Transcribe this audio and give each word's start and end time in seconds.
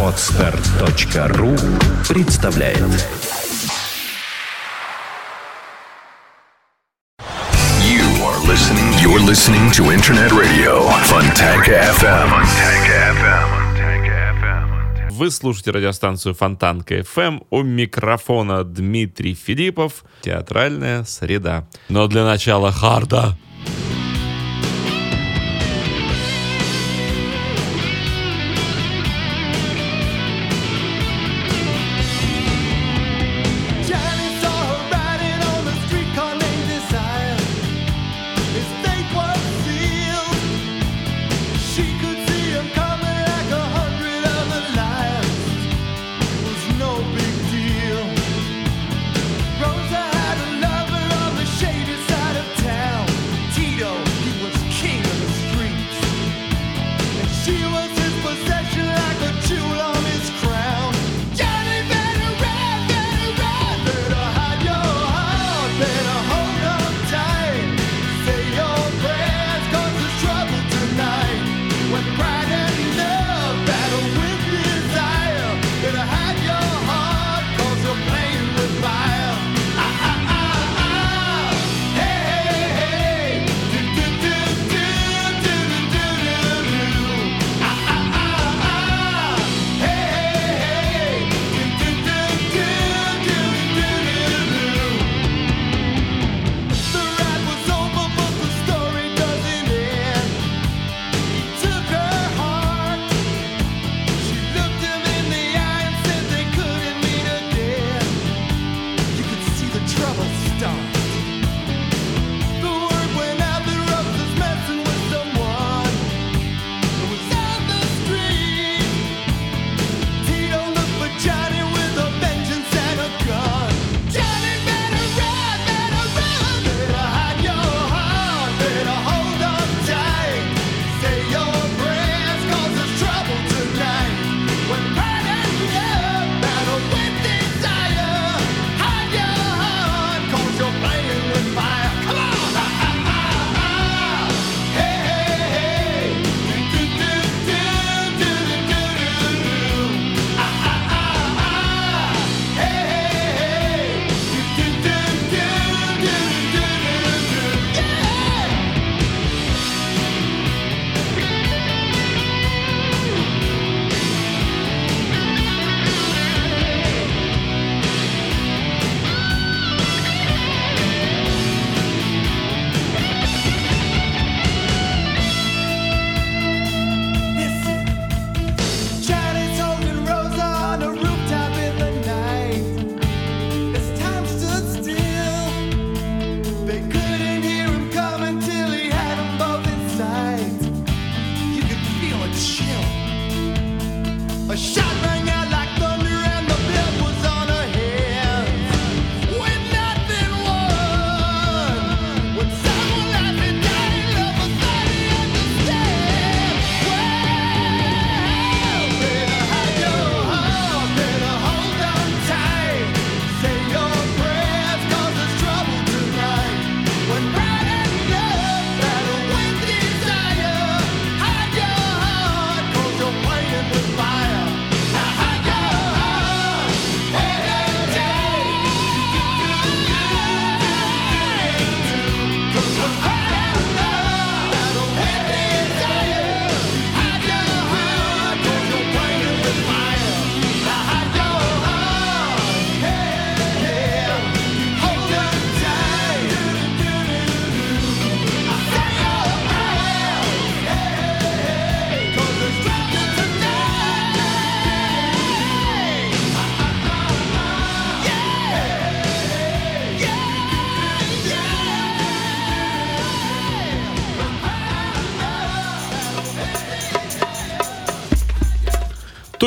Отстар.ру 0.00 1.56
представляет 2.08 2.78
You 7.80 8.06
are 8.22 8.38
listening, 8.46 8.94
you're 9.02 9.18
listening 9.18 9.72
to 9.72 9.90
Internet 9.90 10.30
Radio 10.30 10.88
Funtech 11.08 11.66
FM. 11.66 12.30
FM. 12.86 13.64
Вы 15.10 15.30
слушаете 15.32 15.72
радиостанцию 15.72 16.34
Фонтанка 16.34 17.00
FM. 17.00 17.44
У 17.50 17.62
микрофона 17.62 18.62
Дмитрий 18.62 19.34
Филиппов. 19.34 20.04
Театральная 20.20 21.02
среда. 21.02 21.66
Но 21.88 22.06
для 22.06 22.24
начала 22.24 22.70
харда. 22.70 23.36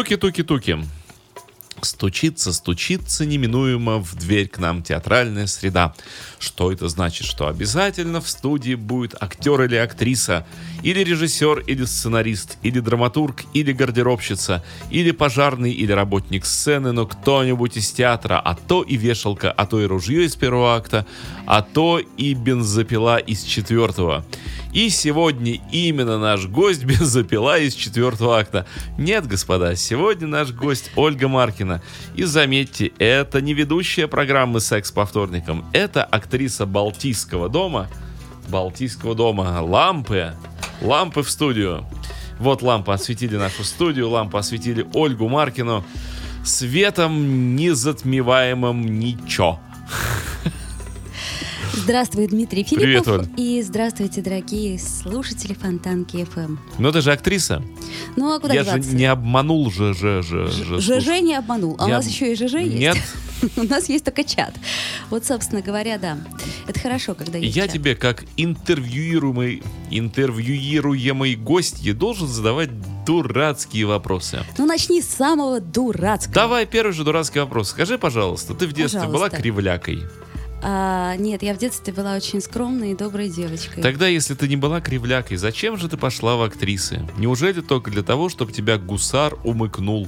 Туки-туки-туки. 0.08 0.78
Стучится, 1.98 2.54
стучится 2.54 3.26
неминуемо 3.26 3.98
в 3.98 4.14
дверь 4.14 4.50
к 4.50 4.60
нам 4.60 4.84
театральная 4.84 5.48
среда. 5.48 5.96
Что 6.38 6.72
это 6.72 6.90
значит? 6.90 7.26
Что 7.26 7.48
обязательно 7.48 8.22
в 8.22 8.30
студии 8.30 8.76
будет 8.76 9.16
актер 9.20 9.64
или 9.64 9.78
актриса, 9.78 10.46
или 10.84 11.00
режиссер, 11.04 11.62
или 11.62 11.86
сценарист, 11.86 12.60
или 12.62 12.82
драматург, 12.82 13.46
или 13.56 13.72
гардеробщица, 13.72 14.64
или 14.92 15.10
пожарный, 15.10 15.72
или 15.72 15.92
работник 15.92 16.46
сцены, 16.46 16.92
но 16.92 17.08
кто-нибудь 17.08 17.78
из 17.78 17.90
театра, 17.90 18.40
а 18.46 18.54
то 18.54 18.84
и 18.84 18.96
вешалка, 18.96 19.52
а 19.52 19.66
то 19.66 19.82
и 19.82 19.88
ружье 19.88 20.26
из 20.26 20.36
первого 20.36 20.76
акта, 20.76 21.04
а 21.48 21.64
то 21.64 22.00
и 22.00 22.36
бензопила 22.36 23.18
из 23.18 23.42
четвертого. 23.42 24.24
И 24.72 24.90
сегодня 24.90 25.60
именно 25.72 26.20
наш 26.20 26.46
гость 26.46 26.84
бензопила 26.86 27.58
из 27.58 27.74
четвертого 27.74 28.38
акта. 28.38 28.68
Нет, 29.00 29.26
господа, 29.26 29.76
сегодня 29.76 30.28
наш 30.28 30.52
гость 30.52 30.92
Ольга 30.96 31.28
Маркина. 31.28 31.82
И 32.16 32.24
заметьте, 32.24 32.92
это 32.98 33.42
не 33.42 33.54
ведущая 33.54 34.08
программы 34.08 34.60
«Секс 34.60 34.92
по 34.92 35.06
вторникам», 35.06 35.66
это 35.74 36.04
актриса 36.04 36.66
Балтийского 36.66 37.50
дома, 37.50 37.88
Балтийского 38.50 39.16
дома. 39.16 39.62
«Лампы», 39.62 40.34
лампы 40.82 41.24
в 41.24 41.30
студию. 41.30 41.86
Вот 42.40 42.62
лампы 42.62 42.92
осветили 42.92 43.36
нашу 43.36 43.64
студию, 43.64 44.10
лампы 44.10 44.38
осветили 44.38 44.86
Ольгу 44.94 45.28
Маркину. 45.28 45.84
Светом 46.46 47.56
незатмеваемым 47.56 49.00
ничего. 49.00 49.60
Здравствуй, 51.78 52.28
Дмитрий 52.28 52.64
Привет, 52.64 53.06
Филиппов. 53.06 53.28
Оль. 53.30 53.40
И 53.40 53.62
здравствуйте, 53.62 54.22
дорогие 54.22 54.80
слушатели 54.80 55.54
Фонтанки 55.54 56.26
ФМ. 56.26 56.58
Но 56.80 56.92
ты 56.92 57.02
же 57.02 57.12
актриса. 57.12 57.62
Ну 58.16 58.34
а 58.34 58.40
куда 58.40 58.54
Я 58.56 58.64
же 58.64 58.72
деваться? 58.72 58.96
не 58.96 59.06
обманул 59.06 59.70
же, 59.72 59.94
же, 59.94 60.24
же, 60.24 60.48
же. 60.48 60.80
ЖЖ 60.80 61.22
не 61.22 61.36
обманул. 61.36 61.76
А 61.80 61.86
у 61.86 61.88
нас 61.90 62.08
еще 62.08 62.34
и 62.34 62.36
ЖЖ 62.36 62.56
есть? 62.56 62.76
Нет. 62.76 62.98
У 63.56 63.64
нас 63.64 63.88
есть 63.88 64.04
только 64.04 64.24
чат. 64.24 64.56
Вот, 65.12 65.24
собственно 65.24 65.62
говоря, 65.62 66.00
да. 66.00 66.18
Это 66.68 66.80
хорошо, 66.80 67.14
когда 67.14 67.38
есть 67.38 67.56
Я 67.56 67.66
чат. 67.66 67.74
тебе, 67.74 67.96
как 67.96 68.26
интервьюируемый, 68.36 69.62
интервьюируемый 69.92 71.36
гость, 71.36 71.96
должен 71.96 72.28
задавать 72.28 72.72
дурацкие 73.06 73.86
вопросы. 73.86 74.40
Ну, 74.58 74.66
начни 74.66 75.04
с 75.04 75.08
самого 75.08 75.60
дурацкого. 75.60 76.34
Давай 76.34 76.66
первый 76.66 76.94
же 76.94 77.04
дурацкий 77.04 77.40
вопрос. 77.40 77.70
Скажи, 77.70 78.00
пожалуйста, 78.00 78.56
ты 78.56 78.66
в 78.66 78.74
детстве 78.74 79.02
была 79.02 79.12
Пожалуйста. 79.12 79.38
кривлякой? 79.38 80.00
А, 80.62 81.16
нет, 81.18 81.44
я 81.44 81.54
в 81.54 81.58
детстве 81.58 81.94
была 81.94 82.16
очень 82.16 82.42
скромной 82.42 82.92
и 82.92 82.96
доброй 82.96 83.30
девочкой. 83.30 83.84
Тогда, 83.84 84.08
если 84.08 84.34
ты 84.34 84.48
не 84.48 84.56
была 84.56 84.82
кривлякой, 84.82 85.38
зачем 85.38 85.78
же 85.78 85.88
ты 85.88 85.98
пошла 85.98 86.36
в 86.36 86.42
актрисы? 86.42 87.08
Неужели 87.18 87.62
только 87.62 87.92
для 87.92 88.04
того, 88.04 88.30
чтобы 88.30 88.52
тебя 88.52 88.78
гусар 88.78 89.38
умыкнул? 89.44 90.08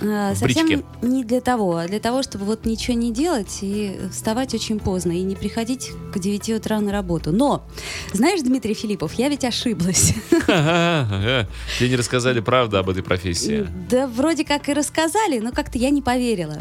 В 0.00 0.34
совсем 0.34 0.66
бричке. 0.66 0.84
не 1.02 1.24
для 1.24 1.40
того, 1.40 1.76
а 1.76 1.86
для 1.86 2.00
того, 2.00 2.22
чтобы 2.22 2.44
вот 2.44 2.66
ничего 2.66 2.96
не 2.96 3.12
делать 3.12 3.58
и 3.62 3.98
вставать 4.12 4.54
очень 4.54 4.78
поздно 4.78 5.12
и 5.12 5.22
не 5.22 5.34
приходить 5.34 5.90
к 6.12 6.18
9 6.18 6.50
утра 6.50 6.80
на 6.80 6.92
работу. 6.92 7.32
Но, 7.32 7.66
знаешь, 8.12 8.40
Дмитрий 8.42 8.74
Филиппов, 8.74 9.14
я 9.14 9.28
ведь 9.28 9.44
ошиблась. 9.44 10.14
Тебе 10.46 11.88
не 11.88 11.96
рассказали 11.96 12.40
правду 12.40 12.78
об 12.78 12.90
этой 12.90 13.02
профессии. 13.02 13.66
Да 13.90 14.06
вроде 14.06 14.44
как 14.44 14.68
и 14.68 14.74
рассказали, 14.74 15.38
но 15.38 15.52
как-то 15.52 15.78
я 15.78 15.90
не 15.90 16.02
поверила. 16.02 16.58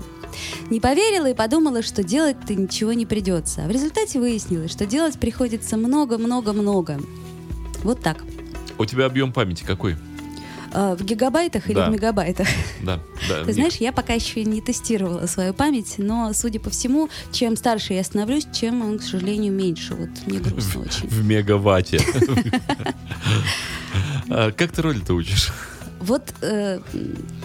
Не 0.69 0.79
поверила 0.79 1.29
и 1.29 1.33
подумала, 1.33 1.81
что 1.81 2.03
делать-то 2.03 2.55
ничего 2.55 2.93
не 2.93 3.05
придется. 3.05 3.65
А 3.65 3.67
в 3.67 3.71
результате 3.71 4.19
выяснилось, 4.19 4.71
что 4.71 4.85
делать 4.85 5.19
приходится 5.19 5.77
много-много-много. 5.77 6.99
Вот 7.83 8.01
так. 8.01 8.23
У 8.77 8.85
тебя 8.85 9.05
объем 9.05 9.31
памяти 9.31 9.63
какой? 9.63 9.95
А, 10.77 10.93
в 10.95 11.03
гигабайтах 11.05 11.67
или 11.69 11.75
Да. 11.75 11.89
в 11.89 11.93
мегабайтах? 11.93 12.47
Да, 12.81 12.99
да. 13.29 13.43
Ты 13.45 13.53
знаешь, 13.53 13.75
я 13.75 13.93
пока 13.93 14.11
еще 14.13 14.43
не 14.43 14.59
тестировала 14.59 15.25
свою 15.25 15.53
память, 15.53 15.93
но, 15.97 16.33
судя 16.33 16.59
по 16.59 16.69
всему, 16.69 17.07
чем 17.31 17.55
старше 17.55 17.93
я 17.93 18.03
становлюсь, 18.03 18.45
чем 18.53 18.81
он, 18.81 18.99
к 18.99 19.03
сожалению, 19.03 19.53
меньше. 19.53 19.95
Вот 19.95 20.09
мне 20.25 20.39
грустно 20.39 20.81
очень. 20.81 21.07
В 21.07 21.23
мегаватте. 21.23 21.99
А 24.29 24.51
Как 24.51 24.73
ты 24.73 24.81
роли-то 24.81 25.13
учишь? 25.13 25.51
Вот 25.99 26.23
э, 26.41 26.79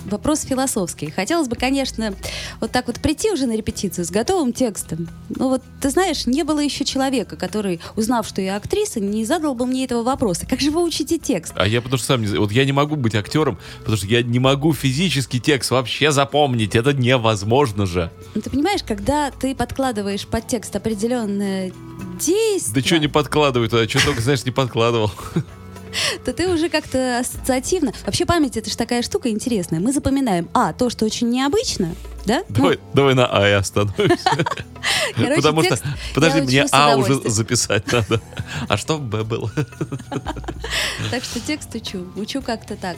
вопрос 0.07 0.43
философский. 0.43 1.11
Хотелось 1.11 1.49
бы, 1.49 1.57
конечно, 1.57 2.15
вот 2.61 2.71
так 2.71 2.87
вот 2.87 3.01
прийти 3.01 3.31
уже 3.31 3.47
на 3.47 3.57
репетицию 3.57 4.05
с 4.05 4.11
готовым 4.11 4.53
текстом. 4.53 5.09
Но 5.29 5.49
вот, 5.49 5.63
ты 5.81 5.91
знаешь, 5.91 6.27
не 6.27 6.43
было 6.43 6.61
еще 6.61 6.85
человека, 6.85 7.37
который, 7.37 7.81
узнав, 7.97 8.27
что 8.27 8.43
я 8.43 8.57
актриса, 8.57 9.01
не 9.01 9.25
задал 9.25 9.55
бы 9.55 9.67
мне 9.67 9.85
этого 9.85 10.03
вопроса. 10.03 10.47
Как 10.47 10.61
же 10.61 10.71
вы 10.71 10.83
учите 10.83 11.19
текст? 11.19 11.53
А 11.57 11.67
я 11.67 11.81
потому 11.81 11.99
что 11.99 12.07
сам 12.09 12.21
не 12.21 12.27
знаю. 12.27 12.43
Вот 12.43 12.53
я 12.53 12.65
не 12.65 12.73
могу 12.73 12.97
быть 12.97 13.15
актером, 13.15 13.59
потому 13.79 13.97
что 13.97 14.07
я 14.07 14.23
не 14.23 14.39
могу 14.39 14.73
физически 14.73 15.39
текст 15.39 15.71
вообще 15.71 16.11
запомнить. 16.13 16.75
Это 16.75 16.93
невозможно 16.93 17.87
же. 17.87 18.11
Ну, 18.35 18.41
ты 18.41 18.51
понимаешь, 18.51 18.83
когда 18.87 19.31
ты 19.31 19.55
подкладываешь 19.55 20.27
под 20.27 20.47
текст 20.47 20.75
определенное 20.77 21.73
действие, 22.19 22.83
Да 22.83 22.87
что 22.87 22.99
не 22.99 23.09
подкладываю 23.09 23.69
туда? 23.69 23.89
Что 23.89 24.05
только, 24.05 24.21
знаешь, 24.21 24.45
не 24.45 24.51
подкладывал. 24.51 25.11
то 26.25 26.33
ты 26.33 26.49
уже 26.49 26.69
как-то 26.69 27.19
ассоциативно... 27.19 27.93
Вообще 28.05 28.27
память 28.27 28.57
это 28.57 28.71
же 28.71 28.77
такая 28.77 29.03
штука 29.03 29.31
интересная. 29.31 29.81
Мы 29.81 29.93
запоминаем, 29.93 30.49
а, 30.55 30.73
то, 30.73 30.91
что 30.91 31.05
очень 31.05 31.31
необычно, 31.31 31.95
да? 32.27 32.43
Ну, 32.49 32.55
Давай, 32.57 32.81
давай 32.95 33.15
на 33.15 33.27
А 33.27 33.49
и 33.49 33.53
остановимся. 33.53 34.31
Короче, 35.15 35.35
Потому 35.37 35.63
что, 35.63 35.79
подожди, 36.15 36.39
я 36.39 36.45
мне 36.45 36.67
А 36.73 36.97
уже 36.97 37.15
записать 37.29 37.91
надо. 37.93 38.21
А 38.69 38.77
что 38.77 38.99
Б 38.99 39.25
было? 39.25 39.51
Так 41.11 41.25
что 41.25 41.41
текст 41.41 41.75
учу. 41.75 42.07
Учу 42.17 42.43
как-то 42.43 42.77
так. 42.77 42.97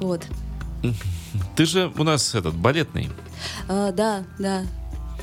Вот. 0.00 0.22
Ты 1.56 1.66
же 1.66 1.92
у 1.96 2.04
нас 2.04 2.34
этот 2.34 2.54
балетный. 2.54 3.10
А, 3.68 3.92
да, 3.92 4.24
да. 4.38 4.64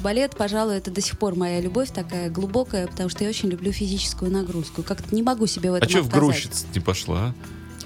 Балет, 0.01 0.35
пожалуй, 0.37 0.77
это 0.77 0.91
до 0.91 1.01
сих 1.01 1.17
пор 1.17 1.35
моя 1.35 1.59
любовь 1.61 1.89
такая 1.91 2.29
глубокая, 2.29 2.87
потому 2.87 3.09
что 3.09 3.23
я 3.23 3.29
очень 3.29 3.49
люблю 3.49 3.71
физическую 3.71 4.31
нагрузку. 4.31 4.83
Как-то 4.83 5.15
не 5.15 5.23
могу 5.23 5.47
себе 5.47 5.71
в 5.71 5.75
А 5.75 5.77
этом 5.77 5.89
что 5.89 6.01
в 6.03 6.09
грузчиц 6.09 6.65
не 6.73 6.79
пошла? 6.79 7.33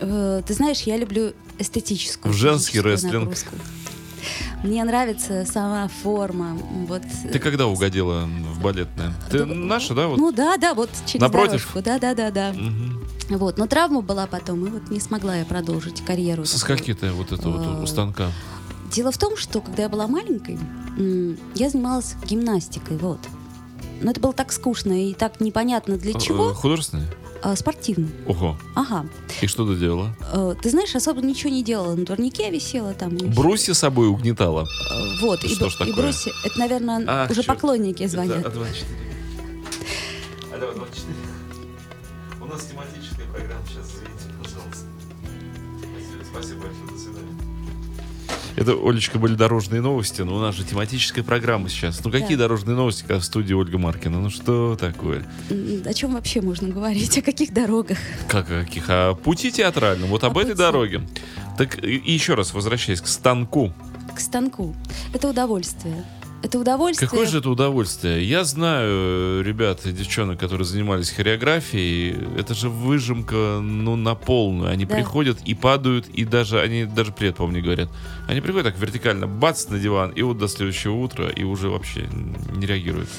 а? 0.02 0.40
Э, 0.40 0.42
Ты 0.46 0.54
знаешь, 0.54 0.82
я 0.82 0.98
люблю 0.98 1.34
эстетическую 1.60 2.34
В 2.34 2.36
женский 2.36 2.82
рестлинг. 2.82 3.14
нагрузку. 3.14 3.56
Мне 4.64 4.84
нравится 4.84 5.46
сама 5.50 5.88
форма. 6.04 6.58
Вот. 6.88 7.02
Ты 7.32 7.40
когда 7.40 7.68
угодила 7.68 8.26
в 8.26 8.62
балетное? 8.62 9.14
Ты 9.32 9.40
Да, 9.40 9.46
наша, 9.46 9.94
да? 9.94 10.08
Вот? 10.08 10.18
Ну 10.18 10.32
да, 10.34 10.58
да, 10.58 10.74
вот 10.74 10.90
через 11.06 11.22
Напротив? 11.22 11.52
дорожку. 11.74 11.82
Да, 11.82 12.00
да, 12.00 12.14
да, 12.14 12.30
да. 12.32 12.52
Мгм. 12.54 13.02
Вот. 13.30 13.58
Но 13.58 13.68
травма 13.68 14.02
была 14.02 14.28
потом, 14.28 14.66
и 14.66 14.70
вот 14.70 14.90
не 14.90 15.00
смогла 15.00 15.38
я 15.38 15.46
продолжить 15.46 16.04
карьеру. 16.04 16.44
Скольки 16.46 16.94
ты 16.94 17.12
вот 17.12 17.32
это 17.32 17.48
вот 17.50 17.66
у 17.66 17.84
Э, 17.84 17.88
станка? 17.88 18.32
Дело 18.92 19.12
в 19.12 19.18
том, 19.18 19.38
что 19.38 19.62
когда 19.62 19.84
я 19.84 19.90
была 19.90 20.08
маленькой, 20.08 20.58
я 21.56 21.70
занималась 21.70 22.16
гимнастикой, 22.26 22.98
вот. 22.98 23.20
Но 24.02 24.12
это 24.12 24.20
было 24.20 24.34
так 24.34 24.52
скучно 24.52 25.10
и 25.10 25.14
так 25.14 25.40
непонятно 25.42 25.98
для 25.98 26.14
Э, 26.14 26.20
чего. 26.20 26.54
Художественный? 26.54 27.06
А, 27.42 27.56
спортивно. 27.56 28.08
Ого. 28.28 28.58
Ага. 28.76 29.06
И 29.42 29.48
что 29.48 29.66
ты 29.66 29.80
делала? 29.80 30.16
Э, 30.34 30.56
Ты 30.62 30.70
знаешь, 30.72 30.96
особо 30.96 31.22
ничего 31.22 31.52
не 31.52 31.64
делала. 31.64 31.96
На 31.96 32.06
турнике 32.06 32.50
висела 32.50 32.94
там. 32.94 33.16
и 33.16 33.26
Брусья 33.26 33.74
собой 33.74 34.08
угнетала. 34.08 34.62
Э, 34.64 35.22
Вот. 35.22 35.44
и, 35.44 35.48
Что 35.50 35.66
б- 35.66 35.72
ж 35.72 35.76
и 35.76 35.78
такое? 35.80 35.94
брусья. 35.96 36.32
Это, 36.46 36.60
наверное, 36.60 37.04
Ах, 37.08 37.30
уже 37.32 37.44
поклонники 37.44 38.06
звонят. 38.08 38.40
Это 38.40 38.50
А24. 38.50 38.86
Алло, 40.54 40.72
24. 40.74 41.16
У 42.42 42.46
нас 42.46 42.66
тематическая 42.66 43.26
программа 43.28 43.64
сейчас, 43.70 43.86
извините, 43.96 44.26
пожалуйста. 44.42 44.86
Спасибо, 45.80 46.24
спасибо 46.32 46.60
большое. 46.62 46.99
Это, 48.60 48.74
Олечка, 48.74 49.20
были 49.20 49.36
дорожные 49.36 49.82
новости, 49.82 50.22
но 50.22 50.36
у 50.36 50.40
нас 50.40 50.56
же 50.56 50.64
тематическая 50.66 51.24
программа 51.24 51.70
сейчас. 51.70 52.04
Ну 52.04 52.12
какие 52.12 52.36
Да. 52.36 52.44
дорожные 52.44 52.76
новости, 52.76 53.02
когда 53.02 53.20
в 53.20 53.24
студии 53.24 53.54
Ольга 53.54 53.78
Маркина? 53.78 54.20
Ну 54.20 54.30
что 54.30 54.76
такое? 54.80 55.26
О 55.86 55.94
чем 55.94 56.14
вообще 56.14 56.42
можно 56.42 56.68
говорить? 56.68 57.18
О 57.18 57.22
каких 57.22 57.54
дорогах? 57.54 57.98
Как 58.28 58.52
о 58.52 58.64
каких? 58.66 58.86
О 58.90 59.16
пути 59.16 59.52
театральном, 59.52 60.10
вот 60.10 60.24
об 60.24 60.38
О 60.38 60.42
этой 60.42 60.50
пути. 60.52 60.58
дороге. 60.60 61.02
Так 61.58 61.84
и 61.84 62.02
еще 62.14 62.34
раз 62.36 62.54
возвращаясь 62.54 63.02
к 63.02 63.08
станку. 63.08 63.72
К 64.16 64.20
станку. 64.20 64.76
Это 65.14 65.30
удовольствие. 65.30 66.04
Это 66.42 66.58
удовольствие. 66.58 67.10
Какое 67.10 67.26
же 67.28 67.40
это 67.40 67.50
удовольствие? 67.50 68.24
Я 68.24 68.44
знаю 68.46 69.42
э, 69.42 69.44
ребят 69.44 69.86
и 69.86 69.92
девчонок, 69.92 70.40
которые 70.40 70.66
занимались 70.66 71.10
хореографией. 71.10 72.16
Это 72.40 72.54
же 72.54 72.70
выжимка, 72.70 73.60
ну, 73.62 73.96
на 73.98 74.16
полную. 74.16 74.72
Они 74.72 74.86
Да. 74.86 74.96
приходят 74.96 75.38
и 75.46 75.54
падают, 75.54 76.08
и 76.08 76.24
даже, 76.24 76.62
они 76.62 76.86
даже 76.86 77.12
привет, 77.12 77.36
по-моему, 77.36 77.58
не 77.58 77.64
говорят. 77.64 77.90
Они 78.28 78.40
приходят 78.40 78.68
так 78.74 78.82
вертикально, 78.82 79.28
бац, 79.28 79.68
на 79.68 79.80
диван, 79.80 80.12
и 80.12 80.22
вот 80.22 80.38
до 80.38 80.48
следующего 80.48 80.96
утра, 80.96 81.30
и 81.30 81.44
уже 81.44 81.70
вообще 81.70 82.08
не 82.56 82.66
реагируют. 82.66 83.10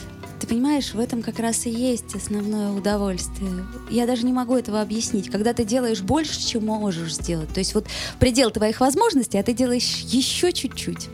Ты 0.41 0.47
понимаешь, 0.47 0.95
в 0.95 0.99
этом 0.99 1.21
как 1.23 1.39
раз 1.39 1.67
и 1.67 1.71
есть 1.71 2.15
основное 2.15 2.71
удовольствие. 2.71 3.67
Я 3.91 4.07
даже 4.07 4.25
не 4.25 4.33
могу 4.33 4.57
этого 4.57 4.81
объяснить. 4.81 5.29
Когда 5.31 5.53
ты 5.53 5.65
делаешь 5.65 6.01
больше, 6.01 6.41
чем 6.41 6.65
можешь 6.65 7.15
сделать. 7.15 7.51
То 7.51 7.61
есть 7.61 7.75
вот 7.75 7.87
предел 8.19 8.51
твоих 8.51 8.81
возможностей, 8.81 9.37
а 9.37 9.43
ты 9.43 9.53
делаешь 9.53 9.99
еще 10.07 10.51
чуть-чуть. 10.53 11.11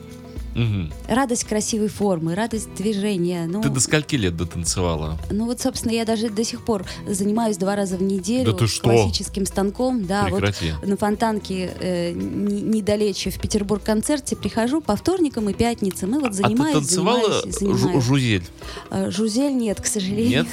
Мгм. 0.57 0.91
Радость 1.07 1.45
красивой 1.45 1.89
формы, 1.89 2.35
радость 2.35 2.75
движения. 2.75 3.47
Ну, 3.47 3.61
Ты 3.63 3.69
до 3.69 3.79
скольки 3.81 4.17
лет 4.17 4.37
дотанцевала? 4.37 5.19
ну 5.31 5.45
вот, 5.45 5.61
собственно, 5.61 5.93
я 5.93 6.05
даже 6.07 6.31
до 6.31 6.45
сих 6.45 6.65
пор 6.65 6.85
занимаюсь 7.07 7.57
два 7.59 7.77
раза 7.77 7.97
в 7.99 8.03
неделю 8.03 8.53
Да 8.53 8.59
ты 8.59 8.67
что? 8.67 8.85
классическим 8.85 9.45
станком. 9.45 10.05
Да, 10.07 10.25
Прекрати. 10.25 10.73
вот 10.81 10.89
на 10.89 10.97
фонтанке 10.97 11.73
э, 11.79 12.13
не- 12.13 12.63
недалече 12.63 13.31
в 13.31 13.39
Петербург-концерте 13.39 14.35
прихожу 14.37 14.81
по 14.81 14.97
вторникам 14.97 15.51
и 15.51 15.53
пятницам. 15.53 16.17
И 16.17 16.21
вот 16.21 16.35
занимаюсь, 16.35 16.75
а 16.77 16.79
ты 16.81 16.87
танцевала 16.87 17.21
занимаюсь, 17.43 17.55
занимаюсь. 17.59 18.05
жузель? 18.05 18.45
Э, 18.91 19.11
Жузель 19.11 19.55
нет, 19.57 19.81
к 19.81 19.87
сожалению. 19.87 20.45
Нет? 20.45 20.47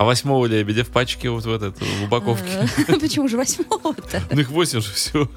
А 0.00 0.04
восьмого 0.04 0.46
лебедя 0.46 0.82
в 0.82 0.88
пачке 0.88 1.28
вот 1.28 1.44
в 1.44 1.52
этот, 1.52 1.78
в 1.78 2.04
упаковке? 2.04 2.66
Э, 2.88 2.98
Почему 3.00 3.28
же 3.28 3.36
восьмого-то? 3.36 4.22
Ну 4.30 4.40
их 4.40 4.48
восемь 4.48 4.80
же 4.80 4.90
все. 4.94 5.28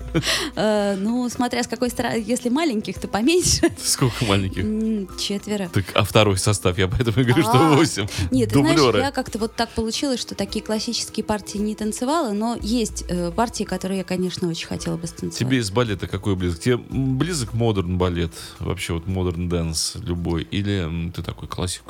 Э, 0.55 0.95
Ну, 0.97 1.27
смотря 1.27 1.63
с 1.63 1.67
какой 1.67 1.89
стороны. 1.89 2.23
Если 2.25 2.47
маленьких, 2.47 2.97
то 2.97 3.09
поменьше. 3.09 3.69
Сколько 3.83 4.23
маленьких? 4.23 5.19
Четверо. 5.19 5.67
Так, 5.67 5.83
а 5.93 6.05
второй 6.05 6.37
состав, 6.37 6.77
я 6.77 6.87
поэтому 6.87 7.19
и 7.19 7.23
говорю, 7.25 7.43
что 7.43 7.51
А, 7.55 7.75
восемь. 7.75 8.07
Нет, 8.31 8.53
ты 8.53 8.59
знаешь, 8.59 8.95
я 8.95 9.11
как-то 9.11 9.37
вот 9.37 9.53
так 9.53 9.67
получилось, 9.71 10.21
что 10.21 10.33
такие 10.33 10.63
классические 10.63 11.25
партии 11.25 11.57
не 11.57 11.75
танцевала, 11.75 12.31
но 12.31 12.57
есть 12.61 13.03
э, 13.09 13.31
партии, 13.31 13.65
которые 13.65 13.97
я, 13.97 14.03
конечно, 14.05 14.47
очень 14.47 14.67
хотела 14.67 14.95
бы 14.95 15.07
станцевать. 15.07 15.39
Тебе 15.39 15.57
из 15.57 15.71
балета 15.71 16.07
какой 16.07 16.37
близок? 16.37 16.61
Тебе 16.61 16.77
близок 16.77 17.51
модерн 17.53 17.97
балет? 17.97 18.31
Вообще 18.59 18.93
вот 18.93 19.07
modern 19.07 19.49
dance 19.49 19.95
любой? 19.95 20.43
Или 20.43 21.11
ты 21.13 21.21
такой 21.21 21.49
классик? 21.49 21.83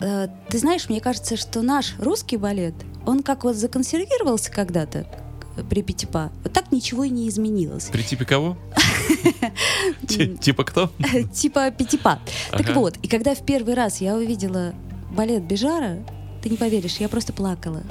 Э, 0.00 0.28
ты 0.48 0.58
знаешь, 0.58 0.88
мне 0.88 1.00
кажется, 1.00 1.36
что 1.36 1.62
наш 1.62 1.94
русский 1.98 2.36
балет, 2.36 2.74
он 3.06 3.22
как 3.22 3.44
вот 3.44 3.56
законсервировался 3.56 4.50
когда-то 4.50 5.06
при 5.68 5.82
Пятипа, 5.82 6.30
вот 6.44 6.52
так 6.52 6.70
ничего 6.70 7.04
и 7.04 7.10
не 7.10 7.28
изменилось. 7.28 7.86
При 7.86 8.02
типе 8.02 8.24
кого? 8.24 8.56
Ти- 10.06 10.36
Типа 10.36 10.64
кто? 10.64 10.90
Типа 11.32 11.70
Пятипа. 11.70 12.20
Так 12.50 12.74
вот, 12.76 12.96
и 12.98 13.08
когда 13.08 13.34
в 13.34 13.44
первый 13.44 13.74
раз 13.74 14.00
я 14.00 14.14
увидела 14.14 14.72
балет 15.10 15.42
Бежара, 15.44 15.98
ты 16.42 16.50
не 16.50 16.56
поверишь, 16.56 16.98
я 16.98 17.08
просто 17.08 17.32
плакала. 17.32 17.82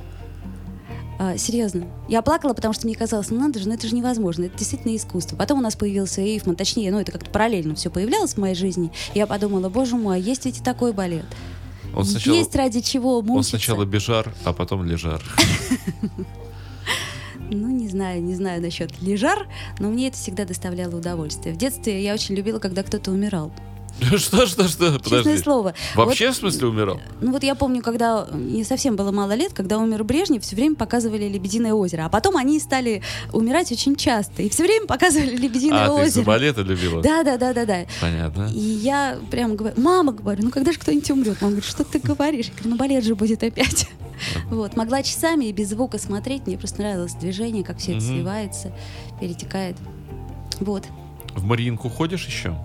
А, 1.20 1.36
серьезно. 1.36 1.88
Я 2.08 2.22
плакала, 2.22 2.54
потому 2.54 2.74
что 2.74 2.86
мне 2.86 2.96
казалось, 2.96 3.32
ну 3.32 3.40
надо 3.40 3.60
же, 3.60 3.68
ну 3.68 3.74
это 3.74 3.88
же 3.88 3.96
невозможно, 3.96 4.46
это 4.46 4.58
действительно 4.58 4.96
искусство. 4.96 5.36
Потом 5.36 5.60
у 5.60 5.62
нас 5.62 5.76
появился 5.76 6.22
Эйфман, 6.22 6.56
точнее, 6.56 6.92
ну 6.92 7.00
это 7.00 7.12
как-то 7.12 7.32
параллельно 7.32 7.74
все 7.76 7.90
появлялось 7.90 8.34
в 8.36 8.38
моей 8.38 8.56
жизни. 8.56 8.92
Я 9.16 9.26
подумала, 9.26 9.68
боже 9.68 9.96
мой, 9.96 10.16
а 10.18 10.20
есть 10.20 10.46
ведь 10.46 10.60
и 10.60 10.64
такой 10.64 10.94
балет. 10.94 11.26
Он 11.96 12.06
сначала, 12.06 12.36
Есть 12.36 12.56
ради 12.56 12.82
чего 12.82 13.20
он 13.20 13.26
мучиться. 13.26 13.52
сначала 13.52 13.86
бежар, 13.86 14.34
а 14.46 14.54
потом 14.54 14.86
лежар. 14.86 15.22
Ну, 17.50 17.70
не 17.70 17.88
знаю, 17.88 18.22
не 18.22 18.36
знаю 18.36 18.62
насчет 18.62 19.02
лежар, 19.02 19.48
но 19.80 19.90
мне 19.90 20.10
это 20.10 20.18
всегда 20.18 20.44
доставляло 20.44 20.98
удовольствие. 20.98 21.56
В 21.56 21.58
детстве 21.58 22.04
я 22.04 22.14
очень 22.14 22.36
любила, 22.36 22.60
когда 22.60 22.84
кто-то 22.84 23.12
умирал. 23.12 23.54
Что, 24.18 24.46
что, 24.46 24.68
что? 24.68 24.68
Честное 24.68 25.00
Подожди. 25.00 25.38
слово. 25.38 25.74
Вообще, 25.96 26.32
в 26.32 26.36
смысле, 26.36 26.68
умирал? 26.68 27.02
Ну 27.20 27.32
вот 27.32 27.44
я 27.44 27.56
помню, 27.56 27.82
когда 27.82 28.26
мне 28.32 28.64
совсем 28.64 28.96
было 28.96 29.12
мало 29.12 29.34
лет, 29.34 29.54
когда 29.54 29.78
умер 29.80 30.04
Брежнев, 30.04 30.44
все 30.44 30.56
время 30.56 30.76
показывали 30.76 31.28
«Лебединое 31.28 31.74
озеро». 31.74 32.06
А 32.06 32.10
потом 32.10 32.38
они 32.38 32.60
стали 32.60 33.02
умирать 33.34 33.72
очень 33.72 33.96
часто. 33.96 34.44
И 34.44 34.50
все 34.50 34.64
время 34.64 34.86
показывали 34.86 35.36
«Лебединое 35.36 35.86
А, 35.86 35.88
ты 35.88 35.94
из-за 36.08 36.20
озеро». 36.22 36.24
балета 36.26 36.62
любила? 36.62 37.02
Да, 37.02 37.24
да, 37.24 37.38
да, 37.38 37.54
да, 37.54 37.66
да. 37.66 37.86
Понятно. 38.00 38.50
И 38.54 38.60
я 38.60 39.18
прям 39.32 39.56
говорю, 39.56 39.76
мама, 39.82 40.12
говорю, 40.14 40.44
ну 40.44 40.52
когда 40.52 40.72
же 40.72 40.80
кто-нибудь 40.80 41.10
умрет? 41.12 41.42
Мама 41.42 41.54
говорит, 41.56 41.70
что 41.70 41.84
ты 41.84 42.00
говоришь? 42.00 42.48
Я 42.48 42.52
говорю, 42.54 42.70
ну 42.70 42.76
балет 42.78 43.04
же 43.04 43.16
будет 43.16 43.44
опять. 43.44 43.90
Вот, 44.50 44.76
могла 44.76 45.04
часами 45.04 45.46
и 45.46 45.52
без 45.52 45.70
звука 45.70 46.00
смотреть, 46.00 46.48
мне 46.48 46.58
просто 46.58 46.82
нравилось 46.82 47.14
движение, 47.14 47.64
как 47.64 47.78
все 47.78 47.92
это 47.92 48.02
сливается, 48.02 48.74
перетекает. 49.22 49.76
Вот. 50.60 50.86
В 51.36 51.44
Мариинку 51.44 51.88
ходишь 51.88 52.26
еще? 52.26 52.58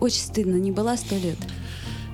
Очень 0.00 0.20
стыдно, 0.22 0.56
не 0.56 0.72
была 0.72 0.96
сто 0.96 1.14
лет. 1.16 1.38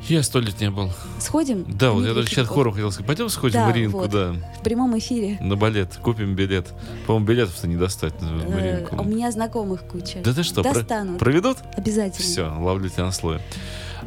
Я 0.09 0.23
сто 0.25 0.41
лет 0.41 0.61
не 0.61 0.69
был. 0.69 0.91
Сходим? 1.21 1.65
Да, 1.79 1.93
вот 1.93 2.05
я 2.05 2.13
даже 2.13 2.27
сейчас 2.27 2.49
хору 2.49 2.73
хотел 2.73 2.91
сказать. 2.91 3.07
Пойдем 3.07 3.29
сходим 3.29 3.55
Да, 3.55 3.65
в 3.67 3.69
Мариинку, 3.69 3.99
вот. 3.99 4.11
да. 4.11 4.35
В 4.59 4.63
прямом 4.65 4.99
эфире. 4.99 5.39
На 5.41 5.55
балет. 5.55 5.97
Купим 6.03 6.35
билет. 6.35 6.73
По-моему, 7.07 7.27
билетов-то 7.27 7.69
не 7.69 7.77
достать 7.77 8.13
в 8.21 8.25
Э, 8.25 8.49
Мариинку. 8.51 9.01
У 9.01 9.05
меня 9.05 9.31
знакомых 9.31 9.85
куча. 9.85 10.19
Да 10.25 10.35
ты 10.35 10.43
что, 10.43 10.63
про- 10.65 10.75
Достанут. 10.75 11.19
проведут? 11.19 11.59
Обязательно. 11.77 12.25
Все, 12.27 12.53
ловлю 12.59 12.89
тебя 12.89 13.05
на 13.05 13.13
слое. 13.13 13.41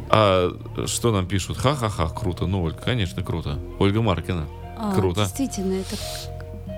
А 0.09 0.51
что 0.85 1.13
нам 1.13 1.27
пишут? 1.27 1.55
Ха-ха-ха, 1.57 2.09
круто. 2.09 2.45
Ну, 2.45 2.61
Ольга, 2.63 2.77
конечно, 2.83 3.23
круто. 3.23 3.57
Ольга 3.79 4.01
Маркина. 4.01 4.47
А, 4.77 4.93
Круто. 4.93 5.21
Действительно, 5.21 5.75
это 5.75 5.95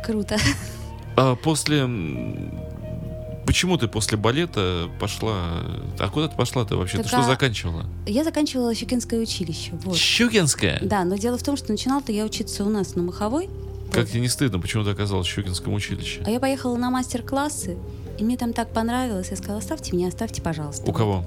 круто. 0.06 0.38
А 1.16 1.36
после... 1.36 1.90
Почему 3.48 3.78
ты 3.78 3.88
после 3.88 4.18
балета 4.18 4.90
пошла... 5.00 5.64
А 5.98 6.10
куда 6.10 6.28
ты 6.28 6.36
пошла-то 6.36 6.76
вообще? 6.76 6.98
ты 6.98 7.04
Так, 7.04 7.08
что 7.08 7.20
а- 7.20 7.24
заканчивала? 7.24 7.86
Я 8.06 8.26
заканчивала 8.26 8.76
Щукинское 8.76 9.22
училище. 9.22 9.72
Вот. 9.84 9.96
Щукинская? 9.96 10.80
Да, 10.82 11.06
но 11.06 11.16
дело 11.16 11.38
в 11.38 11.44
том, 11.44 11.56
что 11.56 11.72
начинала-то 11.72 12.12
я 12.12 12.26
учиться 12.26 12.66
у 12.66 12.70
нас 12.70 12.96
на 12.96 13.04
Маховой. 13.04 13.50
Как 13.92 14.10
тебе 14.10 14.20
не 14.20 14.28
стыдно? 14.28 14.60
Почему 14.60 14.84
ты 14.84 14.90
оказалась 14.90 15.28
в 15.28 15.30
Щукинском 15.30 15.74
училище? 15.74 16.22
А 16.26 16.30
я 16.30 16.42
поехала 16.42 16.76
на 16.76 16.92
мастер-классы, 16.92 17.78
и 18.20 18.24
мне 18.24 18.36
там 18.36 18.52
так 18.52 18.74
понравилось. 18.74 19.30
Я 19.32 19.38
сказала, 19.38 19.60
оставьте 19.60 19.96
меня, 19.96 20.10
оставьте, 20.10 20.42
пожалуйста. 20.42 20.90
У 20.90 20.94
кого? 20.94 21.24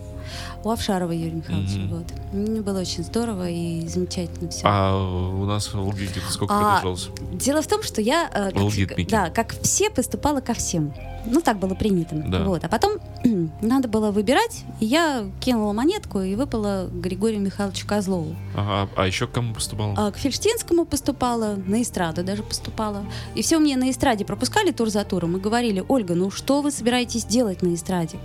У 0.65 0.71
Овшарова 0.71 1.13
Юрия 1.13 1.33
Михайловича. 1.33 1.79
Мгм. 1.79 1.89
Вот. 1.89 2.07
Мне 2.33 2.61
было 2.61 2.81
очень 2.81 3.03
здорово 3.03 3.49
и 3.49 3.87
замечательно 3.89 4.51
все. 4.51 4.63
А 4.65 4.97
у 4.97 5.45
нас 5.45 5.73
в 5.73 5.81
Лгике 5.81 6.21
сколько 6.29 6.55
А, 6.55 6.81
продолжалось? 6.81 7.11
Дело 7.33 7.63
в 7.63 7.67
том, 7.67 7.83
что 7.83 8.01
я, 8.01 8.29
э, 8.33 8.51
как, 8.87 9.09
да, 9.09 9.31
как 9.31 9.55
все, 9.63 9.91
поступала 9.91 10.41
ко 10.41 10.55
всем. 10.55 10.93
Ну, 11.27 11.41
так 11.43 11.59
было 11.59 11.75
принято. 11.75 12.15
Да. 12.15 12.45
Вот. 12.45 12.65
А 12.65 12.69
потом 12.69 12.99
надо 13.61 13.89
было 13.89 14.11
выбирать, 14.11 14.65
и 14.81 14.87
я 14.87 15.27
кинула 15.41 15.73
монетку 15.73 16.21
и 16.21 16.35
выпала 16.35 16.89
Григорию 16.91 17.41
Михайловичу 17.41 17.87
Козлову. 17.87 18.35
Ага, 18.57 18.91
а 18.97 19.07
еще 19.07 19.27
к 19.27 19.33
кому 19.33 19.55
поступал? 19.55 19.95
А 19.97 20.11
к 20.11 20.17
Фельштинскому 20.17 20.85
поступала, 20.85 21.57
на 21.67 21.83
эстраду 21.83 22.25
даже 22.25 22.43
поступала. 22.43 23.05
И 23.35 23.43
все 23.43 23.59
мне 23.59 23.77
на 23.77 23.91
эстраде 23.91 24.25
пропускали 24.25 24.71
тур 24.71 24.89
за 24.89 25.05
туром 25.05 25.37
и 25.37 25.41
говорили, 25.41 25.85
Ольга, 25.89 26.15
ну 26.15 26.31
что 26.31 26.63
вы 26.63 26.71
собираетесь 26.71 27.25
делать 27.25 27.63
на 27.63 27.75
эстраде? 27.75 28.19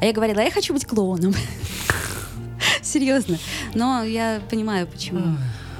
А 0.00 0.04
я 0.04 0.12
говорила, 0.12 0.40
я 0.40 0.50
хочу 0.50 0.72
быть 0.74 0.86
клоуном. 0.86 1.34
Серьезно. 2.82 3.38
Но 3.74 4.02
я 4.02 4.40
понимаю, 4.50 4.86
почему, 4.86 5.36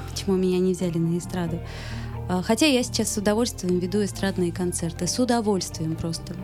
почему 0.09 0.35
меня 0.35 0.59
не 0.59 0.73
взяли 0.73 0.97
на 0.97 1.17
эстраду. 1.17 1.59
А, 2.29 2.41
Хотя 2.41 2.65
я 2.65 2.83
сейчас 2.83 3.13
с 3.13 3.17
удовольствием 3.17 3.79
веду 3.79 4.03
эстрадные 4.03 4.51
концерты. 4.51 5.07
С 5.07 5.19
удовольствием 5.19 5.95
просто. 5.95 6.35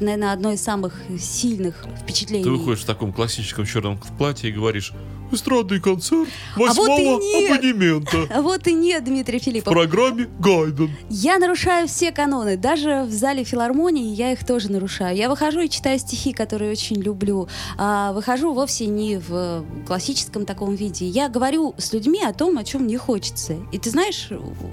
Наверное, 0.00 0.32
одно 0.32 0.52
из 0.52 0.62
самых 0.62 1.00
сильных 1.18 1.86
впечатлений. 2.00 2.44
Ты 2.44 2.50
выходишь 2.50 2.82
в 2.82 2.86
таком 2.86 3.12
классическом 3.12 3.66
черном 3.66 3.98
платье 4.18 4.50
и 4.50 4.52
говоришь 4.52 4.92
эстрадный 5.32 5.80
концерт 5.80 6.28
А 6.54 6.58
вот 6.58 6.68
восьмого 6.68 7.16
абонемента 7.16 8.26
А 8.30 8.42
вот 8.42 8.66
и 8.66 8.74
нет, 8.74 9.04
Дмитрий 9.04 9.38
в 9.38 9.42
Филиппов. 9.42 9.72
программе 9.72 10.28
Гайден. 10.38 10.90
Я 11.10 11.38
нарушаю 11.38 11.86
все 11.88 12.12
каноны. 12.12 12.56
Даже 12.56 13.02
в 13.04 13.12
зале 13.12 13.44
филармонии 13.44 14.14
я 14.14 14.32
их 14.32 14.44
тоже 14.46 14.70
нарушаю. 14.72 15.16
Я 15.16 15.28
выхожу 15.28 15.60
и 15.60 15.68
читаю 15.68 15.98
стихи, 15.98 16.32
которые 16.32 16.72
очень 16.72 16.96
люблю. 16.96 17.48
А 17.76 18.12
выхожу 18.12 18.52
вовсе 18.54 18.86
не 18.86 19.18
в 19.18 19.64
классическом 19.86 20.46
таком 20.46 20.74
виде. 20.74 21.06
Я 21.06 21.28
говорю 21.28 21.74
с 21.76 21.92
людьми 21.92 22.22
о 22.24 22.32
том, 22.32 22.56
о 22.58 22.64
чем 22.64 22.82
мне 22.84 22.96
хочется. 22.98 23.56
И 23.72 23.78
ты 23.78 23.90
знаешь, 23.90 24.28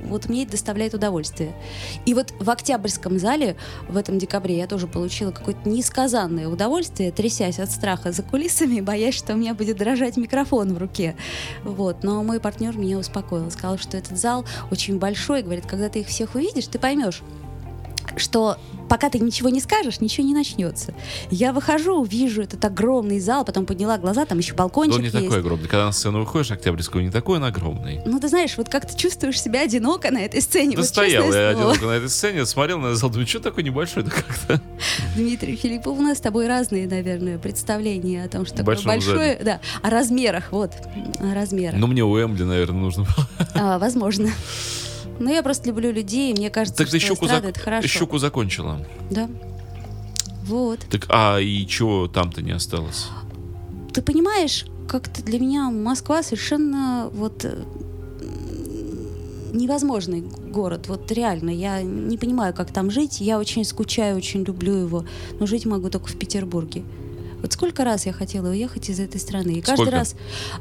вот 0.06 0.30
мне 0.30 0.44
это 0.44 0.54
доставляет 0.54 0.94
удовольствие. 0.94 1.54
И 2.06 2.14
вот 2.14 2.34
в 2.40 2.50
Октябрьском 2.50 3.20
зале 3.20 3.56
в 3.90 3.98
этом 3.98 4.18
декабре 4.18 4.58
я 4.58 4.68
тоже 4.68 4.88
получила 4.88 5.32
какое-то 5.32 5.68
несказанное 5.68 6.48
удовольствие, 6.48 7.12
трясясь 7.12 7.60
от 7.60 7.72
страха 7.72 8.12
за 8.12 8.24
кулисами, 8.24 8.80
боясь, 8.82 9.16
что 9.16 9.34
у 9.34 9.38
меня 9.38 9.54
будет 9.54 9.78
дрожать 9.78 10.18
микрофон 10.18 10.45
в 10.52 10.78
руке. 10.78 11.16
Вот. 11.64 12.04
Но 12.04 12.24
мой 12.24 12.40
партнер 12.40 12.78
меня 12.78 12.98
успокоил. 12.98 13.50
Сказал, 13.52 13.78
что 13.78 13.98
этот 13.98 14.18
зал 14.18 14.46
очень 14.72 15.00
большой. 15.00 15.42
Говорит, 15.42 15.66
когда 15.66 15.90
ты 15.90 16.00
их 16.00 16.08
всех 16.08 16.36
увидишь, 16.36 16.68
ты 16.68 16.80
поймешь, 16.80 17.22
что 18.18 18.58
пока 18.90 19.10
ты 19.10 19.20
ничего 19.20 19.50
не 19.50 19.60
скажешь, 19.60 20.00
ничего 20.00 20.28
не 20.28 20.34
начнется. 20.34 20.94
Я 21.32 21.54
выхожу, 21.54 22.04
вижу 22.04 22.44
этот 22.44 22.64
огромный 22.64 23.20
зал, 23.20 23.44
потом 23.44 23.66
подняла 23.66 23.98
глаза, 23.98 24.26
там 24.26 24.38
еще 24.38 24.52
Но 24.52 24.58
балкончик 24.58 24.96
он 24.98 25.02
не 25.02 25.10
есть. 25.10 25.24
такой 25.24 25.40
огромный. 25.40 25.68
Когда 25.68 25.86
на 25.86 25.92
сцену 25.92 26.20
выходишь, 26.20 26.52
Октябрьского, 26.52 27.02
не 27.02 27.10
такой 27.10 27.38
он 27.38 27.46
огромный. 27.46 28.02
Ну, 28.06 28.20
ты 28.20 28.28
знаешь, 28.28 28.56
вот 28.58 28.70
как 28.70 28.88
ты 28.88 28.96
чувствуешь 28.96 29.42
себя 29.42 29.62
одиноко 29.62 30.12
на 30.12 30.20
этой 30.20 30.42
сцене. 30.42 30.76
Да 30.76 30.82
вот 30.82 30.88
стоял 30.88 31.32
я 31.34 31.50
одиноко 31.50 31.86
на 31.86 31.92
этой 31.92 32.10
сцене, 32.10 32.46
смотрел 32.46 32.80
на 32.80 32.96
зал, 32.96 33.10
думаю, 33.10 33.28
что 33.28 33.40
такой 33.40 33.64
небольшой-то 33.64 34.12
как-то. 34.12 34.62
Дмитрий 35.16 35.56
Филиппов, 35.56 35.98
у 35.98 36.02
нас 36.02 36.20
с 36.20 36.22
тобой 36.22 36.48
разные, 36.48 36.88
наверное, 36.88 37.38
представления 37.40 38.24
о 38.24 38.30
том, 38.30 38.46
что 38.46 38.58
такое 38.58 38.76
Большом 38.76 38.92
большое, 38.92 39.40
да, 39.44 39.60
о 39.82 39.90
размерах, 39.90 40.52
вот, 40.52 40.72
о 41.20 41.34
размерах. 41.34 41.80
Ну, 41.80 41.88
мне 41.88 42.04
у 42.04 42.18
Эмбли, 42.18 42.44
наверное, 42.44 42.80
нужно 42.82 43.04
было. 43.04 43.28
А, 43.56 43.80
возможно. 43.80 44.30
Но 45.20 45.30
я 45.32 45.42
просто 45.44 45.68
люблю 45.70 45.92
людей, 45.92 46.32
и 46.32 46.34
мне 46.38 46.50
кажется, 46.50 46.78
Так 46.78 46.90
ты 46.90 47.00
что 47.00 47.08
щуку, 47.10 47.26
эстрада 47.26 47.48
зак- 47.48 47.50
это 47.52 47.60
хорошо. 47.60 47.88
щуку 47.88 48.18
закончила. 48.18 48.86
Да. 49.10 49.30
Вот. 50.44 50.80
Так, 50.92 51.06
а 51.10 51.40
и 51.40 51.66
чего 51.66 52.08
там-то 52.08 52.42
не 52.42 52.52
осталось? 52.52 53.08
Ты 53.94 54.02
понимаешь, 54.02 54.66
как-то 54.88 55.24
для 55.24 55.40
меня 55.40 55.70
Москва 55.72 56.22
совершенно 56.22 57.10
вот 57.14 57.46
э, 57.46 57.64
невозможный 59.54 60.22
город. 60.22 60.88
Вот 60.88 61.12
реально, 61.12 61.50
я 61.50 61.82
не 61.82 62.18
понимаю, 62.18 62.54
как 62.54 62.72
там 62.72 62.92
жить. 62.92 63.22
Я 63.22 63.40
очень 63.40 63.64
скучаю, 63.64 64.18
очень 64.18 64.44
люблю 64.44 64.74
его. 64.76 65.06
Но 65.40 65.46
жить 65.46 65.66
могу 65.66 65.90
только 65.90 66.08
в 66.08 66.18
Петербурге. 66.18 66.84
Вот 67.42 67.54
сколько 67.54 67.84
раз 67.84 68.06
я 68.06 68.14
хотела 68.14 68.50
уехать 68.50 68.90
из 68.90 69.00
этой 69.00 69.20
страны. 69.20 69.52
И 69.52 69.62
каждый 69.62 69.84
Сколько? 69.84 69.92
раз, 69.92 70.16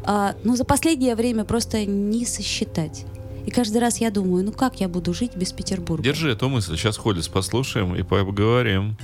а, 0.05 0.35
ну, 0.45 0.55
за 0.57 0.65
последнее 0.65 1.15
время 1.15 1.45
просто 1.45 1.85
не 1.87 2.25
сосчитать. 2.27 3.05
И 3.47 3.51
каждый 3.51 3.79
раз 3.79 4.01
я 4.01 4.11
думаю, 4.11 4.45
ну 4.45 4.53
как 4.53 4.81
я 4.81 4.89
буду 4.89 5.13
жить 5.13 5.37
без 5.37 5.53
Петербурга? 5.53 6.03
Держи 6.03 6.31
эту 6.31 6.49
мысль. 6.49 6.77
Сейчас 6.77 6.97
Холлис 6.97 7.29
послушаем 7.29 7.95
и 7.95 8.03
поговорим. 8.03 8.97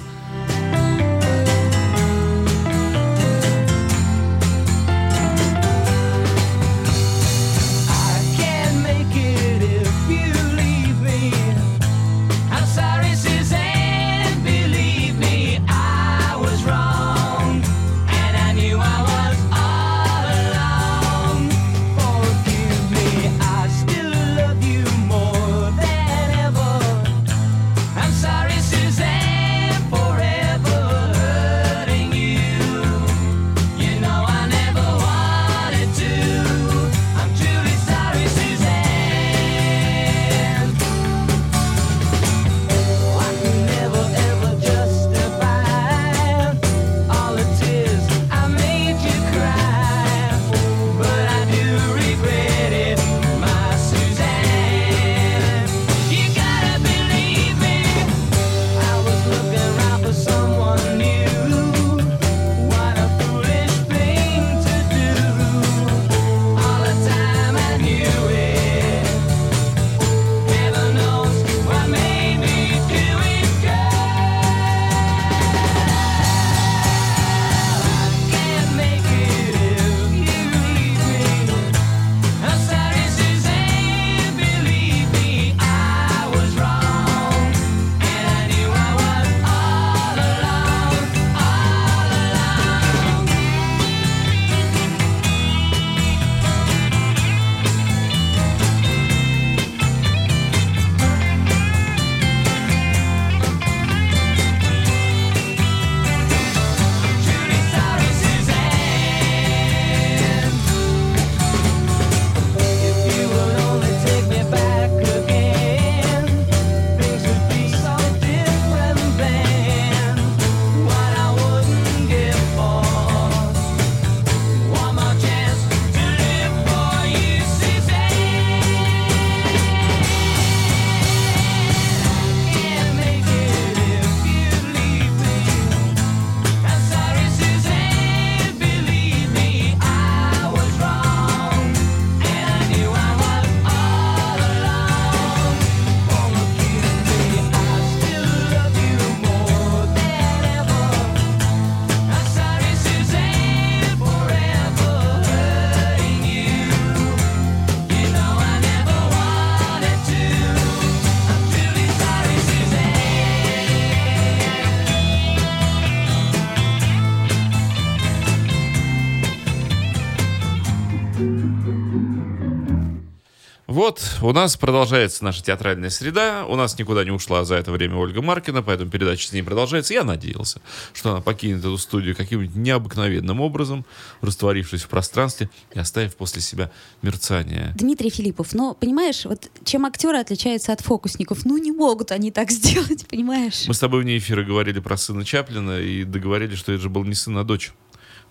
У 174.23 174.33
нас 174.33 174.57
продолжается 174.57 175.25
наша 175.25 175.43
театральная 175.43 175.91
среда. 175.91 176.45
У 176.47 176.57
нас 176.57 176.79
никуда 176.79 177.05
не 177.05 177.11
ушла 177.11 177.45
за 177.45 177.57
это 177.57 177.73
время 177.73 177.97
Ольга 177.97 178.23
Маркина, 178.23 178.63
поэтому 178.63 178.91
передача 178.91 179.27
с 179.27 179.33
ней 179.33 179.43
продолжается. 179.43 179.95
Я 179.95 180.05
надеялся, 180.05 180.61
что 180.93 181.13
она 181.13 181.21
покинет 181.21 181.61
эту 181.61 181.77
студию 181.79 182.17
каким-нибудь 182.17 182.55
необыкновенным 182.57 183.41
образом, 183.41 183.85
растворившись 184.21 184.83
в 184.83 184.89
пространстве 184.89 185.51
и 185.75 185.79
оставив 185.79 186.17
после 186.17 186.43
себя 186.43 186.71
мерцание. 187.03 187.73
Дмитрий 187.77 188.11
Филиппов, 188.11 188.53
но 188.53 188.75
понимаешь, 188.75 189.25
вот 189.25 189.51
чем 189.65 189.87
актеры 189.87 190.19
отличаются 190.19 190.73
от 190.73 190.81
фокусников? 190.81 191.45
Ну 191.45 191.57
не 191.59 191.73
могут 191.73 192.13
они 192.13 192.31
так 192.31 192.51
сделать, 192.51 193.07
понимаешь? 193.07 193.65
Мы 193.67 193.75
с 193.75 193.79
тобой 193.79 194.03
вне 194.03 194.19
эфира 194.19 194.43
говорили 194.43 194.81
про 194.81 194.97
сына 194.97 195.25
Чаплина 195.25 195.81
и 195.81 196.05
договорились, 196.05 196.59
что 196.59 196.73
это 196.73 196.83
же 196.83 196.89
был 196.89 197.05
не 197.05 197.15
сын, 197.15 197.37
а 197.39 197.45
дочь. 197.45 197.73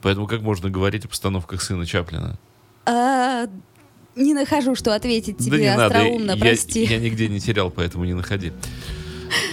Поэтому 0.01 0.27
как 0.27 0.41
можно 0.41 0.69
говорить 0.69 1.05
о 1.05 1.07
постановках 1.09 1.61
сына 1.61 1.85
Чаплина? 1.85 2.37
А, 2.85 3.47
не 4.19 4.33
нахожу, 4.33 4.75
что 4.75 4.93
ответить 4.95 5.37
тебе 5.37 5.51
да 5.51 5.57
не 5.57 5.75
надо, 5.75 5.85
остроумно, 5.97 6.31
я, 6.31 6.37
прости. 6.37 6.83
я 6.85 6.97
нигде 6.97 7.27
не 7.27 7.39
терял, 7.39 7.71
поэтому 7.71 8.05
не 8.05 8.13
находи. 8.13 8.51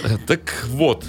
Э, 0.03 0.17
Так 0.27 0.65
вот, 0.69 1.05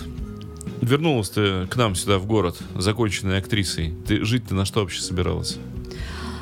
вернулась 0.81 1.31
ты 1.31 1.67
к 1.67 1.77
нам 1.77 1.95
сюда 1.95 2.19
в 2.19 2.27
город, 2.27 2.57
законченной 2.77 3.39
актрисой. 3.39 3.95
Ты 4.07 4.25
жить-то 4.25 4.55
на 4.55 4.65
что 4.65 4.81
вообще 4.81 5.01
собиралась? 5.01 5.57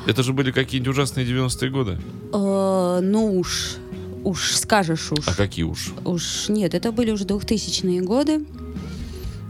Это 0.05 0.23
же 0.23 0.31
были 0.31 0.51
какие-нибудь 0.51 0.93
ужасные 0.93 1.25
90-е 1.25 1.69
годы. 1.69 1.97
Э, 2.33 2.99
ну 3.01 3.39
уж, 3.39 3.75
уж 4.23 4.51
скажешь 4.55 5.11
уж. 5.11 5.27
А 5.27 5.33
какие 5.33 5.65
уж? 5.65 5.93
Уж 6.05 6.49
нет, 6.49 6.73
это 6.73 6.91
были 6.91 7.11
уже 7.11 7.25
2000-е 7.25 8.01
годы. 8.01 8.45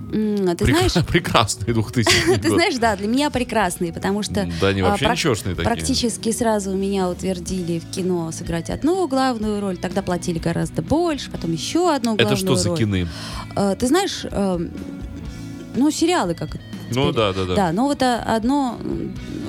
А 0.09 0.55
Ты 0.55 0.65
Прек- 0.65 0.89
знаешь, 0.89 0.93
Прекрасные 1.07 1.73
2000-е 1.75 2.37
ты 2.41 2.49
знаешь, 2.49 2.75
да, 2.77 2.95
для 2.95 3.07
меня 3.07 3.29
прекрасные, 3.29 3.91
потому 3.91 4.23
что 4.23 4.47
Да, 4.61 4.67
они 4.69 4.81
а, 4.81 4.89
вообще 4.89 5.05
прак- 5.05 5.11
ничешные 5.11 5.55
такие. 5.55 5.65
практически 5.73 6.31
сразу 6.31 6.73
меня 6.75 7.09
утвердили 7.09 7.79
в 7.79 7.89
кино 7.91 8.31
сыграть 8.31 8.69
одну 8.69 9.07
главную 9.07 9.59
роль. 9.59 9.77
Тогда 9.77 10.01
платили 10.01 10.39
гораздо 10.39 10.81
больше, 10.81 11.29
потом 11.29 11.51
еще 11.51 11.93
одну 11.93 12.15
главную 12.15 12.27
Это 12.27 12.35
что 12.37 12.55
за 12.55 12.69
роль. 12.69 12.77
кины? 12.77 13.07
Э, 13.55 13.75
Ты 13.77 13.87
знаешь, 13.87 14.21
э, 14.23 14.59
ну 15.75 15.91
сериалы 15.91 16.33
как 16.35 16.55
Ну 16.91 17.11
да, 17.11 17.33
да, 17.33 17.45
да. 17.45 17.55
Да, 17.55 17.71
но 17.71 17.85
вот 17.87 18.01
а, 18.01 18.21
одно 18.35 18.77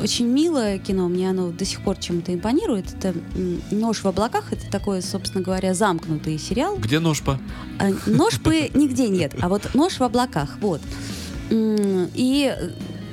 очень 0.03 0.27
милое 0.27 0.79
кино, 0.79 1.09
мне 1.09 1.31
оно 1.31 1.51
до 1.51 1.65
сих 1.65 1.81
пор 1.83 1.97
чем-то 1.97 2.33
импонирует. 2.35 2.95
Это 2.95 3.15
«Нож 3.71 3.99
в 4.05 4.07
облаках». 4.07 4.53
Это 4.53 4.71
такой, 4.71 5.03
собственно 5.03 5.43
говоря, 5.43 5.75
замкнутый 5.75 6.39
сериал. 6.39 6.77
Где 6.77 7.01
ножпа? 7.01 7.39
А, 7.81 7.91
Ножпы 8.07 8.71
нигде 8.75 9.09
нет, 9.09 9.35
а 9.41 9.49
вот 9.49 9.75
«Нож 9.75 9.95
в 9.99 10.03
облаках», 10.03 10.57
вот. 10.61 10.81
И 11.51 12.55
э, 12.57 12.71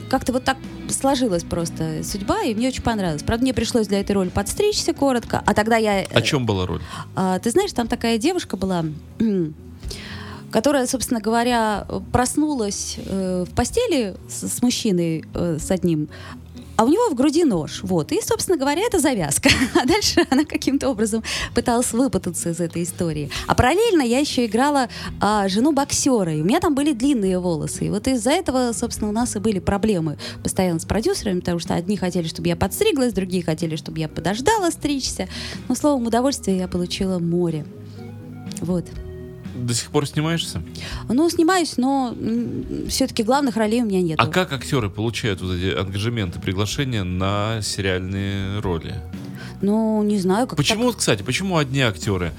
как-то 0.10 0.34
вот 0.34 0.44
так 0.44 0.58
сложилась 0.90 1.44
просто 1.44 2.02
судьба, 2.04 2.44
и 2.44 2.54
мне 2.54 2.68
очень 2.68 2.84
понравилось. 2.84 3.24
Правда, 3.24 3.44
мне 3.44 3.54
пришлось 3.54 3.88
для 3.88 4.00
этой 4.02 4.12
роли 4.12 4.30
подстричься 4.30 4.94
коротко, 4.94 5.42
а 5.46 5.54
тогда 5.54 5.78
я... 5.78 6.04
э, 6.04 6.06
О 6.14 6.22
чем 6.22 6.46
была 6.46 6.66
роль? 6.68 6.82
а, 7.16 7.40
ты 7.40 7.50
знаешь, 7.52 7.72
там 7.74 7.88
такая 7.88 8.18
девушка 8.18 8.58
была, 8.58 8.86
которая, 10.56 10.88
собственно 10.88 11.20
говоря, 11.20 11.86
проснулась 12.14 12.96
э, 12.98 13.44
в 13.46 13.54
постели 13.54 14.16
с, 14.30 14.48
с 14.48 14.62
мужчиной, 14.62 15.26
э, 15.34 15.58
с 15.60 15.70
одним, 15.70 16.08
а 16.78 16.86
у 16.86 16.88
него 16.88 17.10
в 17.10 17.14
груди 17.14 17.44
нож. 17.44 17.82
Вот. 17.84 18.14
И, 18.14 18.22
собственно 18.22 18.58
говоря, 18.58 18.82
это 18.82 19.00
завязка. 19.00 19.50
А 19.76 19.86
дальше 19.86 20.26
она 20.30 20.46
каким-то 20.46 20.90
образом 20.90 21.24
пыталась 21.54 21.92
выпутаться 21.92 22.52
из 22.52 22.62
этой 22.62 22.84
истории. 22.84 23.30
А 23.48 23.54
параллельно 23.54 24.02
я 24.02 24.20
еще 24.20 24.46
играла 24.46 24.88
а, 25.20 25.50
жену 25.50 25.74
боксера, 25.74 26.34
и 26.34 26.40
у 26.40 26.46
меня 26.46 26.62
там 26.62 26.74
были 26.74 26.94
длинные 26.94 27.38
волосы. 27.38 27.88
И 27.88 27.90
вот 27.90 28.08
из-за 28.08 28.32
этого, 28.32 28.72
собственно, 28.72 29.10
у 29.10 29.14
нас 29.14 29.36
и 29.36 29.40
были 29.40 29.60
проблемы 29.60 30.18
постоянно 30.42 30.80
с 30.80 30.86
продюсерами, 30.86 31.42
потому 31.42 31.60
что 31.60 31.74
одни 31.74 31.98
хотели, 31.98 32.28
чтобы 32.30 32.48
я 32.48 32.56
подстриглась, 32.56 33.12
другие 33.12 33.44
хотели, 33.44 33.76
чтобы 33.76 34.00
я 34.00 34.08
подождала 34.08 34.72
стричься. 34.72 35.28
Но, 35.68 35.76
словом, 35.76 36.08
удовольствие 36.08 36.60
я 36.60 36.70
получила 36.70 37.20
море. 37.20 37.66
Вот. 38.62 38.86
До 39.56 39.74
сих 39.74 39.90
пор 39.90 40.06
снимаешься? 40.08 40.62
Ну, 41.08 41.30
снимаюсь, 41.30 41.78
но 41.78 42.16
все-таки 42.90 43.24
главных 43.24 43.56
ролей 43.56 43.82
у 43.82 43.86
меня 43.86 44.02
нет. 44.02 44.20
А 44.20 44.28
как 44.28 44.52
актеры 44.54 44.90
получают 44.90 45.42
вот 45.42 45.54
эти 45.54 45.76
ангажементы, 45.76 46.40
приглашения 46.40 47.04
на 47.04 47.62
сериальные 47.62 48.60
роли? 48.60 48.96
Ну, 49.62 50.04
не 50.04 50.20
знаю, 50.20 50.48
как 50.48 50.58
Почему, 50.58 50.84
вот, 50.86 50.98
кстати, 50.98 51.24
почему 51.24 51.58
одни 51.58 51.82
актеры 51.82 52.34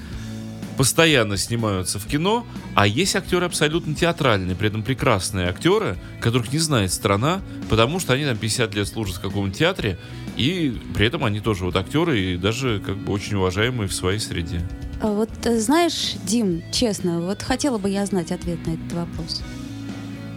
постоянно 0.77 1.37
снимаются 1.37 1.97
в 1.97 2.05
кино, 2.05 2.45
а 2.75 2.85
есть 2.85 3.15
актеры 3.15 3.45
абсолютно 3.47 3.95
театральные, 3.95 4.55
при 4.55 4.67
этом 4.67 4.83
прекрасные 4.83 5.47
актеры, 5.47 5.97
которых 6.21 6.53
не 6.53 6.59
знает 6.59 6.93
страна, 6.93 7.41
потому 7.67 7.99
что 7.99 8.13
они 8.13 8.25
там 8.25 8.37
50 8.37 8.75
лет 8.75 8.87
служат 8.87 9.15
в 9.15 9.21
каком-то 9.21 9.57
театре, 9.57 9.97
и 10.37 10.79
при 10.93 11.07
этом 11.07 11.25
они 11.25 11.39
тоже 11.39 11.65
вот 11.65 11.75
актеры 11.75 12.19
и 12.19 12.37
даже 12.37 12.79
как 12.85 12.95
бы 12.95 13.11
очень 13.11 13.37
уважаемые 13.37 13.87
в 13.87 13.93
своей 13.93 14.19
среде. 14.19 14.61
А 15.01 15.07
Вот 15.07 15.29
э, 15.43 15.59
знаешь, 15.59 16.15
Дим, 16.25 16.63
честно, 16.71 17.21
вот 17.21 17.41
хотела 17.41 17.77
бы 17.77 17.89
я 17.89 18.05
знать 18.05 18.31
ответ 18.31 18.65
на 18.65 18.71
этот 18.71 18.91
вопрос. 18.93 19.41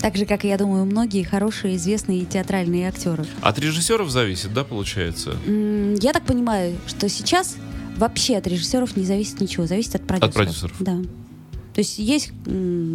Так 0.01 0.17
же, 0.17 0.25
как 0.25 0.45
и, 0.45 0.49
я 0.49 0.57
думаю, 0.57 0.87
многие 0.87 1.23
хорошие, 1.23 1.77
известные 1.77 2.25
театральные 2.25 2.89
актеры. 2.89 3.27
От 3.43 3.59
режиссеров 3.59 4.11
зависит, 4.11 4.53
да, 4.55 4.65
получается? 4.65 5.37
Я 5.47 6.13
так 6.13 6.25
понимаю, 6.25 6.79
что 6.87 7.09
сейчас 7.09 7.57
вообще 7.97 8.37
от 8.39 8.47
режиссеров 8.47 8.97
не 8.97 9.05
зависит 9.05 9.41
ничего, 9.41 9.67
зависит 9.67 9.97
от 9.97 10.07
продюсеров. 10.07 10.35
продюсеров. 10.35 10.77
Да. 10.81 10.97
То 11.75 11.81
есть 11.81 11.99
есть 11.99 12.33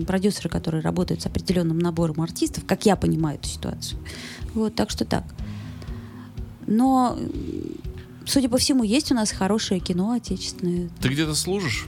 продюсеры, 0.08 0.50
которые 0.50 0.82
работают 0.82 1.22
с 1.22 1.26
определенным 1.28 1.80
набором 1.80 2.22
артистов, 2.22 2.66
как 2.66 2.86
я 2.86 2.96
понимаю 2.96 3.38
эту 3.38 3.48
ситуацию. 3.48 4.00
Вот, 4.54 4.76
так 4.76 4.90
что 4.90 5.06
так. 5.06 5.24
Но, 6.68 7.18
судя 8.26 8.50
по 8.50 8.58
всему, 8.58 8.84
есть 8.84 9.12
у 9.12 9.16
нас 9.16 9.32
хорошее 9.32 9.80
кино 9.80 10.12
отечественное. 10.12 10.90
Ты 11.02 11.10
где-то 11.10 11.36
служишь? 11.36 11.86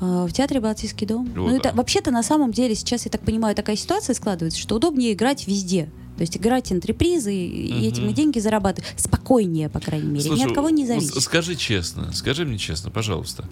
А, 0.00 0.26
В 0.26 0.32
театре 0.32 0.60
Балтийский 0.60 1.06
дом. 1.06 1.26
Вот, 1.36 1.50
ну, 1.50 1.56
это 1.56 1.70
да. 1.70 1.74
вообще-то 1.74 2.10
на 2.10 2.22
самом 2.22 2.52
деле 2.52 2.74
сейчас, 2.74 3.04
я 3.04 3.10
так 3.10 3.22
понимаю, 3.22 3.54
такая 3.54 3.76
ситуация 3.76 4.14
складывается, 4.14 4.58
что 4.60 4.76
удобнее 4.76 5.12
играть 5.12 5.46
везде. 5.46 5.90
То 6.16 6.20
есть 6.20 6.36
играть 6.36 6.70
антрепризы 6.70 7.34
и 7.34 7.80
и 7.80 7.88
этим 7.88 8.08
и 8.08 8.12
деньги 8.12 8.38
зарабатывать. 8.38 8.88
Спокойнее, 8.96 9.68
по 9.68 9.80
крайней 9.80 10.06
мере. 10.06 10.24
Ни 10.24 10.28
Слушай, 10.28 10.46
от 10.46 10.54
кого 10.54 10.70
не 10.70 10.86
зависит. 10.86 11.20
скажи 11.20 11.56
честно, 11.56 12.12
скажи 12.12 12.44
мне 12.44 12.56
честно, 12.58 12.90
пожалуйста. 12.90 13.44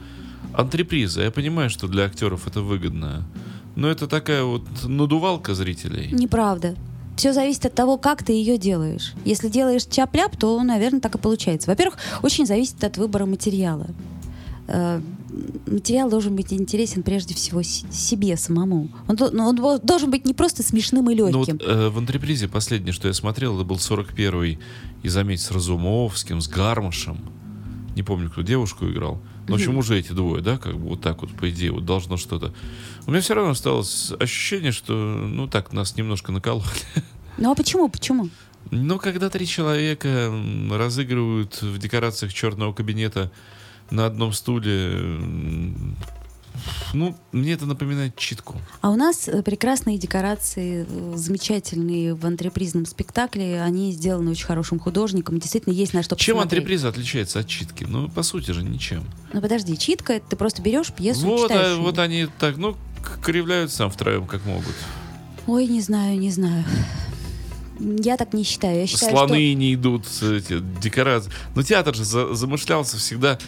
Антреприза, 0.54 1.22
я 1.22 1.30
понимаю, 1.30 1.70
что 1.70 1.88
для 1.88 2.04
актеров 2.04 2.46
это 2.46 2.60
выгодно, 2.60 3.26
но 3.74 3.88
это 3.88 4.06
такая 4.06 4.44
вот 4.44 4.62
надувалка 4.84 5.54
зрителей. 5.54 6.10
Неправда. 6.12 6.76
Все 7.16 7.32
зависит 7.32 7.66
от 7.66 7.74
того, 7.74 7.98
как 7.98 8.22
ты 8.24 8.32
ее 8.32 8.56
делаешь. 8.58 9.12
Если 9.24 9.48
делаешь 9.48 9.84
чап-ляп, 9.84 10.36
то, 10.36 10.60
наверное, 10.62 11.00
так 11.00 11.14
и 11.14 11.18
получается. 11.18 11.68
Во-первых, 11.70 11.98
очень 12.22 12.46
зависит 12.46 12.82
от 12.84 12.96
выбора 12.96 13.26
материала. 13.26 13.86
Э, 14.68 15.00
Материал 15.66 16.10
должен 16.10 16.36
быть 16.36 16.52
интересен 16.52 17.02
прежде 17.02 17.34
всего 17.34 17.62
себе 17.62 18.36
самому. 18.36 18.88
Он, 19.08 19.16
до- 19.16 19.30
ну, 19.30 19.46
он 19.46 19.56
должен 19.82 20.10
быть 20.10 20.26
не 20.26 20.34
просто 20.34 20.62
смешным 20.62 21.08
и 21.10 21.14
Ну 21.14 21.24
вот 21.38 21.48
легким. 21.48 21.58
э, 21.66 21.88
в 21.88 21.96
антрепризе 21.96 22.48
последнее, 22.48 22.92
что 22.92 23.08
я 23.08 23.14
смотрел, 23.14 23.54
это 23.56 23.64
был 23.64 23.76
41-й, 23.76 24.58
и 25.02 25.08
заметь, 25.08 25.40
с 25.40 25.50
Разумовским, 25.50 26.42
с 26.42 26.48
Гармашем. 26.48 27.18
Не 27.96 28.02
помню, 28.02 28.30
кто 28.30 28.42
девушку 28.42 28.86
играл. 28.86 29.22
Но, 29.48 29.54
в 29.54 29.56
общем, 29.56 29.76
уже 29.76 29.98
эти 29.98 30.12
двое, 30.12 30.42
да, 30.42 30.56
как 30.56 30.78
бы 30.78 30.90
вот 30.90 31.00
так 31.00 31.22
вот, 31.22 31.30
по 31.32 31.50
идее, 31.50 31.72
вот 31.72 31.84
должно 31.84 32.16
что-то. 32.16 32.54
У 33.06 33.10
меня 33.10 33.20
все 33.20 33.34
равно 33.34 33.50
осталось 33.50 34.12
ощущение, 34.20 34.72
что, 34.72 34.94
ну 34.94 35.48
так, 35.48 35.72
нас 35.72 35.96
немножко 35.96 36.32
накололи. 36.32 36.66
Ну 37.38 37.50
а 37.50 37.54
почему? 37.54 37.88
Почему? 37.88 38.28
Но 38.70 38.98
когда 38.98 39.30
три 39.30 39.46
человека 39.46 40.32
разыгрывают 40.70 41.60
в 41.62 41.78
декорациях 41.78 42.32
черного 42.32 42.72
кабинета 42.72 43.32
на 43.90 44.06
одном 44.06 44.32
стуле, 44.32 45.18
ну, 46.92 47.16
мне 47.32 47.52
это 47.52 47.66
напоминает 47.66 48.16
читку. 48.16 48.56
А 48.80 48.90
у 48.90 48.96
нас 48.96 49.28
э, 49.28 49.42
прекрасные 49.42 49.98
декорации, 49.98 50.86
э, 50.88 51.12
замечательные 51.16 52.14
в 52.14 52.24
антрепризном 52.26 52.86
спектакле. 52.86 53.62
Они 53.62 53.92
сделаны 53.92 54.30
очень 54.32 54.46
хорошим 54.46 54.78
художником. 54.78 55.38
Действительно, 55.38 55.72
есть 55.72 55.94
на 55.94 56.02
что 56.02 56.16
Чем 56.16 56.36
посмотреть. 56.36 56.60
антреприза 56.60 56.88
отличается 56.88 57.40
от 57.40 57.48
читки? 57.48 57.84
Ну, 57.88 58.08
по 58.08 58.22
сути 58.22 58.50
же, 58.50 58.62
ничем. 58.62 59.04
Ну 59.32 59.40
подожди, 59.40 59.76
читка, 59.76 60.14
это 60.14 60.30
ты 60.30 60.36
просто 60.36 60.62
берешь 60.62 60.92
пьесу 60.92 61.22
и 61.26 61.28
Вот, 61.30 61.48
читаешь. 61.50 61.76
а, 61.78 61.80
вот 61.80 61.98
они 61.98 62.28
так, 62.38 62.56
ну, 62.56 62.76
кривляются 63.22 63.88
втроем, 63.88 64.26
как 64.26 64.44
могут. 64.44 64.74
Ой, 65.46 65.66
не 65.66 65.80
знаю, 65.80 66.18
не 66.18 66.30
знаю. 66.30 66.64
Я 67.80 68.16
так 68.16 68.32
не 68.32 68.44
считаю. 68.44 68.80
Я 68.80 68.86
считаю, 68.86 69.10
Слоны 69.10 69.54
не 69.54 69.74
идут, 69.74 70.06
эти 70.22 70.60
декорации. 70.80 71.32
Но 71.56 71.62
театр 71.62 71.94
же 71.96 72.04
за- 72.04 72.32
замышлялся 72.34 72.96
всегда 72.96 73.38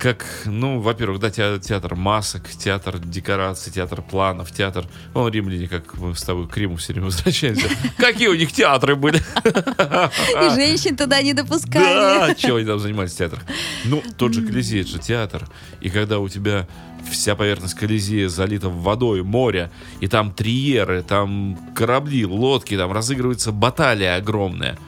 как, 0.00 0.24
ну, 0.46 0.80
во-первых, 0.80 1.20
да, 1.20 1.30
те- 1.30 1.60
театр 1.60 1.94
масок, 1.94 2.48
театр 2.48 2.98
декораций, 2.98 3.70
театр 3.70 4.00
планов, 4.00 4.50
театр... 4.50 4.86
Ну, 5.14 5.28
римляне, 5.28 5.68
как 5.68 5.98
мы 5.98 6.14
с 6.14 6.22
тобой 6.22 6.48
к 6.48 6.56
Риму 6.56 6.76
все 6.76 6.94
время 6.94 7.06
возвращаемся. 7.06 7.68
Какие 7.98 8.28
у 8.28 8.34
них 8.34 8.50
театры 8.50 8.96
были? 8.96 9.18
и 9.18 10.54
женщин 10.54 10.96
туда 10.96 11.20
не 11.20 11.34
допускали. 11.34 12.28
Да, 12.28 12.34
чего 12.34 12.56
они 12.56 12.66
там 12.66 12.78
занимались 12.78 13.12
в 13.12 13.18
театрах? 13.18 13.42
Ну, 13.84 14.02
тот 14.16 14.32
же 14.32 14.42
Колизей, 14.46 14.80
это 14.80 14.90
же 14.90 14.98
театр. 15.00 15.46
И 15.82 15.90
когда 15.90 16.18
у 16.18 16.30
тебя 16.30 16.66
вся 17.10 17.36
поверхность 17.36 17.74
Колизея 17.74 18.30
залита 18.30 18.70
водой, 18.70 19.22
море, 19.22 19.70
и 20.00 20.08
там 20.08 20.32
триеры, 20.32 21.02
там 21.02 21.58
корабли, 21.74 22.24
лодки, 22.24 22.74
там 22.74 22.90
разыгрывается 22.90 23.52
баталия 23.52 24.16
огромная. 24.16 24.78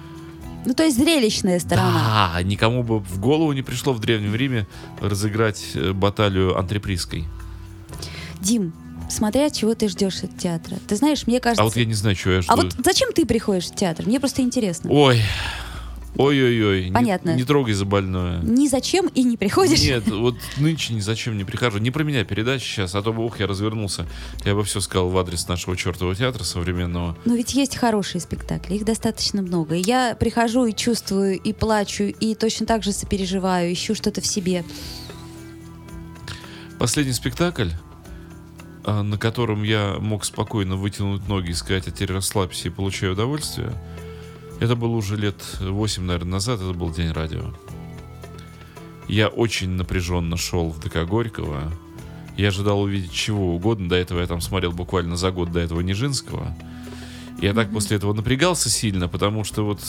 Ну, 0.64 0.74
то 0.74 0.84
есть 0.84 0.96
зрелищная 0.96 1.58
сторона. 1.58 2.32
Да, 2.34 2.42
никому 2.42 2.82
бы 2.82 3.00
в 3.00 3.18
голову 3.18 3.52
не 3.52 3.62
пришло 3.62 3.92
в 3.92 4.00
Древнем 4.00 4.34
Риме 4.34 4.66
разыграть 5.00 5.72
э, 5.74 5.92
баталию 5.92 6.56
антрепризской. 6.56 7.24
Дим, 8.40 8.72
смотря 9.10 9.50
чего 9.50 9.74
ты 9.74 9.88
ждешь 9.88 10.22
от 10.22 10.36
театра. 10.38 10.76
Ты 10.86 10.96
знаешь, 10.96 11.26
мне 11.26 11.40
кажется... 11.40 11.62
А 11.62 11.64
вот 11.64 11.76
я 11.76 11.84
не 11.84 11.94
знаю, 11.94 12.14
чего 12.16 12.34
я 12.34 12.42
жду. 12.42 12.52
А 12.52 12.56
вот 12.56 12.74
зачем 12.84 13.12
ты 13.12 13.26
приходишь 13.26 13.66
в 13.66 13.74
театр? 13.74 14.06
Мне 14.06 14.20
просто 14.20 14.42
интересно. 14.42 14.90
Ой, 14.90 15.20
ой-ой-ой. 16.16 16.86
не- 16.88 16.92
Понятно. 16.92 17.34
Не, 17.34 17.44
трогай 17.44 17.74
за 17.74 17.84
больное. 17.84 18.40
Ни 18.42 18.68
зачем 18.68 19.08
и 19.08 19.22
не 19.22 19.36
приходишь. 19.36 19.80
Нет, 19.82 20.06
вот 20.08 20.36
нынче 20.58 20.94
ни 20.94 21.00
зачем 21.00 21.36
не 21.38 21.44
прихожу. 21.44 21.78
Не 21.78 21.90
про 21.90 22.04
меня 22.04 22.24
передача 22.24 22.64
сейчас, 22.64 22.94
а 22.94 23.02
то 23.02 23.12
бы, 23.12 23.24
ух, 23.24 23.40
я 23.40 23.46
развернулся. 23.46 24.06
Я 24.44 24.54
бы 24.54 24.62
все 24.64 24.80
сказал 24.80 25.08
в 25.08 25.16
адрес 25.18 25.48
нашего 25.48 25.76
чертового 25.76 26.14
театра 26.14 26.44
современного. 26.44 27.16
Но 27.24 27.34
ведь 27.34 27.54
есть 27.54 27.76
хорошие 27.76 28.20
спектакли, 28.20 28.74
их 28.74 28.84
достаточно 28.84 29.42
много. 29.42 29.74
Я 29.74 30.14
прихожу 30.18 30.66
и 30.66 30.74
чувствую, 30.74 31.38
и 31.40 31.52
плачу, 31.52 32.04
и 32.04 32.34
точно 32.34 32.66
так 32.66 32.82
же 32.82 32.92
сопереживаю, 32.92 33.72
ищу 33.72 33.94
что-то 33.94 34.20
в 34.20 34.26
себе. 34.26 34.64
Последний 36.78 37.12
спектакль, 37.12 37.70
а, 38.84 39.02
на 39.02 39.16
котором 39.18 39.62
я 39.62 39.96
мог 40.00 40.24
спокойно 40.24 40.76
вытянуть 40.76 41.28
ноги 41.28 41.50
и 41.50 41.54
сказать, 41.54 41.86
а 41.86 41.90
теперь 41.90 42.12
расслабься 42.12 42.68
и 42.68 42.70
получай 42.70 43.10
удовольствие, 43.12 43.72
это 44.62 44.76
было 44.76 44.94
уже 44.94 45.16
лет 45.16 45.42
8, 45.60 46.04
наверное, 46.04 46.32
назад, 46.32 46.60
это 46.60 46.72
был 46.72 46.90
День 46.90 47.10
радио. 47.10 47.52
Я 49.08 49.26
очень 49.26 49.70
напряженно 49.70 50.36
шел 50.36 50.70
в 50.70 50.78
ДК 50.78 51.04
Горького. 51.04 51.72
Я 52.36 52.48
ожидал 52.48 52.82
увидеть 52.82 53.12
чего 53.12 53.56
угодно. 53.56 53.88
До 53.88 53.96
этого 53.96 54.20
я 54.20 54.26
там 54.26 54.40
смотрел 54.40 54.72
буквально 54.72 55.16
за 55.16 55.32
год 55.32 55.50
до 55.50 55.58
этого 55.58 55.80
Нижинского. 55.80 56.56
Я 57.40 57.54
так 57.54 57.72
после 57.72 57.96
этого 57.96 58.12
напрягался 58.12 58.70
сильно, 58.70 59.08
потому 59.08 59.42
что 59.42 59.64
вот 59.64 59.80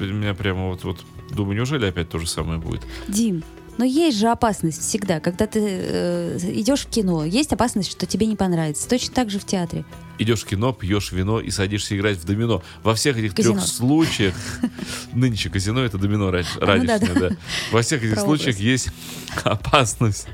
меня 0.00 0.34
прямо 0.34 0.70
вот, 0.70 0.82
вот 0.82 1.04
думаю, 1.30 1.56
неужели 1.56 1.86
опять 1.86 2.08
то 2.08 2.18
же 2.18 2.26
самое 2.26 2.58
будет? 2.58 2.82
Дим, 3.06 3.44
но 3.78 3.84
есть 3.84 4.18
же 4.18 4.26
опасность 4.26 4.80
всегда, 4.80 5.20
когда 5.20 5.46
ты 5.46 5.60
э, 5.62 6.38
идешь 6.52 6.80
в 6.80 6.90
кино, 6.90 7.24
есть 7.24 7.52
опасность, 7.52 7.92
что 7.92 8.06
тебе 8.06 8.26
не 8.26 8.34
понравится. 8.34 8.88
Точно 8.88 9.14
так 9.14 9.30
же 9.30 9.38
в 9.38 9.44
театре. 9.44 9.84
Идешь 10.18 10.42
в 10.42 10.46
кино, 10.46 10.72
пьешь 10.72 11.12
вино 11.12 11.40
и 11.40 11.50
садишься 11.50 11.96
играть 11.96 12.16
в 12.18 12.24
домино. 12.24 12.62
Во 12.82 12.94
всех 12.94 13.18
этих 13.18 13.34
Казино. 13.34 13.54
трех 13.54 13.66
случаях, 13.66 14.34
нынче 15.12 15.50
казино 15.50 15.80
это 15.84 15.98
домино 15.98 16.30
раньше, 16.30 16.50
ну 16.60 16.66
раньше, 16.66 16.86
да, 16.86 16.98
да. 17.30 17.36
Во 17.72 17.82
всех 17.82 18.02
этих 18.04 18.18
случаях 18.20 18.58
есть 18.58 18.88
опасность. 19.44 20.26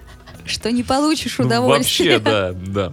Что 0.44 0.70
не 0.72 0.82
получишь 0.82 1.36
Ну, 1.38 1.46
удовольствия. 1.46 2.18
вообще, 2.18 2.18
да, 2.18 2.52
да. 2.52 2.92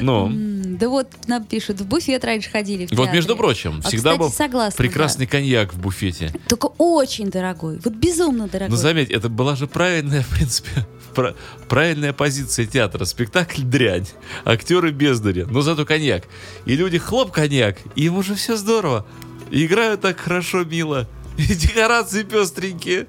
М, 0.00 0.76
Да 0.78 0.88
вот 0.88 1.08
нам 1.26 1.44
пишут, 1.44 1.80
в 1.80 1.86
буфет 1.86 2.24
раньше 2.24 2.50
ходили 2.50 2.86
в 2.86 2.92
вот 2.92 3.12
между 3.12 3.34
прочим, 3.36 3.80
А, 3.84 3.88
всегда 3.88 4.10
кстати, 4.12 4.18
был 4.18 4.30
согласна, 4.30 4.76
прекрасный 4.76 5.26
коньяк 5.26 5.74
в 5.74 5.78
буфете. 5.80 6.30
да. 6.32 6.38
Только 6.48 6.66
очень 6.78 7.30
дорогой. 7.30 7.80
Вот 7.84 7.94
безумно 7.94 8.46
дорогой. 8.48 8.70
Но 8.70 8.76
заметь, 8.76 9.10
это 9.10 9.28
была 9.28 9.56
же 9.56 9.66
правильная, 9.66 10.22
в 10.22 10.28
принципе, 10.28 10.86
пра- 11.18 11.34
правильная 11.68 12.12
позиция 12.12 12.64
театра. 12.66 13.04
Спектакль 13.04 13.62
дрянь, 13.62 14.06
актеры 14.44 14.92
бездари, 14.92 15.42
но 15.50 15.62
зато 15.62 15.84
коньяк. 15.84 16.24
И 16.64 16.76
люди 16.76 16.98
хлоп 16.98 17.32
коньяк, 17.32 17.78
и 17.96 18.04
им 18.04 18.16
уже 18.18 18.36
все 18.36 18.56
здорово. 18.56 19.04
И 19.50 19.66
играют 19.66 20.00
так 20.02 20.20
хорошо, 20.20 20.64
мило. 20.64 21.08
И 21.38 21.54
декорации 21.54 22.22
пестренькие. 22.22 23.06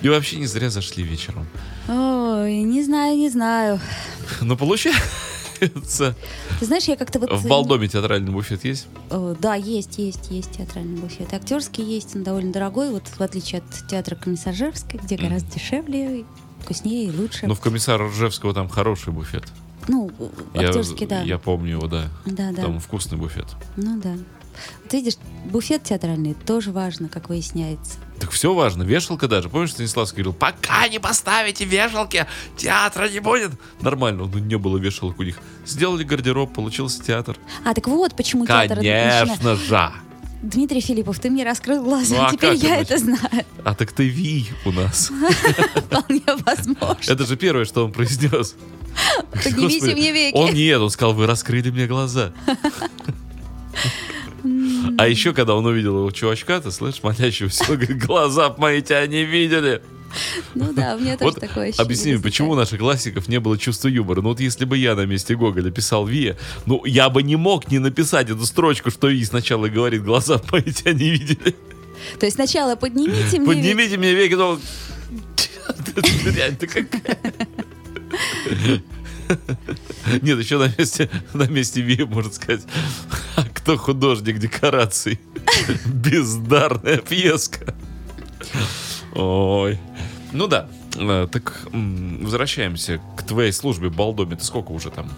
И 0.00 0.08
вообще 0.08 0.36
не 0.36 0.46
зря 0.46 0.70
зашли 0.70 1.02
вечером. 1.02 1.46
Ой, 1.88 2.62
не 2.62 2.82
знаю, 2.82 3.16
не 3.16 3.28
знаю. 3.28 3.78
Но 4.40 4.56
получается... 4.56 6.14
Ты 6.60 6.66
знаешь, 6.66 6.84
я 6.84 6.96
как-то 6.96 7.18
вот... 7.18 7.32
В 7.32 7.46
Балдоме 7.46 7.88
театральный 7.88 8.32
буфет 8.32 8.64
есть? 8.64 8.86
Э, 9.10 9.34
Да, 9.38 9.54
есть, 9.54 9.98
есть, 9.98 10.30
есть 10.30 10.52
театральный 10.52 10.98
буфет. 10.98 11.32
Актерский 11.32 11.84
есть, 11.84 12.14
он 12.16 12.22
довольно 12.22 12.52
дорогой, 12.52 12.90
вот 12.90 13.04
в 13.06 13.20
отличие 13.20 13.60
от 13.60 13.88
театра 13.88 14.14
Комиссаржевской, 14.14 15.00
где 15.02 15.16
гораздо 15.16 15.52
дешевле, 15.52 16.24
вкуснее 16.64 17.06
и 17.08 17.16
лучше. 17.16 17.46
Ну, 17.46 17.54
в 17.54 17.60
комиссара 17.60 18.08
Ржевского 18.08 18.52
там 18.54 18.68
хороший 18.68 19.12
буфет. 19.12 19.44
Ну, 19.88 20.10
Я- 20.54 20.68
актерский, 20.68 21.06
да. 21.06 21.20
Я 21.22 21.38
помню 21.38 21.72
его, 21.72 21.86
да. 21.86 22.08
Да, 22.24 22.50
да. 22.52 22.62
Там 22.62 22.80
вкусный 22.80 23.18
буфет. 23.18 23.46
Ну 23.76 24.00
да. 24.00 24.14
Вот 24.84 24.92
видишь, 24.92 25.14
буфет 25.46 25.82
театральный 25.82 26.34
тоже 26.34 26.70
важно, 26.70 27.08
как 27.08 27.28
выясняется. 27.28 27.98
Так 28.20 28.30
все 28.30 28.54
важно. 28.54 28.84
Вешалка 28.84 29.26
даже. 29.26 29.48
Помнишь, 29.48 29.72
Станиславский 29.72 30.22
говорил, 30.22 30.32
пока 30.32 30.86
не 30.86 31.00
поставите 31.00 31.64
вешалки, 31.64 32.24
театра 32.56 33.08
не 33.08 33.18
будет. 33.18 33.50
Нормально, 33.80 34.30
ну 34.32 34.38
не 34.38 34.56
было 34.56 34.78
вешалок 34.78 35.18
у 35.18 35.24
них. 35.24 35.38
Сделали 35.66 36.04
гардероб, 36.04 36.54
получился 36.54 37.02
театр. 37.02 37.36
А, 37.64 37.74
так 37.74 37.88
вот, 37.88 38.14
почему 38.14 38.46
театр 38.46 38.76
начина- 38.76 39.26
Конечно 39.26 39.56
же. 39.56 39.92
Дмитрий 40.44 40.80
Филиппов, 40.80 41.18
ты 41.18 41.30
мне 41.30 41.44
раскрыл 41.44 41.82
глаза, 41.82 42.16
Ну, 42.16 42.24
а 42.24 42.30
теперь 42.30 42.54
я 42.54 42.76
это 42.80 42.98
знаю. 42.98 43.44
А 43.64 43.74
так 43.74 43.92
ты 43.92 44.08
Ви 44.08 44.46
у 44.64 44.72
нас. 44.72 45.10
Вполне 45.76 46.22
возможно. 46.26 46.98
Это 47.06 47.24
же 47.24 47.36
первое, 47.36 47.64
что 47.64 47.84
он 47.84 47.92
произнес. 47.92 48.54
Поднимите 49.32 49.94
мне 49.94 50.12
веки. 50.12 50.36
Он 50.36 50.52
нет, 50.52 50.80
он 50.80 50.90
сказал, 50.90 51.14
вы 51.14 51.26
раскрыли 51.26 51.70
мне 51.70 51.86
глаза. 51.86 52.32
А 54.98 55.08
еще, 55.08 55.32
когда 55.32 55.54
он 55.54 55.64
увидел 55.64 55.98
его 55.98 56.10
чувачка, 56.10 56.60
ты 56.60 56.70
слышишь, 56.70 57.02
молящегося, 57.02 57.64
говорит, 57.64 58.04
глаза 58.04 58.54
мои 58.58 58.82
тебя 58.82 59.06
не 59.06 59.24
видели. 59.24 59.82
Ну 60.54 60.72
да, 60.72 60.96
у 60.96 61.00
меня 61.00 61.16
тоже 61.16 61.32
Вот 61.32 61.40
такое 61.40 61.68
ощущение. 61.68 61.84
объясни 61.84 62.12
мне, 62.12 62.22
почему 62.22 62.52
у 62.52 62.54
наших 62.54 62.78
классиков 62.78 63.28
не 63.28 63.40
было 63.40 63.58
чувства 63.58 63.88
юмора? 63.88 64.20
Ну 64.22 64.28
вот 64.30 64.40
если 64.40 64.64
бы 64.64 64.76
я 64.78 64.94
на 64.94 65.06
месте 65.06 65.34
Гоголя 65.34 65.70
писал 65.70 66.06
Вия, 66.06 66.36
ну 66.66 66.84
я 66.84 67.08
бы 67.10 67.22
не 67.22 67.36
мог 67.36 67.70
не 67.70 67.78
написать 67.78 68.30
эту 68.30 68.44
строчку, 68.46 68.90
что 68.90 69.08
Ви 69.08 69.24
сначала 69.24 69.68
говорит, 69.68 70.02
глаза 70.04 70.40
мои 70.52 70.62
тебя 70.62 70.92
не 70.92 71.10
видели. 71.10 71.54
То 72.18 72.26
есть 72.26 72.36
сначала 72.36 72.76
поднимите 72.76 73.38
мне. 73.38 73.46
Поднимите 73.46 73.96
мне 73.96 74.14
веки, 74.14 74.34
но... 74.34 74.58
Реально, 76.24 76.56
ты 76.56 76.66
какая? 76.66 77.18
Нет, 80.22 80.38
еще 80.38 80.58
на 80.58 80.70
месте, 80.76 81.10
на 81.32 81.44
месте 81.44 81.80
Ви 81.80 82.04
можно 82.04 82.30
сказать, 82.32 82.62
а 83.36 83.44
кто 83.54 83.76
художник 83.76 84.38
декораций? 84.38 85.18
Бездарная 85.86 86.98
пьеска. 86.98 87.74
Ой. 89.14 89.78
Ну 90.32 90.46
да. 90.46 90.66
Э, 90.96 91.26
Так 91.30 91.66
возвращаемся 91.72 93.00
к 93.16 93.22
твоей 93.22 93.52
службе 93.52 93.88
в 93.88 93.96
Балдоме. 93.96 94.36
Ты 94.36 94.44
сколько 94.44 94.72
уже 94.72 94.90
там? 94.90 95.08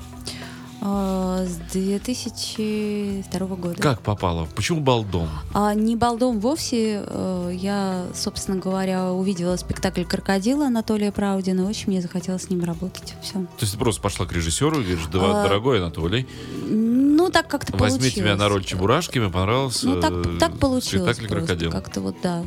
А, 0.89 1.45
С 1.45 1.57
2002 1.73 3.47
года. 3.57 3.75
Как 3.83 4.01
попало? 4.03 4.47
Почему 4.55 4.81
Балдом? 4.81 5.29
А 5.55 5.75
не 5.75 5.97
балдом 5.97 6.39
вовсе. 6.39 7.03
э, 7.05 7.51
Я, 7.55 8.05
собственно 8.15 8.59
говоря, 8.59 9.11
увидела 9.13 9.57
спектакль 9.57 10.05
«Крокодила» 10.05 10.67
Анатолия 10.67 11.11
Праудина. 11.13 11.69
Очень 11.69 11.89
мне 11.89 12.01
захотелось 12.03 12.43
с 12.45 12.51
ним 12.51 12.63
работать. 12.63 13.15
Все. 13.23 13.33
То 13.33 13.47
есть 13.63 13.73
ты 13.73 13.79
просто 13.79 14.01
пошла 14.03 14.27
к 14.27 14.33
режиссеру 14.33 14.81
и 14.81 14.85
говоришь, 14.85 15.07
«Да, 15.13 15.19
А, 15.41 15.43
дорогой 15.45 15.79
Анатолий, 15.81 16.27
Ну, 16.69 17.31
так 17.31 17.49
как-то 17.49 17.73
возьми 17.77 17.99
получилось. 17.99 18.15
тебя 18.15 18.37
на 18.37 18.49
роль 18.49 18.63
Чебурашки, 18.65 19.19
мне 19.19 19.31
понравился 19.31 19.87
Ну, 19.89 20.01
так, 20.01 20.13
э, 20.13 20.37
так 20.39 20.59
получилось 20.59 21.17
спектакль. 21.17 21.41
«Крокодил». 21.41 21.71
Как-то 21.73 22.01
вот, 22.03 22.17
да. 22.23 22.45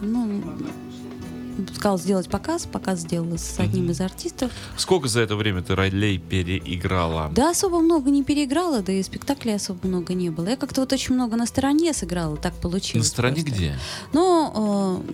Ну, 0.00 0.42
сказал 1.74 1.98
сделать 1.98 2.28
показ. 2.28 2.66
Показ 2.66 3.00
сделала 3.00 3.36
с 3.36 3.58
одним 3.58 3.90
из 3.90 4.00
артистов. 4.00 4.50
Сколько 4.76 5.08
за 5.08 5.20
это 5.20 5.36
время 5.36 5.62
ты 5.62 5.74
ролей 5.74 6.18
переиграла? 6.18 7.30
Да, 7.34 7.50
особо 7.50 7.80
много 7.80 8.10
не 8.10 8.24
переиграла, 8.24 8.80
да 8.82 8.92
и 8.92 9.02
спектаклей 9.02 9.54
особо 9.56 9.86
много 9.86 10.14
не 10.14 10.30
было. 10.30 10.48
Я 10.48 10.56
как-то 10.56 10.80
вот 10.82 10.92
очень 10.92 11.14
много 11.14 11.36
на 11.36 11.46
стороне 11.46 11.92
сыграла, 11.92 12.36
так 12.36 12.54
получилось. 12.54 13.06
На 13.06 13.10
стороне 13.10 13.42
просто. 13.42 13.52
где? 13.52 13.78
Ну, 14.12 15.02
э, 15.04 15.12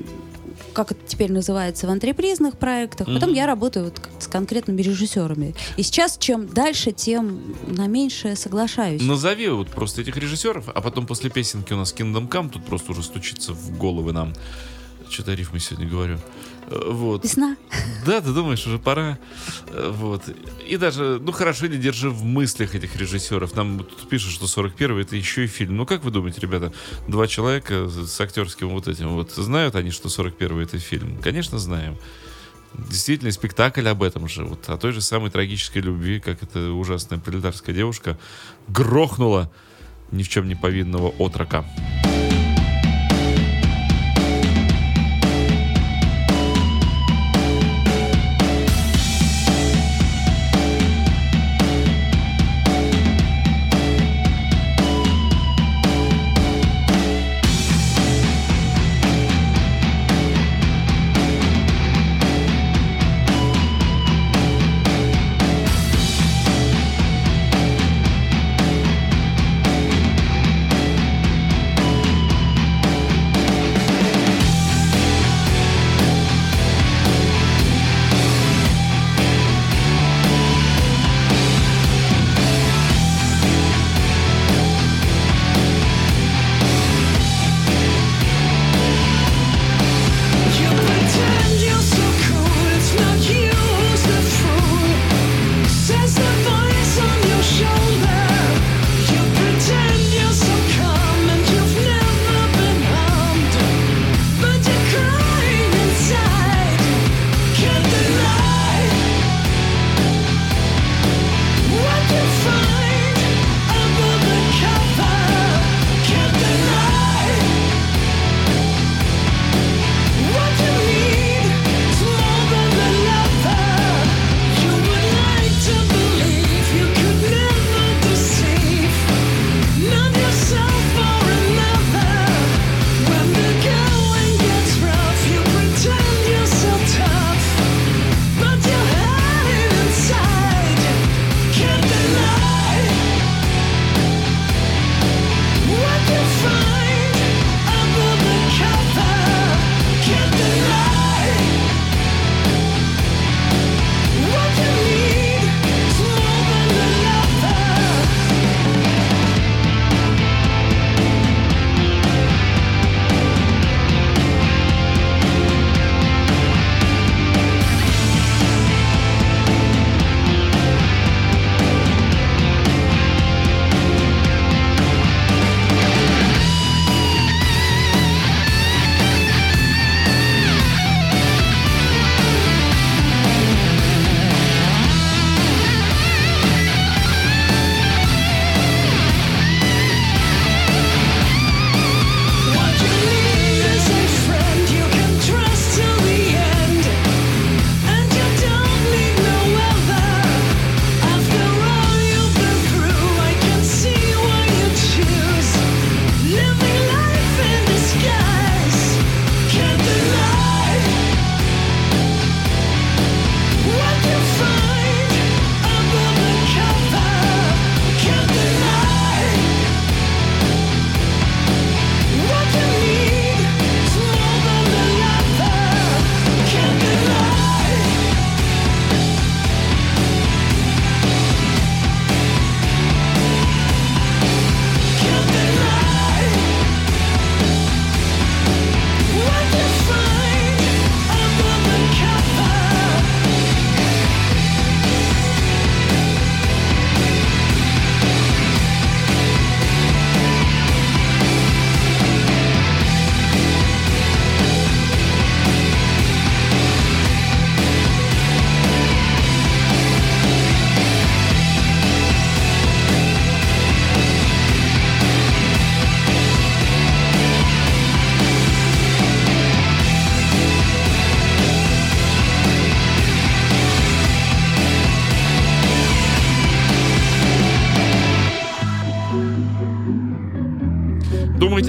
как 0.72 0.92
это 0.92 1.00
теперь 1.06 1.32
называется, 1.32 1.86
в 1.86 1.90
антрепризных 1.90 2.58
проектах. 2.58 3.06
Потом 3.06 3.32
я 3.32 3.46
работаю 3.46 3.86
вот 3.86 4.00
с 4.18 4.26
конкретными 4.28 4.82
режиссерами. 4.82 5.54
И 5.76 5.82
сейчас 5.82 6.16
чем 6.18 6.48
дальше, 6.48 6.92
тем 6.92 7.54
на 7.66 7.86
меньшее 7.86 8.36
соглашаюсь. 8.36 9.02
Назови 9.02 9.48
вот 9.48 9.68
просто 9.68 10.02
этих 10.02 10.16
режиссеров, 10.16 10.68
а 10.68 10.80
потом 10.80 11.06
после 11.06 11.30
песенки 11.30 11.72
у 11.72 11.76
нас 11.76 11.94
Kingdom 11.96 12.28
Come 12.28 12.50
тут 12.50 12.64
просто 12.64 12.92
уже 12.92 13.02
стучится 13.02 13.52
в 13.52 13.78
головы 13.78 14.12
нам. 14.12 14.32
Что-то 15.08 15.34
рифмы 15.34 15.60
сегодня 15.60 15.88
говорю. 15.88 16.18
Э, 16.68 16.90
Вот. 16.90 17.24
Весна. 17.24 17.56
Да, 18.04 18.20
ты 18.20 18.32
думаешь, 18.32 18.66
уже 18.66 18.78
пора. 18.78 19.18
Э, 19.68 19.90
Вот. 19.94 20.22
И 20.66 20.76
даже, 20.76 21.18
ну 21.20 21.32
хорошо, 21.32 21.66
или 21.66 21.76
держи 21.76 22.10
в 22.10 22.24
мыслях 22.24 22.74
этих 22.74 22.96
режиссеров. 22.96 23.54
Нам 23.54 23.78
тут 23.78 24.08
пишут, 24.08 24.32
что 24.32 24.46
41 24.46 24.98
это 24.98 25.16
еще 25.16 25.44
и 25.44 25.46
фильм. 25.46 25.76
Ну 25.76 25.86
как 25.86 26.04
вы 26.04 26.10
думаете, 26.10 26.40
ребята, 26.40 26.72
два 27.08 27.26
человека 27.26 27.88
с 27.88 28.20
актерским 28.20 28.68
вот 28.70 28.88
этим 28.88 29.10
вот, 29.10 29.32
знают 29.32 29.74
они, 29.76 29.90
что 29.90 30.08
41 30.08 30.58
это 30.60 30.78
фильм? 30.78 31.18
Конечно, 31.22 31.58
знаем. 31.58 31.96
Действительно, 32.74 33.30
спектакль 33.32 33.86
об 33.88 34.02
этом 34.02 34.28
же. 34.28 34.44
Вот 34.44 34.68
о 34.68 34.76
той 34.76 34.92
же 34.92 35.00
самой 35.00 35.30
трагической 35.30 35.80
любви, 35.80 36.20
как 36.20 36.42
эта 36.42 36.72
ужасная 36.72 37.18
пролетарская 37.18 37.74
девушка 37.74 38.18
грохнула 38.68 39.50
ни 40.12 40.22
в 40.22 40.28
чем 40.28 40.46
не 40.46 40.54
повинного 40.54 41.08
отрока. 41.08 41.64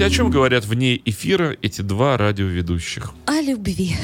О 0.08 0.10
чем 0.10 0.30
говорят 0.30 0.64
вне 0.64 1.00
эфира 1.04 1.54
эти 1.60 1.82
два 1.82 2.16
радиоведущих? 2.16 3.12
О 3.26 3.40
любви. 3.42 3.94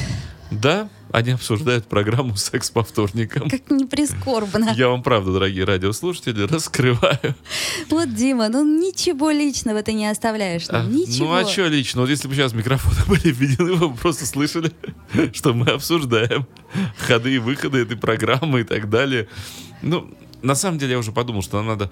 Да, 0.51 0.89
они 1.11 1.31
обсуждают 1.31 1.87
программу 1.87 2.35
«Секс 2.37 2.69
по 2.69 2.83
вторникам». 2.83 3.49
Как 3.49 3.71
не 3.71 3.85
прискорбно. 3.85 4.71
Я 4.77 4.89
вам 4.89 5.01
правда, 5.01 5.33
дорогие 5.33 5.63
радиослушатели, 5.65 6.43
раскрываю. 6.47 7.35
Вот, 7.89 8.13
Дима, 8.13 8.49
ну 8.49 8.63
ничего 8.63 9.31
личного 9.31 9.81
ты 9.81 9.93
не 9.93 10.05
оставляешь 10.05 10.65
А, 10.69 10.73
нам. 10.83 10.95
Ничего. 10.95 11.25
Ну 11.25 11.33
а 11.33 11.45
что 11.45 11.67
лично? 11.67 12.01
Вот 12.01 12.09
если 12.11 12.27
бы 12.27 12.35
сейчас 12.35 12.53
микрофоны 12.53 12.97
были 13.07 13.33
введены, 13.33 13.73
вы 13.73 13.89
бы 13.89 13.95
просто 13.95 14.27
слышали, 14.27 14.71
что 15.33 15.53
мы 15.53 15.71
обсуждаем 15.71 16.45
ходы 16.99 17.33
и 17.33 17.39
выходы 17.39 17.79
этой 17.79 17.97
программы 17.97 18.61
и 18.61 18.63
так 18.63 18.91
далее. 18.91 19.27
Ну, 19.81 20.13
на 20.43 20.53
самом 20.53 20.77
деле 20.77 20.91
я 20.91 20.99
уже 20.99 21.11
подумал, 21.11 21.41
что 21.41 21.57
нам 21.57 21.65
надо 21.65 21.91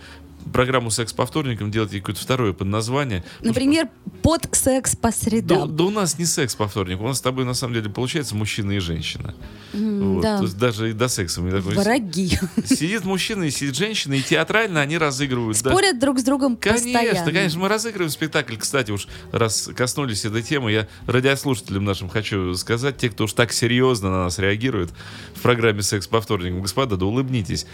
программу 0.51 0.91
«Секс 0.91 1.13
по 1.13 1.25
вторникам» 1.25 1.71
делать 1.71 1.91
ей 1.93 1.99
какое-то 1.99 2.21
второе 2.21 2.53
подназвание. 2.53 3.23
Например, 3.41 3.87
под 4.21 4.47
секс 4.55 4.95
по 4.95 5.09
Да, 5.09 5.15
средам. 5.15 5.75
да 5.75 5.83
у 5.85 5.89
нас 5.89 6.17
не 6.17 6.25
секс 6.25 6.55
по 6.55 6.67
вторникам, 6.67 7.05
у 7.05 7.07
нас 7.09 7.17
с 7.17 7.21
тобой 7.21 7.45
на 7.45 7.53
самом 7.53 7.73
деле 7.75 7.89
получается 7.89 8.35
мужчина 8.35 8.71
и 8.71 8.79
женщина. 8.79 9.33
М, 9.73 10.15
Вот, 10.15 10.21
да. 10.23 10.37
То 10.37 10.43
есть 10.43 10.57
даже 10.57 10.89
и 10.89 10.93
до 10.93 11.07
секса. 11.07 11.41
мы 11.41 11.51
такой- 11.51 11.75
Враги. 11.75 12.37
Сидит 12.65 13.05
мужчина 13.05 13.43
и 13.43 13.51
сидит 13.51 13.75
женщина, 13.75 14.13
и 14.13 14.21
театрально 14.21 14.81
они 14.81 14.97
разыгрывают. 14.97 15.61
да. 15.63 15.69
Спорят 15.71 15.99
друг 15.99 16.19
с 16.19 16.23
другом 16.23 16.57
Конечно, 16.57 16.83
постоянно. 16.91 17.31
конечно, 17.31 17.59
мы 17.59 17.67
разыгрываем 17.69 18.11
спектакль. 18.11 18.55
Кстати, 18.57 18.91
уж 18.91 19.07
раз 19.31 19.69
коснулись 19.75 20.25
этой 20.25 20.41
темы, 20.43 20.71
я 20.71 20.87
радиослушателям 21.07 21.83
нашим 21.85 22.09
хочу 22.09 22.53
сказать, 22.55 22.97
те, 22.97 23.09
кто 23.09 23.25
уж 23.25 23.33
так 23.33 23.51
серьезно 23.51 24.09
на 24.09 24.23
нас 24.25 24.39
реагирует 24.39 24.91
в 25.35 25.41
программе 25.41 25.81
«Секс 25.81 26.07
по 26.07 26.21
вторникам», 26.21 26.61
господа, 26.61 26.97
да 26.97 27.05
улыбнитесь. 27.05 27.65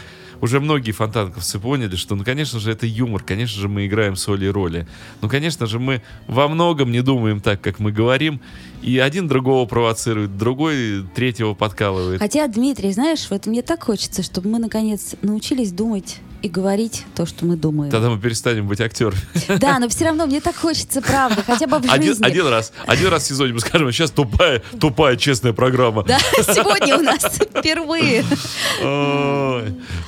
Уже 0.41 0.59
многие 0.61 0.91
фонтанковцы 0.93 1.59
поняли, 1.59 1.95
что, 1.97 2.15
ну, 2.15 2.23
конечно 2.23 2.58
же, 2.59 2.71
это 2.71 2.85
юмор, 2.85 3.23
конечно 3.23 3.59
же, 3.59 3.67
мы 3.67 3.85
играем 3.87 4.15
соли 4.15 4.45
и 4.45 4.49
роли. 4.49 4.87
Ну, 5.21 5.29
конечно 5.29 5.65
же, 5.65 5.79
мы 5.79 6.01
во 6.27 6.47
многом 6.47 6.91
не 6.91 7.01
думаем 7.01 7.41
так, 7.41 7.61
как 7.61 7.79
мы 7.79 7.91
говорим, 7.91 8.41
и 8.81 8.97
один 8.99 9.27
другого 9.27 9.65
провоцирует, 9.65 10.37
другой 10.37 11.05
третьего 11.15 11.53
подкалывает. 11.53 12.19
Хотя, 12.19 12.47
Дмитрий, 12.47 12.91
знаешь, 12.91 13.27
вот 13.29 13.45
мне 13.47 13.61
так 13.61 13.83
хочется, 13.83 14.23
чтобы 14.23 14.49
мы 14.49 14.59
наконец 14.59 15.15
научились 15.21 15.71
думать 15.71 16.19
и 16.41 16.47
говорить 16.49 17.05
то, 17.15 17.25
что 17.25 17.45
мы 17.45 17.55
думаем. 17.57 17.91
Тогда 17.91 18.09
мы 18.09 18.19
перестанем 18.19 18.67
быть 18.67 18.81
актерами. 18.81 19.19
Да, 19.59 19.79
но 19.79 19.89
все 19.89 20.05
равно 20.05 20.25
мне 20.25 20.39
так 20.41 20.55
хочется, 20.55 21.01
правда, 21.01 21.43
хотя 21.43 21.67
бы 21.67 21.79
в 21.79 21.91
Один, 21.91 22.09
жизни. 22.09 22.25
один 22.25 22.47
раз, 22.47 22.71
один 22.85 23.07
раз 23.09 23.23
в 23.23 23.25
сезоне 23.27 23.53
мы 23.53 23.59
скажем, 23.59 23.91
сейчас 23.91 24.11
тупая, 24.11 24.61
тупая, 24.79 25.17
честная 25.17 25.53
программа. 25.53 26.03
Да, 26.03 26.19
сегодня 26.37 26.97
у 26.97 27.01
нас 27.01 27.23
впервые. 27.23 28.23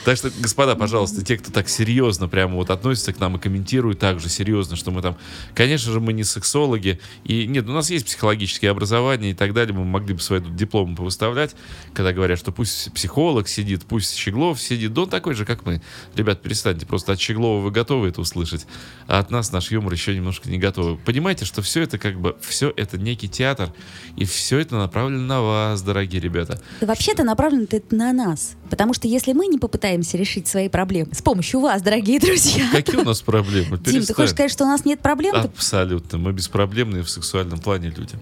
Так 0.05 0.17
что, 0.17 0.29
господа, 0.39 0.75
пожалуйста, 0.75 1.23
те, 1.23 1.37
кто 1.37 1.51
так 1.51 1.69
серьезно 1.69 2.27
прямо 2.27 2.55
вот 2.55 2.69
относится 2.69 3.13
к 3.13 3.19
нам 3.19 3.37
и 3.37 3.39
комментирует 3.39 3.99
так 3.99 4.19
же 4.19 4.29
серьезно, 4.29 4.75
что 4.75 4.91
мы 4.91 5.01
там, 5.01 5.17
конечно 5.53 5.91
же, 5.91 5.99
мы 5.99 6.13
не 6.13 6.23
сексологи, 6.23 6.99
и 7.23 7.45
нет, 7.47 7.67
у 7.67 7.71
нас 7.73 7.89
есть 7.89 8.05
психологические 8.05 8.71
образования 8.71 9.31
и 9.31 9.33
так 9.33 9.53
далее, 9.53 9.73
мы 9.75 9.83
могли 9.85 10.13
бы 10.13 10.21
свои 10.21 10.39
дипломы 10.39 10.95
повыставлять, 10.95 11.55
когда 11.93 12.13
говорят, 12.13 12.39
что 12.39 12.51
пусть 12.51 12.93
психолог 12.93 13.47
сидит, 13.47 13.83
пусть 13.85 14.15
Щеглов 14.15 14.61
сидит, 14.61 14.93
да 14.93 15.01
он 15.01 15.09
такой 15.09 15.33
же, 15.33 15.45
как 15.45 15.65
мы. 15.65 15.81
Ребят, 16.21 16.39
перестаньте, 16.43 16.85
просто 16.85 17.13
от 17.13 17.19
Щеглова 17.19 17.63
вы 17.63 17.71
готовы 17.71 18.09
это 18.09 18.21
услышать, 18.21 18.67
а 19.07 19.17
от 19.17 19.31
нас 19.31 19.51
наш 19.51 19.71
юмор 19.71 19.91
еще 19.91 20.15
немножко 20.15 20.51
не 20.51 20.59
готовы. 20.59 20.97
Понимаете, 20.97 21.45
что 21.45 21.63
все 21.63 21.81
это 21.81 21.97
как 21.97 22.19
бы, 22.19 22.37
все 22.41 22.71
это 22.77 22.99
некий 22.99 23.27
театр, 23.27 23.73
и 24.17 24.25
все 24.25 24.59
это 24.59 24.75
направлено 24.75 25.23
на 25.23 25.41
вас, 25.41 25.81
дорогие 25.81 26.21
ребята. 26.21 26.61
Вообще-то 26.79 27.23
направлено 27.23 27.65
это 27.71 27.95
на 27.95 28.13
нас. 28.13 28.53
Потому 28.69 28.93
что 28.93 29.07
если 29.07 29.33
мы 29.33 29.47
не 29.47 29.57
попытаемся 29.57 30.15
решить 30.15 30.47
свои 30.47 30.69
проблемы 30.69 31.11
с 31.11 31.23
помощью 31.23 31.59
вас, 31.59 31.81
дорогие 31.81 32.19
друзья. 32.19 32.69
Какие 32.71 32.97
у 32.97 33.03
нас 33.03 33.23
проблемы? 33.23 33.79
Дим, 33.79 34.05
ты 34.05 34.13
хочешь 34.13 34.29
сказать, 34.29 34.51
что 34.51 34.65
у 34.65 34.67
нас 34.67 34.85
нет 34.85 34.99
проблем? 34.99 35.35
Абсолютно. 35.35 36.19
Мы 36.19 36.33
беспроблемные 36.33 37.01
в 37.01 37.09
сексуальном 37.09 37.57
плане 37.57 37.89
люди. 37.89 38.13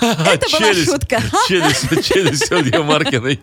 Это 0.00 0.46
была 0.50 0.74
шутка. 0.74 1.22
Челюсть, 1.48 2.08
челюсть 2.08 2.52
Ольги 2.52 2.78
Маркиной 2.78 3.40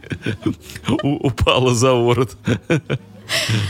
упала 1.01 1.73
за 1.73 1.93
ворот. 1.93 2.38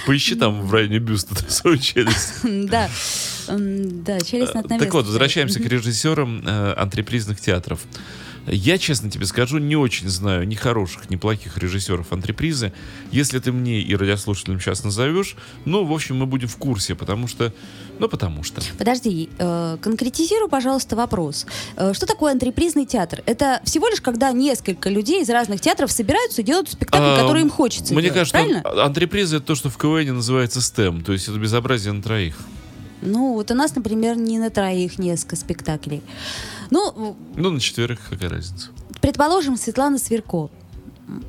Поищи 0.05 0.35
там 0.35 0.61
в 0.63 0.73
районе 0.73 0.99
бюста 0.99 1.35
свою 1.49 1.77
челюсть. 1.77 2.33
Да. 2.43 2.89
Да, 3.47 4.21
челюсть 4.21 4.53
над 4.53 4.67
Так 4.67 4.93
вот, 4.93 5.05
возвращаемся 5.05 5.59
к 5.59 5.65
режиссерам 5.65 6.43
э, 6.45 6.73
антрепризных 6.77 7.39
театров. 7.41 7.81
Я, 8.45 8.77
честно 8.77 9.09
тебе 9.09 9.25
скажу, 9.25 9.57
не 9.57 9.75
очень 9.75 10.09
знаю 10.09 10.45
ни 10.47 10.55
хороших, 10.55 11.09
ни 11.09 11.15
плохих 11.15 11.57
режиссеров 11.57 12.11
антрепризы. 12.11 12.73
Если 13.11 13.39
ты 13.39 13.51
мне 13.53 13.81
и 13.81 13.95
радиослушателям 13.95 14.59
сейчас 14.59 14.83
назовешь, 14.83 15.35
ну, 15.65 15.85
в 15.85 15.93
общем, 15.93 16.17
мы 16.17 16.25
будем 16.25 16.47
в 16.49 16.57
курсе, 16.57 16.93
потому 16.93 17.27
что... 17.27 17.53
Ну, 17.99 18.09
потому 18.09 18.43
что... 18.43 18.61
Подожди, 18.77 19.29
э, 19.37 19.77
конкретизируй, 19.81 20.49
пожалуйста, 20.49 20.95
вопрос. 20.95 21.45
Э, 21.77 21.93
что 21.93 22.05
такое 22.05 22.33
антрепризный 22.33 22.85
театр? 22.85 23.23
Это 23.25 23.61
всего 23.63 23.87
лишь 23.87 24.01
когда 24.01 24.31
несколько 24.33 24.89
людей 24.89 25.21
из 25.21 25.29
разных 25.29 25.61
театров 25.61 25.91
собираются 25.91 26.41
и 26.41 26.43
делают 26.43 26.69
спектакль, 26.69 27.03
А, 27.05 27.21
который 27.21 27.43
им 27.43 27.49
хочется 27.49 27.93
Мне 27.93 28.03
делать, 28.03 28.15
кажется, 28.31 28.33
правильно? 28.37 28.61
ан- 28.65 28.79
антреприза 28.87 29.37
это 29.37 29.45
то, 29.45 29.55
что 29.55 29.69
в 29.69 29.77
КВН 29.77 30.15
называется 30.15 30.61
стем, 30.61 31.01
то 31.01 31.13
есть 31.13 31.27
это 31.29 31.37
безобразие 31.37 31.93
на 31.93 32.01
троих. 32.03 32.35
Ну, 33.01 33.33
вот 33.33 33.51
у 33.51 33.53
нас, 33.53 33.75
например, 33.75 34.17
не 34.17 34.39
на 34.39 34.49
троих 34.49 34.97
несколько 34.97 35.35
спектаклей. 35.35 36.01
Ну, 36.73 37.15
Ну, 37.35 37.49
на 37.51 37.59
четверых 37.59 37.99
какая 38.09 38.29
разница. 38.29 38.69
предположим, 38.99 39.57
Светлана 39.57 39.99
Сверко, 39.99 40.49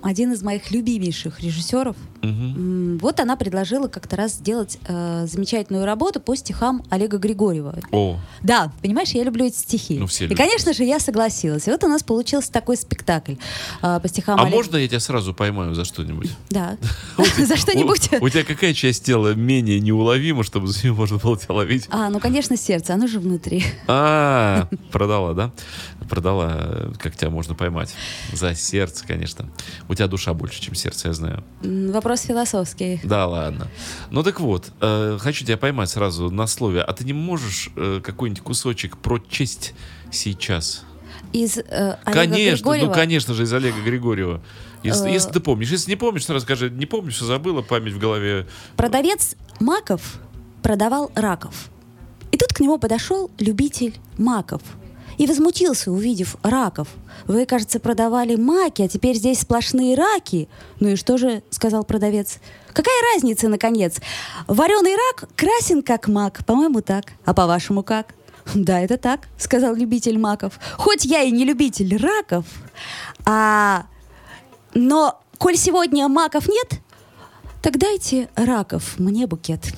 один 0.02 0.32
из 0.32 0.42
моих 0.42 0.70
любимейших 0.70 1.40
режиссеров, 1.40 1.96
М, 2.24 2.98
Вот 2.98 3.20
она 3.20 3.36
предложила 3.36 3.88
как-то 3.88 4.16
раз 4.16 4.34
сделать 4.34 4.78
э, 4.86 5.26
замечательную 5.26 5.84
работу 5.84 6.20
по 6.20 6.34
стихам 6.36 6.82
Олега 6.90 7.18
Григорьева. 7.18 7.76
О, 7.92 8.18
Да, 8.42 8.72
понимаешь, 8.82 9.10
я 9.10 9.24
люблю 9.24 9.44
эти 9.46 9.56
стихи. 9.56 9.98
Ну, 9.98 10.06
все 10.06 10.24
И, 10.24 10.28
любят. 10.28 10.38
конечно 10.38 10.72
же, 10.72 10.84
я 10.84 10.98
согласилась. 11.00 11.66
И 11.66 11.70
вот 11.70 11.82
у 11.84 11.88
нас 11.88 12.02
получился 12.02 12.50
такой 12.52 12.76
спектакль 12.76 13.34
э, 13.82 14.00
по 14.00 14.08
стихам 14.08 14.38
а 14.38 14.42
Олега. 14.42 14.56
можно 14.56 14.76
я 14.76 14.88
тебя 14.88 15.00
сразу 15.00 15.34
поймаю 15.34 15.74
за 15.74 15.84
что-нибудь? 15.84 16.30
Да. 16.50 16.76
За 17.38 17.56
что-нибудь. 17.56 18.10
У, 18.20 18.28
тебя 18.28 18.44
какая 18.44 18.74
часть 18.74 19.04
тела 19.04 19.34
менее 19.34 19.80
неуловима, 19.80 20.44
чтобы 20.44 20.68
за 20.68 20.82
нее 20.82 20.92
можно 20.94 21.18
было 21.18 21.36
тебя 21.38 21.54
ловить? 21.54 21.86
А, 21.90 22.08
ну, 22.10 22.20
конечно, 22.20 22.56
сердце, 22.56 22.94
оно 22.94 23.06
же 23.06 23.18
внутри. 23.20 23.64
А, 23.86 24.68
продала, 24.92 25.34
да? 25.34 25.52
Продала, 26.08 26.52
э, 26.56 26.92
как 26.98 27.16
тебя 27.16 27.30
можно 27.30 27.54
поймать. 27.54 27.94
За 28.32 28.54
сердце, 28.54 29.06
конечно. 29.06 29.48
У 29.88 29.94
тебя 29.94 30.06
душа 30.06 30.34
больше, 30.34 30.60
чем 30.60 30.74
сердце, 30.74 31.08
я 31.08 31.14
знаю. 31.14 31.44
М, 31.62 31.90
Вопрос 32.14 32.28
философский. 32.28 33.00
Да, 33.02 33.26
ладно. 33.26 33.66
Ну 34.12 34.22
так 34.22 34.38
вот, 34.38 34.70
э, 34.80 35.18
хочу 35.20 35.44
тебя 35.44 35.56
поймать 35.56 35.90
сразу 35.90 36.30
на 36.30 36.46
слове. 36.46 36.80
А 36.80 36.92
ты 36.92 37.02
не 37.04 37.12
можешь 37.12 37.70
э, 37.74 38.00
какой-нибудь 38.04 38.40
кусочек 38.40 38.96
прочесть 38.98 39.74
сейчас? 40.12 40.84
Из 41.32 41.58
э, 41.58 41.96
Олега 42.04 42.20
конечно, 42.20 42.56
Григорьева. 42.58 42.86
ну 42.86 42.92
конечно 42.92 43.34
же, 43.34 43.42
из 43.42 43.52
Олега 43.52 43.80
Григорьева. 43.80 44.40
Если, 44.84 45.08
Э. 45.10 45.12
если 45.12 45.32
ты 45.32 45.40
помнишь. 45.40 45.70
Если 45.72 45.90
не 45.90 45.96
помнишь, 45.96 46.24
сразу 46.26 46.44
скажи, 46.44 46.70
не 46.70 46.86
помнишь, 46.86 47.18
забыла, 47.18 47.62
память 47.62 47.94
в 47.94 47.98
голове. 47.98 48.46
Продавец 48.76 49.34
маков 49.58 50.20
продавал 50.62 51.10
раков. 51.16 51.68
И 52.30 52.36
тут 52.36 52.52
к 52.52 52.60
нему 52.60 52.78
подошел 52.78 53.28
любитель 53.40 53.96
маков. 54.18 54.62
И 55.18 55.26
возмутился, 55.26 55.90
увидев 55.90 56.36
раков. 56.42 56.88
Вы, 57.26 57.46
кажется, 57.46 57.80
продавали 57.80 58.36
маки, 58.36 58.82
а 58.82 58.88
теперь 58.88 59.16
здесь 59.16 59.40
сплошные 59.40 59.94
раки. 59.96 60.48
Ну 60.80 60.88
и 60.88 60.96
что 60.96 61.18
же, 61.18 61.42
сказал 61.50 61.84
продавец. 61.84 62.38
Какая 62.72 63.00
разница, 63.14 63.48
наконец? 63.48 64.00
Вареный 64.46 64.94
рак 64.94 65.28
красен, 65.36 65.82
как 65.82 66.08
мак. 66.08 66.44
По-моему, 66.44 66.80
так. 66.80 67.06
А 67.24 67.34
по-вашему, 67.34 67.82
как? 67.82 68.14
Да, 68.54 68.80
это 68.80 68.98
так, 68.98 69.28
сказал 69.38 69.74
любитель 69.74 70.18
маков. 70.18 70.58
Хоть 70.76 71.04
я 71.04 71.22
и 71.22 71.30
не 71.30 71.44
любитель 71.44 71.96
раков, 71.96 72.44
а... 73.24 73.86
Но, 74.74 75.20
коль 75.38 75.56
сегодня 75.56 76.08
маков 76.08 76.48
нет, 76.48 76.80
так 77.62 77.78
дайте 77.78 78.28
раков 78.34 78.98
мне 78.98 79.26
букет. 79.26 79.72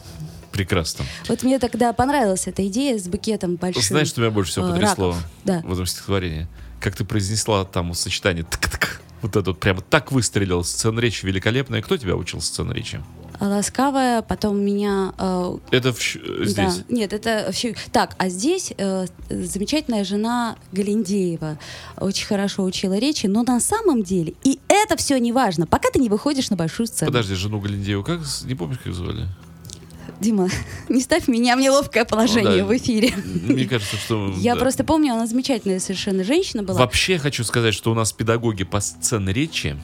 Прекрасно. 0.57 1.05
Вот 1.29 1.43
мне 1.43 1.59
тогда 1.59 1.93
понравилась 1.93 2.47
эта 2.47 2.67
идея 2.69 2.99
с 2.99 3.07
букетом 3.09 3.57
большим. 3.57 3.83
Знаешь, 3.83 4.09
что 4.09 4.23
меня 4.23 4.31
больше 4.31 4.53
всего 4.53 4.69
э, 4.69 4.73
потрясло 4.73 5.09
раков. 5.11 5.25
Да. 5.45 5.61
в 5.63 5.73
этом 5.73 5.85
стихотворении? 5.85 6.47
Как 6.81 6.97
ты 6.97 7.05
произнесла 7.05 7.65
там 7.67 7.93
сочетание 7.93 8.43
тк-тк. 8.43 9.01
Вот 9.21 9.37
это 9.37 9.51
вот 9.51 9.61
прямо 9.61 9.83
так 9.83 10.13
выстрелил. 10.13 10.65
Сцена 10.65 10.99
речи 11.01 11.27
великолепная. 11.27 11.83
Кто 11.83 11.99
тебя 11.99 12.17
учил 12.17 12.41
сцену 12.41 12.73
речи? 12.73 13.03
А 13.39 13.49
Ласкавая, 13.49 14.23
потом 14.23 14.59
меня... 14.59 15.13
э, 15.19 15.59
Это 15.71 15.93
в 15.93 16.17
э, 16.17 16.45
да, 16.55 16.71
здесь. 16.71 16.85
нет, 16.89 17.13
это 17.13 17.45
вообще... 17.47 17.75
Так, 17.93 18.15
а 18.17 18.31
здесь 18.31 18.73
э, 18.79 19.07
замечательная 19.29 20.05
жена 20.05 20.57
Галиндеева 20.73 21.59
очень 21.99 22.27
хорошо 22.27 22.65
учила 22.65 22.97
речи, 22.97 23.27
но 23.27 23.43
на 23.43 23.61
самом 23.61 24.03
деле, 24.03 24.33
и 24.43 24.59
это 24.69 24.97
все 24.97 25.19
не 25.19 25.33
важно, 25.33 25.67
пока 25.67 25.91
ты 25.91 25.99
не 25.99 26.09
выходишь 26.09 26.49
на 26.49 26.57
большую 26.57 26.87
сцену. 26.87 27.11
Подожди, 27.11 27.35
жену 27.35 27.61
Галиндееву 27.61 28.03
как? 28.03 28.21
Не 28.45 28.55
помнишь, 28.55 28.79
как 28.83 28.95
звали? 28.95 29.27
Дима, 30.21 30.49
не 30.89 31.01
ставь 31.01 31.29
меня 31.29 31.57
в 31.57 31.61
неловкое 31.61 32.05
положение 32.05 32.63
Ну 32.63 32.69
да. 32.69 32.75
в 32.75 32.77
эфире. 32.77 33.13
Мне 33.17 33.67
кажется, 33.67 33.97
что... 33.97 34.33
Я 34.39 34.55
да. 34.55 34.61
просто 34.61 34.85
помню, 34.85 35.13
она 35.15 35.27
замечательная 35.27 35.79
совершенно 35.81 36.25
женщина 36.25 36.63
была. 36.63 36.79
Вообще 36.81 37.19
хочу 37.19 37.45
сказать, 37.45 37.75
что 37.75 37.91
у 37.91 37.95
нас 37.95 38.13
педагоги 38.13 38.65
по 38.65 38.81
сцене 38.81 39.33
речи 39.33 39.77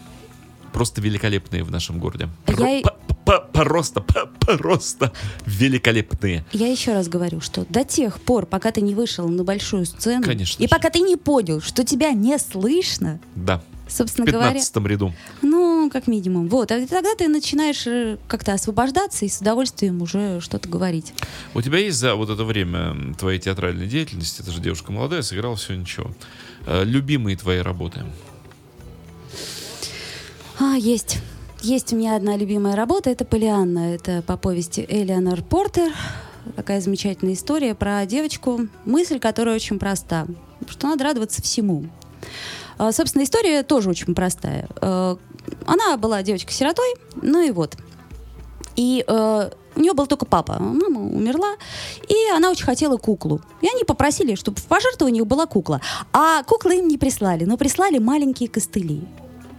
просто 0.72 1.00
великолепные 1.02 1.64
в 1.64 1.70
нашем 1.70 1.98
городе. 1.98 2.28
Я 2.48 2.54
п- 2.82 2.90
по- 3.26 3.40
просто, 3.52 4.00
просто 4.00 5.12
великолепные. 5.46 6.44
Я 6.52 6.68
еще 6.68 6.92
раз 6.92 7.08
говорю, 7.08 7.40
что 7.40 7.64
до 7.68 7.84
тех 7.84 8.20
пор, 8.20 8.46
пока 8.46 8.70
ты 8.72 8.80
не 8.80 8.94
вышел 8.94 9.28
на 9.28 9.44
большую 9.44 9.84
сцену, 9.86 10.22
Конечно 10.24 10.62
и 10.62 10.66
же. 10.66 10.70
пока 10.70 10.90
ты 10.90 11.00
не 11.00 11.16
понял, 11.16 11.60
что 11.60 11.84
тебя 11.84 12.12
не 12.12 12.38
слышно, 12.38 13.20
Да. 13.36 13.62
собственно 13.88 14.26
В 14.26 14.30
говоря, 14.32 14.52
15 14.54 14.76
ряду. 14.86 15.14
ну, 15.42 15.71
как 15.90 16.06
минимум. 16.06 16.48
Вот, 16.48 16.70
а 16.72 16.86
тогда 16.86 17.14
ты 17.14 17.28
начинаешь 17.28 17.86
э, 17.86 18.18
как-то 18.28 18.52
освобождаться 18.52 19.24
и 19.24 19.28
с 19.28 19.40
удовольствием 19.40 20.02
уже 20.02 20.40
что-то 20.40 20.68
говорить. 20.68 21.14
У 21.54 21.62
тебя 21.62 21.78
есть 21.78 21.98
за 21.98 22.14
вот 22.14 22.30
это 22.30 22.44
время 22.44 23.14
твоей 23.18 23.38
театральной 23.38 23.86
деятельности, 23.86 24.42
ты 24.42 24.50
же 24.50 24.60
девушка 24.60 24.92
молодая, 24.92 25.22
сыграла 25.22 25.56
все 25.56 25.74
ничего. 25.74 26.10
Э, 26.66 26.84
Любимые 26.84 27.36
твои 27.36 27.58
работы? 27.58 28.04
А, 30.58 30.76
есть. 30.76 31.18
Есть 31.62 31.92
у 31.92 31.96
меня 31.96 32.16
одна 32.16 32.36
любимая 32.36 32.74
работа, 32.74 33.10
это 33.10 33.24
«Полианна». 33.24 33.94
Это 33.94 34.22
по 34.22 34.36
повести 34.36 34.84
Элеонор 34.88 35.42
Портер. 35.42 35.92
Такая 36.56 36.80
замечательная 36.80 37.34
история 37.34 37.74
про 37.74 38.04
девочку, 38.04 38.66
мысль 38.84 39.20
которая 39.20 39.54
очень 39.54 39.78
проста, 39.78 40.26
что 40.68 40.88
надо 40.88 41.04
радоваться 41.04 41.40
всему. 41.40 41.86
А, 42.78 42.90
собственно, 42.90 43.22
история 43.22 43.62
тоже 43.62 43.90
очень 43.90 44.14
простая. 44.14 44.66
Она 45.66 45.96
была 45.96 46.22
девочкой-сиротой, 46.22 46.94
ну 47.20 47.40
и 47.40 47.50
вот. 47.50 47.76
И 48.76 49.04
э, 49.06 49.50
у 49.74 49.80
нее 49.80 49.92
был 49.92 50.06
только 50.06 50.26
папа. 50.26 50.56
Мама 50.58 51.00
умерла, 51.00 51.54
и 52.08 52.30
она 52.34 52.50
очень 52.50 52.64
хотела 52.64 52.96
куклу. 52.96 53.40
И 53.60 53.68
они 53.68 53.84
попросили, 53.84 54.34
чтобы 54.34 54.60
в 54.60 54.64
пожертвованиях 54.64 55.26
была 55.26 55.46
кукла. 55.46 55.80
А 56.12 56.42
куклы 56.44 56.76
им 56.78 56.88
не 56.88 56.98
прислали, 56.98 57.44
но 57.44 57.56
прислали 57.56 57.98
маленькие 57.98 58.48
костыли. 58.48 59.02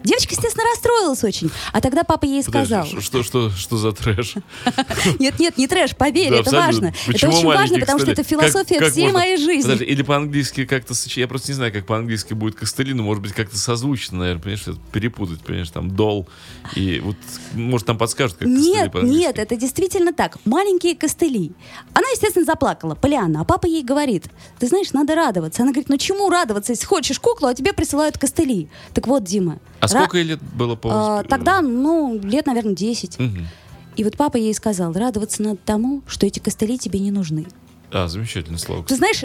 Девочка, 0.04 0.34
естественно, 0.34 0.66
расстроилась 0.70 1.24
очень. 1.24 1.50
А 1.72 1.82
тогда 1.82 2.04
папа 2.04 2.26
ей 2.26 2.44
Подожди, 2.44 2.68
сказал... 2.68 2.86
ш- 2.86 3.02
что, 3.02 3.24
что, 3.24 3.50
что 3.50 3.78
за 3.78 3.92
трэш? 3.92 4.36
Нет, 5.20 5.40
нет, 5.40 5.58
не 5.58 5.68
трэш, 5.68 5.96
поверь, 5.96 6.34
это 6.34 6.52
важно. 6.52 6.94
Это 7.08 7.30
очень 7.30 7.46
важно, 7.46 7.80
потому 7.80 8.00
что 8.00 8.12
это 8.12 8.24
философия 8.24 8.90
всей 8.90 9.12
моей 9.12 9.38
жизни. 9.38 9.64
Подожди, 9.64 9.86
или 9.86 10.02
по-английски 10.02 10.66
как-то 10.66 10.94
Я 11.16 11.28
просто 11.28 11.52
не 11.52 11.56
знаю, 11.56 11.74
как 11.74 11.86
по-английски 11.86 12.34
будет 12.34 12.56
костыли, 12.56 12.94
но 12.94 13.04
может 13.04 13.24
быть 13.24 13.34
как-то 13.34 13.58
созвучно, 13.58 14.20
наверное, 14.20 14.42
понимаешь, 14.42 14.80
перепутать, 14.92 15.42
понимаешь, 15.42 15.70
там 15.70 15.92
дол 15.92 16.28
и 16.76 17.00
вот, 17.00 17.16
может, 17.54 17.88
там 17.88 17.98
подскажут, 17.98 18.38
как 18.38 18.48
Нет, 18.48 18.94
нет, 18.96 19.40
это 19.40 19.56
действительно 19.56 20.14
так. 20.14 20.38
Маленькие 20.46 20.96
костыли. 20.96 21.52
Она, 21.94 22.08
естественно, 22.10 22.46
заплакала, 22.46 22.96
Полианна, 22.96 23.42
а 23.42 23.44
папа 23.44 23.66
ей 23.66 23.84
говорит, 23.84 24.26
ты 24.60 24.68
знаешь, 24.68 24.92
надо 24.94 25.16
радоваться. 25.16 25.64
Она 25.64 25.72
говорит, 25.72 25.90
ну 25.90 25.98
чему 25.98 26.30
радоваться, 26.30 26.72
если 26.72 26.86
хочешь 26.86 27.20
куклу, 27.20 27.48
а 27.48 27.54
тебе 27.54 27.74
присылают 27.74 28.18
костыли. 28.18 28.70
Так 28.94 29.08
вот, 29.08 29.24
Дима. 29.24 29.60
А 29.80 29.88
сколько 30.00 30.18
ей 30.18 30.26
лет 30.26 30.40
было 30.42 30.76
по 30.76 31.20
а, 31.20 31.24
Тогда, 31.24 31.62
ну, 31.62 32.20
лет, 32.24 32.46
наверное, 32.46 32.74
10. 32.74 33.20
Мгм. 33.20 33.48
И 33.96 34.04
вот 34.04 34.18
папа 34.18 34.38
ей 34.38 34.54
сказал, 34.54 34.94
радоваться 34.94 35.44
надо 35.44 35.60
тому, 35.64 36.02
что 36.08 36.26
эти 36.26 36.40
костыли 36.40 36.78
тебе 36.78 37.00
не 37.00 37.12
нужны. 37.12 37.46
А, 37.92 38.08
замечательное 38.08 38.58
слово. 38.58 38.84
Ты 38.84 38.96
знаешь, 38.96 39.24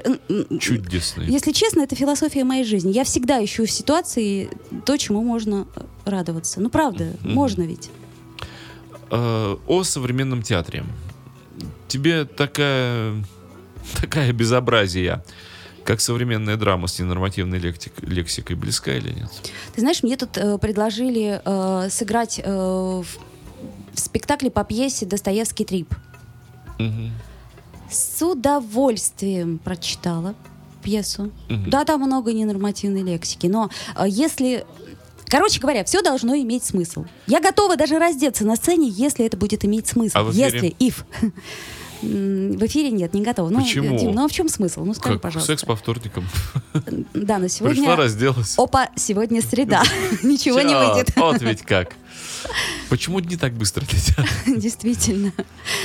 Чудесный. 0.60 1.24
если 1.26 1.52
честно, 1.52 1.80
это 1.80 1.96
философия 1.96 2.44
моей 2.44 2.64
жизни. 2.64 2.92
Я 2.92 3.04
всегда 3.04 3.42
ищу 3.42 3.64
в 3.64 3.70
ситуации 3.70 4.50
то, 4.84 4.98
чему 4.98 5.22
можно 5.22 5.66
э, 5.74 5.80
радоваться. 6.04 6.60
Ну, 6.60 6.68
правда, 6.68 7.14
можно 7.22 7.62
ведь. 7.62 7.88
Э, 9.10 9.56
О 9.66 9.82
современном 9.84 10.42
театре. 10.42 10.84
Тебе 11.88 12.26
такая, 12.26 13.24
такая 14.02 14.34
безобразие, 14.34 15.24
как 15.88 16.02
современная 16.02 16.58
драма 16.58 16.86
с 16.86 16.98
ненормативной 16.98 17.58
лектик- 17.58 18.06
лексикой, 18.06 18.56
близка 18.56 18.94
или 18.94 19.08
нет? 19.08 19.30
Ты 19.74 19.80
знаешь, 19.80 20.02
мне 20.02 20.18
тут 20.18 20.36
э, 20.36 20.58
предложили 20.58 21.40
э, 21.42 21.88
сыграть 21.88 22.38
э, 22.44 22.52
в, 22.52 23.06
в 23.94 23.98
спектакле 23.98 24.50
по 24.50 24.64
пьесе 24.64 25.06
Достоевский 25.06 25.64
Трип. 25.64 25.94
Мгм. 26.78 27.10
С 27.90 28.22
удовольствием 28.22 29.56
прочитала 29.56 30.34
пьесу. 30.82 31.32
Мгм. 31.48 31.70
Да, 31.70 31.86
там 31.86 32.02
много 32.02 32.34
ненормативной 32.34 33.00
лексики, 33.00 33.46
но 33.46 33.70
э, 33.96 34.04
если... 34.06 34.66
Короче 35.24 35.58
говоря, 35.58 35.84
все 35.84 36.02
должно 36.02 36.36
иметь 36.36 36.64
смысл. 36.64 37.06
Я 37.26 37.40
готова 37.40 37.76
даже 37.76 37.98
раздеться 37.98 38.44
на 38.44 38.56
сцене, 38.56 38.90
если 38.90 39.24
это 39.24 39.38
будет 39.38 39.64
иметь 39.64 39.86
смысл. 39.86 40.18
А? 40.18 40.30
Если, 40.32 40.76
if. 40.78 40.96
В 42.02 42.66
эфире 42.66 42.90
нет, 42.90 43.14
не 43.14 43.22
готова. 43.22 43.48
Ну, 43.50 43.60
Почему? 43.62 43.98
Дим, 43.98 44.12
ну 44.12 44.24
а 44.24 44.28
в 44.28 44.32
чем 44.32 44.48
смысл? 44.48 44.84
Ну 44.84 44.94
скажи, 44.94 45.14
Как 45.16 45.22
пожалуйста. 45.22 45.52
секс 45.52 45.64
по 45.64 45.74
вторникам. 45.74 46.24
Да, 47.14 47.38
на 47.38 47.48
сегодня... 47.48 47.76
Пришла, 47.76 47.96
разделась. 47.96 48.54
Опа, 48.56 48.88
сегодня 48.96 49.42
среда. 49.42 49.82
Ничего 50.22 50.60
не 50.60 50.74
выйдет. 50.74 51.14
Вот 51.16 51.40
ведь 51.42 51.62
как. 51.62 51.94
Почему 52.88 53.20
дни 53.20 53.36
так 53.36 53.52
быстро 53.52 53.82
летят? 53.82 54.26
Действительно. 54.46 55.32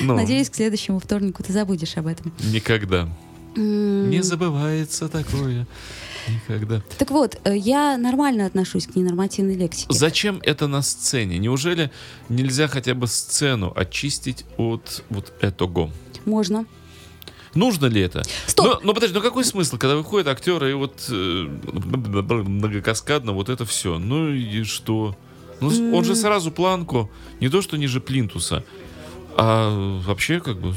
Ну, 0.02 0.16
Надеюсь, 0.16 0.50
к 0.50 0.56
следующему 0.56 1.00
вторнику 1.00 1.44
ты 1.44 1.52
забудешь 1.52 1.98
об 1.98 2.08
этом. 2.08 2.32
Никогда. 2.52 3.10
Не 3.56 4.22
забывается 4.22 5.10
такое. 5.10 5.68
Никогда. 6.30 6.82
Так 6.98 7.12
вот, 7.12 7.40
э, 7.44 7.56
я 7.58 7.98
нормально 7.98 8.46
отношусь 8.46 8.88
к 8.88 8.96
ненормативной 8.96 9.56
лексике. 9.56 9.88
Зачем 9.94 10.40
это 10.44 10.68
на 10.68 10.82
сцене? 10.82 11.38
Неужели 11.38 11.92
нельзя 12.30 12.68
хотя 12.68 12.94
бы 12.94 13.08
сцену 13.08 13.72
очистить 13.76 14.46
от 14.58 15.04
вот 15.10 15.34
этого? 15.42 15.92
Можно. 16.26 16.66
Нужно 17.56 17.86
ли 17.86 18.02
это? 18.02 18.24
Стоп! 18.48 18.66
Ну, 18.66 18.88
ну, 18.88 18.94
подожди, 18.96 19.16
ну 19.16 19.22
какой 19.22 19.44
смысл, 19.44 19.78
когда 19.78 19.96
выходят 19.96 20.28
актеры 20.28 20.72
и 20.72 20.74
вот 20.74 21.06
э, 21.10 21.48
многокаскадно 22.24 23.34
вот 23.34 23.50
это 23.50 23.66
все? 23.66 23.98
Ну 24.00 24.30
и 24.30 24.64
что? 24.64 25.16
Ну, 25.60 25.70
с- 25.70 25.80
он 25.80 26.04
же 26.04 26.16
сразу 26.16 26.52
планку, 26.52 27.12
не 27.40 27.50
то 27.50 27.62
что 27.62 27.78
ниже 27.78 28.02
плинтуса, 28.02 28.64
а 29.38 30.00
вообще 30.06 30.40
как 30.40 30.60
бы 30.60 30.74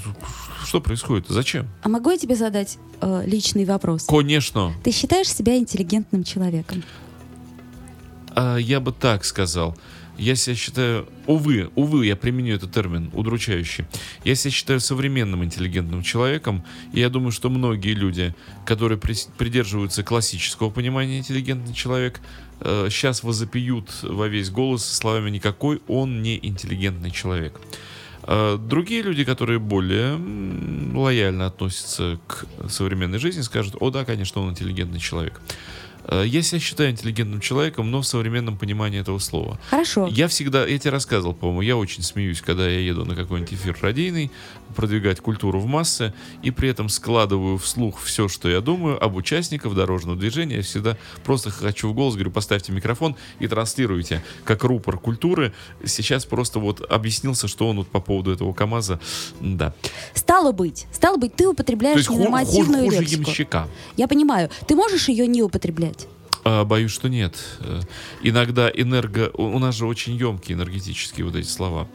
что 0.66 0.80
происходит? 0.80 1.26
Зачем? 1.28 1.66
А 1.82 1.88
могу 1.88 2.10
я 2.10 2.18
тебе 2.18 2.34
задать 2.34 2.78
э, 3.00 3.22
личный 3.26 3.64
вопрос? 3.64 4.06
Конечно. 4.06 4.74
Ты 4.84 4.90
считаешь 4.90 5.28
себя 5.28 5.56
интеллигентным 5.56 6.24
человеком? 6.24 6.82
А, 8.34 8.56
я 8.56 8.80
бы 8.80 8.92
так 8.92 9.24
сказал. 9.24 9.76
Я 10.18 10.34
себя 10.34 10.56
считаю, 10.56 11.08
увы, 11.26 11.70
увы, 11.74 12.06
я 12.06 12.16
применю 12.16 12.54
этот 12.54 12.72
термин, 12.72 13.10
удручающий. 13.12 13.84
Я 14.24 14.34
себя 14.34 14.50
считаю 14.50 14.80
современным 14.80 15.44
интеллигентным 15.44 16.02
человеком, 16.02 16.64
и 16.94 17.00
я 17.00 17.10
думаю, 17.10 17.32
что 17.32 17.50
многие 17.50 17.92
люди, 17.92 18.34
которые 18.64 18.98
прис- 18.98 19.28
придерживаются 19.36 20.02
классического 20.02 20.70
понимания 20.70 21.18
интеллигентный 21.18 21.74
человек, 21.74 22.20
сейчас 22.60 23.22
возопьют 23.22 23.90
во 24.02 24.26
весь 24.28 24.48
голос 24.48 24.86
словами 24.86 25.28
«никакой 25.28 25.82
он 25.86 26.22
не 26.22 26.38
интеллигентный 26.42 27.10
человек». 27.10 27.60
А 28.26 28.58
Другие 28.58 29.02
люди, 29.02 29.24
которые 29.24 29.58
более 29.58 30.18
лояльно 30.94 31.46
относятся 31.46 32.18
к 32.26 32.46
современной 32.68 33.18
жизни, 33.18 33.42
скажут, 33.42 33.76
о 33.80 33.90
да, 33.90 34.04
конечно, 34.04 34.40
он 34.40 34.50
интеллигентный 34.50 35.00
человек. 35.00 35.40
Э, 36.08 36.24
Я 36.26 36.42
себя 36.42 36.60
считаю 36.60 36.90
интеллигентным 36.90 37.40
человеком, 37.40 37.90
но 37.90 38.00
в 38.02 38.06
современном 38.06 38.56
понимании 38.56 39.00
этого 39.00 39.18
слова. 39.18 39.58
Хорошо. 39.70 40.06
Я 40.06 40.28
всегда, 40.28 40.66
я 40.66 40.78
тебе 40.78 40.90
рассказывал, 40.90 41.34
по-моему, 41.34 41.62
я 41.62 41.76
очень 41.76 42.02
смеюсь, 42.02 42.40
когда 42.40 42.68
я 42.68 42.78
еду 42.80 43.04
на 43.04 43.14
какой-нибудь 43.14 43.52
эфир 43.54 43.76
радийный, 43.80 44.30
продвигать 44.74 45.20
культуру 45.20 45.58
в 45.60 45.66
массы, 45.66 46.12
и 46.42 46.50
при 46.50 46.68
этом 46.68 46.88
складываю 46.88 47.58
вслух 47.58 48.00
все, 48.02 48.28
что 48.28 48.48
я 48.48 48.60
думаю 48.60 49.02
об 49.02 49.16
участниках 49.16 49.74
дорожного 49.74 50.16
движения. 50.18 50.56
Я 50.56 50.62
всегда 50.62 50.96
просто 51.24 51.50
хочу 51.50 51.88
в 51.88 51.94
голос, 51.94 52.14
говорю, 52.14 52.30
поставьте 52.30 52.72
микрофон 52.72 53.16
и 53.40 53.48
транслируйте, 53.48 54.22
как 54.44 54.64
рупор 54.64 54.98
культуры. 54.98 55.52
Сейчас 55.84 56.24
просто 56.24 56.58
вот 56.58 56.80
объяснился, 56.90 57.48
что 57.48 57.68
он 57.68 57.76
вот 57.78 57.88
по 57.88 58.00
поводу 58.00 58.32
этого 58.32 58.52
КАМАЗа, 58.52 59.00
да. 59.40 59.72
Стало 60.14 60.52
быть, 60.52 60.86
стало 60.92 61.16
быть, 61.16 61.34
ты 61.34 61.48
употребляешь 61.48 62.00
ху- 62.06 62.12
хуже, 62.14 62.18
ненормативную 62.20 62.84
хуже 62.84 63.00
лексику. 63.00 63.22
ямщика. 63.22 63.68
Я 63.96 64.06
понимаю. 64.08 64.50
Ты 64.66 64.74
можешь 64.76 65.08
ее 65.08 65.26
не 65.26 65.42
употреблять? 65.42 65.95
А, 66.48 66.64
боюсь, 66.64 66.92
что 66.92 67.08
нет. 67.08 67.36
Э, 67.58 67.80
Иногда 68.22 68.70
энерго... 68.70 69.30
У 69.34 69.58
нас 69.58 69.74
же 69.74 69.86
очень 69.86 70.14
емкие 70.14 70.56
энергетические 70.56 71.26
вот 71.26 71.34
эти 71.34 71.48
слова. 71.48 71.88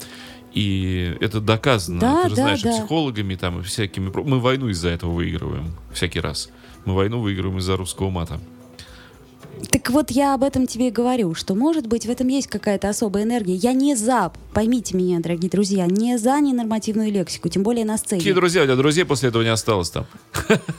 И 0.52 1.16
это 1.22 1.40
доказано, 1.40 2.02
Да, 2.02 2.24
ты 2.24 2.30
же 2.32 2.36
да, 2.36 2.42
знаешь, 2.42 2.62
да. 2.62 2.72
психологами 2.74 3.36
там 3.36 3.62
и 3.62 3.64
всякими... 3.64 4.12
Мы 4.14 4.42
войну 4.42 4.68
из-за 4.68 4.90
этого 4.90 5.14
выигрываем 5.14 5.74
всякий 5.94 6.20
раз. 6.20 6.50
Мы 6.84 6.96
войну 6.96 7.22
выигрываем 7.22 7.60
из-за 7.60 7.78
русского 7.78 8.10
мата. 8.10 8.42
Так 9.70 9.90
вот, 9.90 10.12
я 10.12 10.34
об 10.34 10.44
этом 10.44 10.68
тебе 10.68 10.88
и 10.88 10.92
говорю, 10.92 11.34
что, 11.36 11.56
может 11.56 11.88
быть, 11.88 12.06
в 12.06 12.10
этом 12.10 12.28
есть 12.28 12.48
какая-то 12.48 12.90
особая 12.90 13.24
энергия. 13.24 13.56
Я 13.56 13.74
не 13.74 13.96
за, 13.96 14.32
поймите 14.54 14.96
меня, 14.98 15.20
дорогие 15.20 15.50
друзья, 15.50 15.86
не 15.86 16.18
за 16.18 16.40
ненормативную 16.40 17.12
лексику, 17.12 17.50
тем 17.50 17.64
более 17.64 17.86
на 17.86 17.98
сцене. 17.98 18.20
Какие 18.20 18.34
друзья? 18.34 18.64
У 18.64 18.66
тебя 18.66 18.76
друзей 18.76 19.06
после 19.06 19.30
этого 19.30 19.44
не 19.44 19.50
осталось 19.50 19.90
там. 19.90 20.06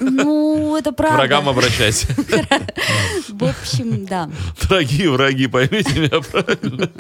Ну, 0.01 0.77
это 0.77 0.93
К 0.93 0.97
правда. 0.97 1.17
врагам 1.19 1.49
обращайся. 1.49 2.09
В 3.29 3.45
общем, 3.45 4.05
да. 4.07 4.31
Дорогие 4.69 5.11
враги, 5.11 5.47
поймите 5.47 5.99
меня 5.99 6.21
правильно. 6.21 6.91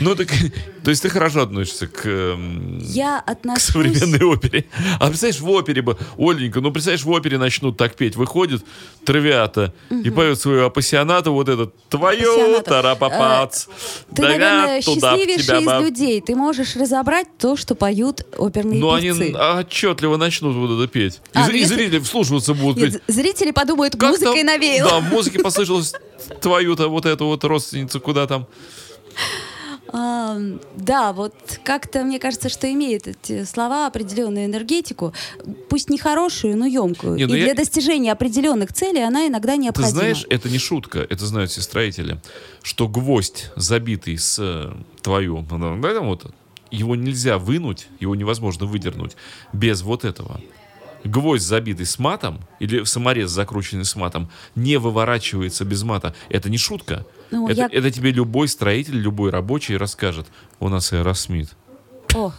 Ну, 0.00 0.14
так, 0.14 0.28
то 0.84 0.90
есть 0.90 1.02
ты 1.02 1.08
хорошо 1.08 1.42
относишься 1.42 1.88
к, 1.88 2.02
эм, 2.06 2.78
Я 2.78 3.20
к 3.26 3.30
отношусь... 3.30 3.64
современной 3.64 4.22
опере. 4.24 4.66
А 5.00 5.08
представляешь, 5.08 5.40
в 5.40 5.50
опере 5.50 5.82
бы, 5.82 5.96
Оленька, 6.16 6.60
ну, 6.60 6.70
представляешь, 6.70 7.04
в 7.04 7.10
опере 7.10 7.36
начнут 7.36 7.76
так 7.76 7.96
петь. 7.96 8.14
Выходит 8.14 8.64
травиата 9.04 9.74
и 9.90 10.10
поет 10.10 10.40
свою 10.40 10.66
апассионату, 10.66 11.32
вот 11.32 11.48
этот 11.48 11.74
«Твою 11.88 12.60
тарапапац». 12.62 13.66
Ты, 14.14 14.22
да 14.22 14.28
наверное, 14.28 14.80
счастливейший 14.82 15.60
из 15.60 15.66
б». 15.66 15.80
людей. 15.82 16.20
Ты 16.20 16.36
можешь 16.36 16.76
разобрать 16.76 17.26
то, 17.38 17.56
что 17.56 17.74
поют 17.74 18.24
оперные 18.36 18.78
Ну, 18.80 18.92
они 18.92 19.08
певцы. 19.08 19.34
отчетливо 19.34 20.16
начнут 20.16 20.54
вот 20.56 20.78
это 20.78 20.86
петь. 20.90 21.14
И, 21.34 21.38
А, 21.38 21.48
и 21.50 21.58
если- 21.58 21.74
зрители 21.74 21.98
вслушиваться 21.98 22.54
будут. 22.54 22.92
Нет, 22.92 23.02
зрители 23.08 23.50
подумают, 23.50 23.96
«Как 23.96 24.10
музыкой 24.10 24.42
там?» 24.44 24.46
навеял. 24.46 24.88
Да, 24.88 25.00
в 25.00 25.10
музыке 25.12 25.40
послышалось 25.40 25.92
твою-то 26.40 26.88
вот 26.88 27.04
эту 27.04 27.26
вот 27.26 27.42
родственницу, 27.44 28.00
куда 28.00 28.26
там. 28.26 28.46
А, 29.90 30.38
да, 30.76 31.12
вот 31.12 31.34
как-то 31.64 32.02
мне 32.04 32.18
кажется, 32.18 32.48
что 32.48 32.70
имеют 32.72 33.06
эти 33.06 33.44
слова 33.44 33.86
определенную 33.86 34.46
энергетику, 34.46 35.12
пусть 35.68 35.88
не 35.88 35.98
хорошую, 35.98 36.56
но 36.56 36.66
емкую. 36.66 37.16
Не, 37.16 37.26
ну 37.26 37.34
И 37.34 37.38
я- 37.38 37.44
для 37.46 37.54
достижения 37.54 38.12
определенных 38.12 38.72
целей 38.72 39.02
она 39.02 39.26
иногда 39.26 39.52
Ты 39.54 39.58
необходима. 39.58 39.90
знаешь, 39.92 40.26
это 40.28 40.48
не 40.50 40.58
шутка, 40.58 40.98
это 41.08 41.24
знают 41.26 41.50
все 41.50 41.62
строители, 41.62 42.20
что 42.62 42.86
гвоздь, 42.88 43.50
забитый 43.56 44.18
с 44.18 44.38
э, 44.38 44.72
твою, 45.00 45.46
ну, 45.50 45.76
вот, 46.06 46.26
его 46.70 46.94
нельзя 46.94 47.38
вынуть, 47.38 47.88
его 47.98 48.14
невозможно 48.14 48.66
выдернуть 48.66 49.16
без 49.54 49.80
вот 49.82 50.04
этого. 50.04 50.40
Гвоздь, 51.04 51.44
забитый 51.46 51.86
с 51.86 51.98
матом, 51.98 52.40
или 52.60 52.84
саморез, 52.84 53.30
закрученный 53.30 53.84
с 53.84 53.94
матом, 53.96 54.30
не 54.54 54.76
выворачивается 54.78 55.64
без 55.64 55.82
мата. 55.82 56.14
Это 56.28 56.50
не 56.50 56.58
шутка. 56.58 57.06
Ну, 57.30 57.48
это, 57.48 57.60
я- 57.62 57.68
это 57.70 57.90
тебе 57.90 58.10
любой 58.10 58.48
строитель, 58.48 58.96
любой 58.96 59.30
рабочий 59.30 59.76
расскажет. 59.76 60.26
У 60.60 60.68
нас 60.68 60.92
Аэросмит. 60.92 61.50
О, 62.14 62.32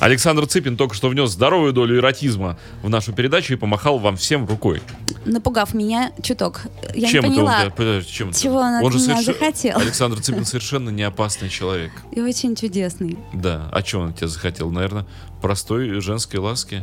Александр 0.00 0.46
Цыпин 0.46 0.76
только 0.76 0.94
что 0.94 1.08
внес 1.08 1.30
здоровую 1.30 1.72
долю 1.72 1.98
эротизма 1.98 2.58
в 2.82 2.88
нашу 2.88 3.12
передачу 3.12 3.52
и 3.52 3.56
помахал 3.56 3.98
вам 3.98 4.16
всем 4.16 4.46
рукой. 4.46 4.82
Напугав 5.26 5.74
меня 5.74 6.12
чуток. 6.22 6.62
Я 6.94 7.08
чем 7.08 7.24
не 7.24 7.32
это 7.32 7.40
он, 7.40 7.70
поняла. 7.72 7.98
да, 7.98 8.02
чем 8.02 8.32
чего 8.32 8.56
он 8.60 8.74
от 8.76 8.82
меня 8.82 8.98
совершен- 8.98 9.24
захотел. 9.34 9.78
Александр 9.78 10.20
Цыпин 10.20 10.44
совершенно 10.46 10.88
не 10.90 11.02
опасный 11.02 11.50
человек. 11.50 11.92
И 12.12 12.20
очень 12.20 12.56
чудесный. 12.56 13.18
Да. 13.34 13.68
А 13.72 13.84
что 13.84 14.00
он 14.00 14.14
тебя 14.14 14.28
захотел? 14.28 14.70
Наверное, 14.70 15.06
простой 15.42 16.00
женской 16.00 16.40
ласки 16.40 16.82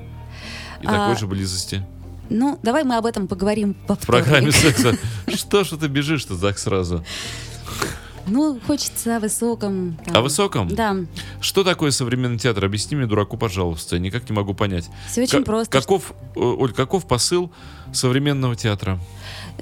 и 0.81 0.85
А, 0.85 0.91
такой 1.07 1.17
же 1.19 1.25
близости. 1.25 1.83
Ну, 2.29 2.59
давай 2.61 2.83
мы 2.83 2.97
об 2.97 3.05
этом 3.07 3.27
поговорим 3.27 3.75
во 3.87 3.95
В 3.95 3.99
программе 4.05 4.51
секса. 4.51 4.95
Что 5.33 5.63
ж 5.63 5.69
ты 5.69 5.87
бежишь-то 5.87 6.37
так 6.37 6.59
сразу? 6.59 7.03
Ну, 8.27 8.59
хочется 8.65 9.17
о 9.17 9.19
высоком. 9.19 9.97
там. 10.05 10.15
О 10.17 10.21
высоком? 10.21 10.67
Да. 10.67 10.95
Что 11.41 11.63
такое 11.63 11.91
современный 11.91 12.37
театр? 12.37 12.65
Объясни 12.65 12.97
мне, 12.97 13.05
дураку, 13.07 13.37
пожалуйста. 13.37 13.95
Я 13.95 14.01
никак 14.01 14.29
не 14.29 14.35
могу 14.35 14.53
понять. 14.53 14.89
Все 15.09 15.23
очень 15.23 15.39
Ка- 15.39 15.45
просто. 15.45 15.71
Каков, 15.79 16.13
э, 16.35 16.39
Оль, 16.39 16.73
каков 16.73 17.07
посыл 17.07 17.51
современного 17.93 18.55
театра? 18.55 18.99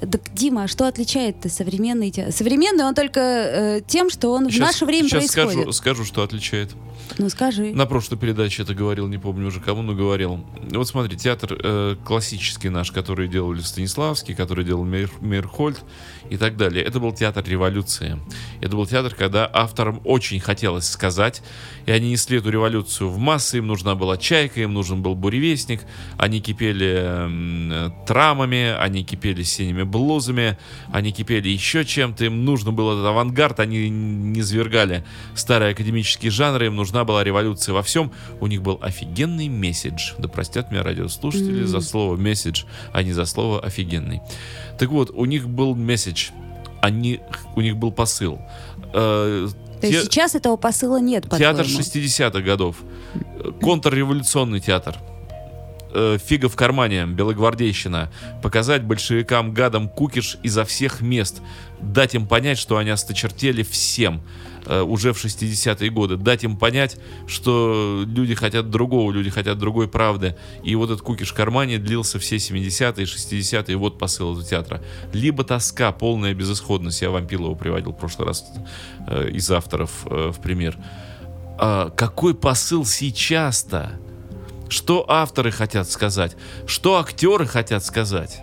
Так, 0.00 0.20
Дима, 0.34 0.64
а 0.64 0.68
что 0.68 0.86
отличает 0.86 1.36
современный 1.50 2.10
театр? 2.10 2.32
Современный 2.32 2.84
он 2.84 2.94
только 2.94 3.20
э, 3.20 3.80
тем, 3.86 4.10
что 4.10 4.30
он 4.32 4.48
в 4.48 4.50
Щас- 4.52 4.60
наше 4.60 4.84
время 4.84 5.08
щас 5.08 5.32
происходит. 5.32 5.52
скажу, 5.52 5.72
скажу, 5.72 6.04
что 6.04 6.22
отличает. 6.22 6.74
Ну, 7.18 7.28
скажи. 7.30 7.72
На 7.72 7.86
прошлой 7.86 8.18
передаче 8.18 8.62
это 8.62 8.74
говорил, 8.74 9.06
не 9.06 9.16
помню 9.18 9.46
уже 9.46 9.60
кому, 9.60 9.80
но 9.82 9.94
говорил. 9.94 10.44
Вот 10.72 10.88
смотри, 10.88 11.16
театр 11.16 11.56
э, 11.62 11.96
классический 12.04 12.68
наш, 12.68 12.90
который 12.90 13.28
делали 13.28 13.60
Станиславский, 13.60 14.34
который 14.34 14.64
делал 14.64 14.84
Мейр- 14.84 15.10
Мейерхольд 15.20 15.80
и 16.28 16.36
так 16.36 16.56
далее. 16.56 16.84
Это 16.84 16.98
был 17.00 17.12
театр 17.12 17.44
революции. 17.46 18.18
Это 18.60 18.76
был 18.76 18.86
театр, 18.86 19.14
когда 19.14 19.48
авторам 19.50 20.00
очень 20.04 20.40
хотелось 20.40 20.88
сказать, 20.88 21.42
и 21.86 21.92
они 21.92 22.10
несли 22.10 22.38
эту 22.38 22.50
революцию 22.50 23.08
в 23.08 23.18
массы. 23.18 23.58
Им 23.58 23.68
нужна 23.68 23.94
была 23.94 24.16
чайка, 24.16 24.60
им 24.60 24.74
нужен 24.74 25.00
был 25.02 25.14
буревестник. 25.14 25.82
Они 26.18 26.40
кипели 26.40 26.96
э, 27.02 27.90
трамами, 28.06 28.74
они 28.78 29.04
кипели 29.04 29.42
синими 29.44 29.84
блузами, 29.86 30.58
они 30.92 31.12
кипели 31.12 31.48
еще 31.48 31.84
чем-то. 31.84 32.24
Им 32.26 32.44
нужно 32.44 32.72
был 32.72 32.92
этот 32.92 33.06
авангард, 33.06 33.60
они 33.60 33.88
не 33.88 34.42
свергали 34.42 35.04
старые 35.34 35.72
академические 35.72 36.30
жанры, 36.30 36.66
им 36.66 36.76
нужна 36.76 37.04
была 37.04 37.24
революция 37.24 37.72
во 37.72 37.82
всем. 37.82 38.12
У 38.40 38.46
них 38.46 38.62
был 38.62 38.78
офигенный 38.82 39.48
месседж. 39.48 40.12
Да 40.18 40.28
простят 40.28 40.70
меня 40.70 40.82
радиослушатели 40.82 41.64
за 41.64 41.80
слово 41.80 42.16
месседж, 42.16 42.64
а 42.92 43.02
не 43.02 43.12
за 43.12 43.24
слово 43.24 43.60
офигенный. 43.60 44.20
Так 44.78 44.90
вот, 44.90 45.10
у 45.10 45.24
них 45.24 45.48
был 45.48 45.74
месседж, 45.74 46.30
они, 46.82 47.20
у 47.54 47.60
них 47.60 47.76
был 47.76 47.92
посыл. 47.92 48.38
Э, 48.92 49.48
То 49.80 49.86
есть 49.86 50.04
сейчас 50.04 50.34
этого 50.34 50.56
посыла 50.56 51.00
нет, 51.00 51.24
Театр 51.24 51.64
по-твоему? 51.64 51.80
60-х 51.80 52.40
годов. 52.40 52.76
Контрреволюционный 53.60 54.60
театр. 54.60 54.96
Э, 55.92 56.18
Фига 56.22 56.48
в 56.48 56.56
кармане, 56.56 57.06
белогвардейщина. 57.06 58.10
Показать 58.42 58.82
большевикам, 58.82 59.54
гадам 59.54 59.88
кукиш 59.88 60.38
изо 60.42 60.64
всех 60.64 61.00
мест. 61.00 61.40
Дать 61.80 62.14
им 62.14 62.26
понять, 62.26 62.58
что 62.58 62.76
они 62.76 62.90
осточертели 62.90 63.62
всем 63.62 64.22
э, 64.66 64.82
уже 64.82 65.12
в 65.12 65.24
60-е 65.24 65.90
годы. 65.90 66.16
Дать 66.16 66.44
им 66.44 66.56
понять, 66.56 66.98
что 67.26 68.04
люди 68.06 68.34
хотят 68.34 68.70
другого, 68.70 69.12
люди 69.12 69.30
хотят 69.30 69.58
другой 69.58 69.88
правды. 69.88 70.36
И 70.64 70.74
вот 70.74 70.90
этот 70.90 71.02
кукиш 71.02 71.30
в 71.30 71.34
кармане 71.34 71.78
длился 71.78 72.18
все 72.18 72.36
70-е, 72.36 73.04
60-е. 73.04 73.76
Вот 73.76 73.98
посыл 73.98 74.32
этого 74.32 74.46
театра. 74.46 74.82
Либо 75.12 75.44
тоска, 75.44 75.92
полная 75.92 76.34
безысходность. 76.34 77.00
Я 77.00 77.10
Вампилова 77.10 77.54
приводил 77.54 77.92
в 77.92 77.98
прошлый 77.98 78.28
раз 78.28 78.44
э, 79.06 79.30
из 79.30 79.50
авторов 79.50 80.04
в 80.04 80.40
пример. 80.42 80.76
А 81.58 81.90
какой 81.90 82.34
посыл 82.34 82.84
сейчас-то? 82.84 83.98
Что 84.68 85.04
авторы 85.08 85.50
хотят 85.50 85.88
сказать? 85.90 86.36
Что 86.66 86.98
актеры 86.98 87.46
хотят 87.46 87.84
сказать? 87.84 88.40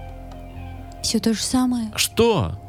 Все 1.04 1.20
то 1.20 1.34
же 1.34 1.42
самое. 1.42 1.92
Что? 1.96 2.60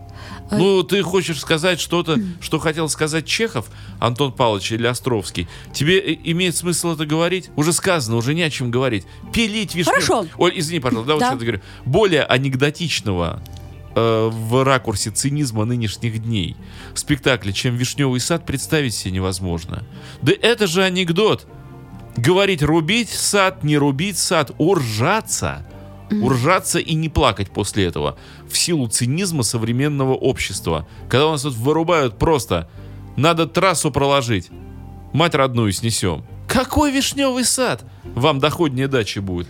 А- 0.51 0.57
Ну, 0.59 0.83
ты 0.83 1.03
хочешь 1.03 1.41
сказать 1.41 1.81
что-то, 1.81 2.19
что 2.41 2.59
хотел 2.59 2.89
сказать 2.89 3.27
Чехов, 3.27 3.67
Антон 4.01 4.33
Павлович 4.33 4.73
или 4.73 4.87
Островский? 4.87 5.49
Тебе 5.73 5.99
э, 5.99 6.19
имеет 6.25 6.55
смысл 6.57 6.91
это 6.95 7.07
говорить? 7.07 7.51
Уже 7.57 7.73
сказано, 7.73 8.17
уже 8.17 8.35
не 8.35 8.43
о 8.43 8.51
чем 8.51 8.71
говорить. 8.71 9.07
Пилить 9.33 9.75
вишню. 9.75 9.93
Хорошо. 9.93 10.27
Ой, 10.37 10.53
извини, 10.57 10.81
пожалуйста, 10.81 11.09
да, 11.09 11.15
вот 11.15 11.21
Да. 11.21 11.27
что 11.29 11.35
я 11.37 11.41
говорю. 11.41 11.63
Более 11.87 12.25
анекдотичного 12.25 13.43
э, 13.95 14.29
в 14.33 14.65
ракурсе 14.65 15.11
цинизма 15.13 15.65
нынешних 15.65 16.23
дней 16.23 16.57
спектакля, 16.95 17.53
чем 17.53 17.77
«Вишневый 17.77 18.21
сад», 18.21 18.45
представить 18.45 18.95
себе 18.95 19.13
невозможно. 19.13 19.85
Да 20.21 20.33
это 20.43 20.67
же 20.67 20.83
анекдот. 20.83 21.47
Говорить 22.17 22.63
«рубить 22.63 23.09
сад», 23.09 23.65
«не 23.65 23.77
рубить 23.77 24.19
сад», 24.19 24.53
«уржаться». 24.59 25.67
Уржаться 26.11 26.79
и 26.79 26.95
не 26.95 27.09
плакать 27.09 27.51
после 27.51 27.87
этого. 27.87 28.17
В 28.49 28.57
силу 28.57 28.87
цинизма 28.89 29.43
современного 29.43 30.15
общества. 30.15 30.87
Когда 31.09 31.27
у 31.29 31.33
нас 31.33 31.43
тут 31.43 31.55
вырубают 31.55 32.19
просто 32.19 32.71
«надо 33.17 33.47
трассу 33.47 33.91
проложить», 33.91 34.51
мать 35.13 35.35
родную 35.35 35.73
снесем. 35.73 36.25
Какой 36.47 36.93
вишневый 36.93 37.45
сад? 37.45 37.85
Вам 38.15 38.39
доходнее 38.39 38.87
дачи 38.87 39.19
будет. 39.19 39.49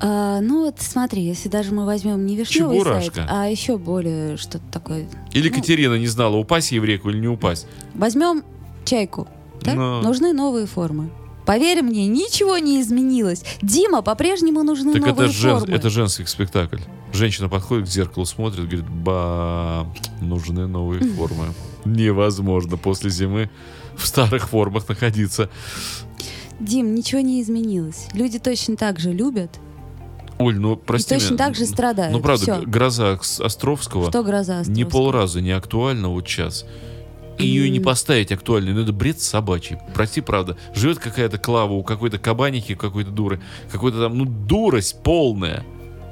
А, 0.00 0.40
ну 0.40 0.64
вот 0.64 0.76
смотри, 0.80 1.22
если 1.22 1.48
даже 1.48 1.72
мы 1.72 1.84
возьмем 1.84 2.24
не 2.26 2.36
вишневый 2.36 2.78
Чебурашка. 2.78 3.14
сайт, 3.14 3.28
а 3.30 3.46
еще 3.46 3.76
более 3.76 4.36
что-то 4.36 4.64
такое. 4.72 5.06
Или 5.32 5.48
Ну. 5.48 5.54
Катерина 5.54 5.98
не 5.98 6.06
знала, 6.06 6.36
упасть 6.36 6.72
ей 6.72 6.78
в 6.80 6.84
реку 6.84 7.10
или 7.10 7.18
не 7.18 7.28
упасть. 7.28 7.66
Возьмем 7.94 8.44
чайку. 8.84 9.28
так? 9.60 9.74
Ну. 9.74 10.00
Нужны 10.02 10.32
новые 10.32 10.66
формы. 10.66 11.10
Поверь 11.52 11.82
мне, 11.82 12.06
ничего 12.06 12.56
не 12.56 12.80
изменилось. 12.80 13.44
Дима, 13.60 14.00
по-прежнему 14.00 14.62
нужны 14.62 14.94
Так 14.94 15.02
новые 15.06 15.28
это, 15.28 15.32
жен- 15.36 15.58
формы. 15.58 15.74
это 15.74 15.90
женский 15.90 16.24
спектакль. 16.24 16.78
Женщина 17.12 17.50
подходит 17.50 17.88
к 17.88 17.90
зеркалу, 17.90 18.24
смотрит, 18.24 18.60
говорит, 18.64 18.88
ба, 18.88 19.86
нужны 20.22 20.66
новые 20.66 21.02
формы. 21.02 21.48
Невозможно 21.84 22.78
после 22.78 23.10
зимы 23.10 23.50
в 23.98 24.06
старых 24.06 24.48
формах 24.48 24.88
находиться. 24.88 25.50
Дим, 26.58 26.94
ничего 26.94 27.20
не 27.20 27.42
изменилось. 27.42 28.06
Люди 28.14 28.38
точно 28.38 28.76
так 28.76 28.98
же 28.98 29.12
любят 29.12 29.50
Оль, 30.38 30.56
ну 30.58 30.72
и 30.74 30.76
прости 30.78 31.10
точно 31.14 31.34
меня. 31.34 31.44
так 31.44 31.54
же 31.54 31.66
страдают. 31.66 32.14
Ну 32.14 32.20
правда, 32.22 32.42
Всё. 32.44 32.60
г- 32.60 32.66
гроза 32.66 33.12
Ос- 33.20 33.40
Островского 33.40 34.08
Что 34.08 34.22
гроза 34.22 34.60
Островского? 34.60 34.88
полраза 34.90 35.42
не 35.42 35.50
актуальна 35.50 36.08
вот 36.08 36.26
сейчас. 36.26 36.64
И 37.38 37.46
ее 37.46 37.70
не 37.70 37.80
поставить 37.80 38.30
актуальной, 38.30 38.72
ну 38.72 38.82
это 38.82 38.92
бред 38.92 39.20
собачий. 39.20 39.78
Прости, 39.94 40.20
правда. 40.20 40.56
Живет 40.74 40.98
какая-то 40.98 41.38
клава 41.38 41.72
у 41.72 41.82
какой-то 41.82 42.18
кабанихи, 42.18 42.74
какой-то 42.74 43.10
дуры. 43.10 43.40
Какой-то 43.70 44.00
там, 44.00 44.18
ну, 44.18 44.24
дурость 44.24 45.02
полная. 45.02 45.64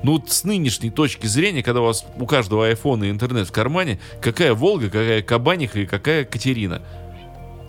Ну, 0.03 0.13
вот 0.13 0.31
с 0.31 0.45
нынешней 0.45 0.91
точки 0.91 1.27
зрения, 1.27 1.63
когда 1.63 1.83
у 1.83 1.85
вас 1.85 2.07
у 2.19 2.27
каждого 2.27 2.67
айфона 2.67 3.05
и 3.05 3.11
интернет 3.11 3.47
в 3.47 3.53
кармане, 3.53 4.01
какая 4.23 4.55
Волга, 4.55 4.87
какая 4.87 5.23
Кабаниха 5.23 5.81
и 5.81 5.87
какая 5.87 6.25
Катерина. 6.25 6.83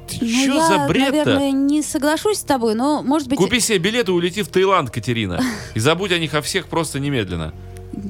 Ты 0.08 0.18
Ну, 0.22 0.28
чё 0.28 0.56
я, 0.56 0.68
за 0.68 0.88
бред-то? 0.88 1.12
наверное, 1.12 1.52
не 1.52 1.82
соглашусь 1.82 2.40
с 2.40 2.44
тобой, 2.44 2.74
но, 2.76 3.04
может 3.04 3.28
быть, 3.28 3.38
Купи 3.38 3.60
себе 3.60 3.80
билет 3.80 4.08
и 4.08 4.12
улети 4.12 4.44
в 4.44 4.48
Таиланд, 4.48 4.90
Катерина. 4.90 5.42
И 5.76 5.80
забудь 5.80 6.12
о 6.12 6.20
них 6.20 6.34
о 6.34 6.42
всех 6.42 6.68
просто 6.68 7.00
немедленно. 7.00 7.54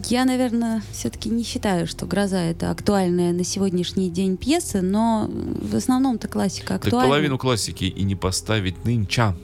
Я, 0.09 0.25
наверное, 0.25 0.81
все-таки 0.91 1.29
не 1.29 1.43
считаю, 1.43 1.87
что 1.87 2.05
«Гроза»— 2.05 2.39
это 2.43 2.69
актуальная 2.71 3.33
на 3.33 3.43
сегодняшний 3.43 4.09
день 4.09 4.37
пьеса, 4.37 4.81
но 4.81 5.29
в 5.29 5.75
основном-то 5.75 6.27
классика 6.27 6.73
Так 6.75 6.85
актуальна. 6.85 7.07
половину 7.09 7.37
классики 7.37 7.85
и 7.85 8.03
не 8.03 8.15
поставить 8.15 8.83
нынча. 8.85 9.35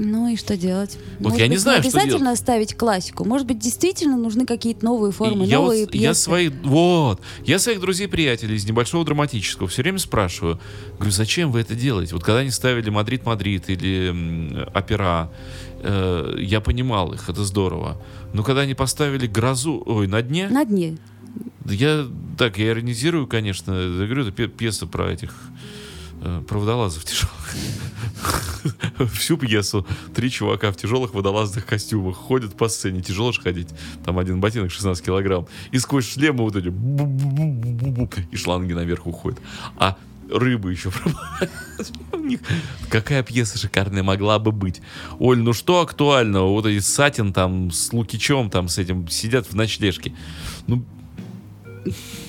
Ну 0.00 0.28
и 0.28 0.36
что 0.36 0.56
делать? 0.56 0.96
Вот 1.18 1.30
Может 1.30 1.38
я 1.40 1.46
не 1.48 1.54
быть, 1.56 1.60
знаю, 1.60 1.82
что 1.82 1.88
обязательно 1.98 2.36
ставить 2.36 2.76
классику. 2.76 3.24
Может 3.24 3.48
быть, 3.48 3.58
действительно 3.58 4.16
нужны 4.16 4.46
какие-то 4.46 4.84
новые 4.84 5.10
формы, 5.12 5.44
И 5.44 5.48
я, 5.48 5.56
новые 5.58 5.86
вот, 5.86 5.90
пьесы. 5.90 6.04
я 6.04 6.14
своих, 6.14 6.52
вот, 6.62 7.20
я 7.44 7.58
своих 7.58 7.80
друзей-приятелей 7.80 8.54
из 8.54 8.64
небольшого 8.64 9.04
драматического 9.04 9.66
все 9.66 9.82
время 9.82 9.98
спрашиваю, 9.98 10.60
говорю, 10.98 11.10
зачем 11.10 11.50
вы 11.50 11.62
это 11.62 11.74
делаете? 11.74 12.14
Вот 12.14 12.22
когда 12.22 12.38
они 12.40 12.50
ставили 12.52 12.90
Мадрид-Мадрид 12.90 13.70
или 13.70 14.10
м, 14.10 14.68
опера, 14.72 15.32
э, 15.82 16.34
я 16.38 16.60
понимал 16.60 17.12
их, 17.12 17.28
это 17.28 17.44
здорово. 17.44 18.00
Но 18.32 18.42
когда 18.42 18.62
они 18.62 18.74
поставили 18.74 19.26
грозу, 19.26 19.82
ой, 19.86 20.06
на 20.06 20.22
дне, 20.22 20.48
На 20.48 20.64
дне. 20.64 20.96
я 21.64 22.06
так, 22.36 22.58
я 22.58 22.68
иронизирую, 22.70 23.26
конечно, 23.26 23.72
я 23.72 24.06
говорю, 24.06 24.26
это 24.26 24.48
пьеса 24.48 24.86
про 24.86 25.10
этих 25.10 25.34
э, 26.22 26.42
про 26.46 26.58
водолазов 26.58 27.04
тяжелых. 27.04 27.54
Всю 29.14 29.36
пьесу 29.36 29.86
три 30.14 30.30
чувака 30.30 30.72
в 30.72 30.76
тяжелых 30.76 31.14
водолазных 31.14 31.64
костюмах 31.66 32.16
ходят 32.16 32.56
по 32.56 32.68
сцене, 32.68 33.00
тяжело 33.02 33.32
же 33.32 33.40
ходить. 33.40 33.68
Там 34.04 34.18
один 34.18 34.40
ботинок 34.40 34.70
16 34.70 35.04
килограмм. 35.04 35.46
И 35.70 35.78
сквозь 35.78 36.12
шлемы 36.12 36.44
вот 36.44 36.56
эти 36.56 36.68
и 38.32 38.36
шланги 38.36 38.72
наверх 38.72 39.06
уходят. 39.06 39.38
А 39.76 39.96
рыбы 40.30 40.72
еще 40.72 40.92
Какая 42.90 43.22
пьеса 43.22 43.58
шикарная 43.58 44.02
могла 44.02 44.38
бы 44.38 44.52
быть. 44.52 44.80
Оль, 45.18 45.38
ну 45.38 45.52
что 45.52 45.80
актуального? 45.80 46.48
Вот 46.48 46.66
эти 46.66 46.80
Сатин 46.80 47.32
там 47.32 47.70
с 47.70 47.92
Лукичем 47.92 48.50
там 48.50 48.68
с 48.68 48.78
этим 48.78 49.08
сидят 49.08 49.46
в 49.46 49.54
ночлежке. 49.54 50.14
Ну, 50.66 50.84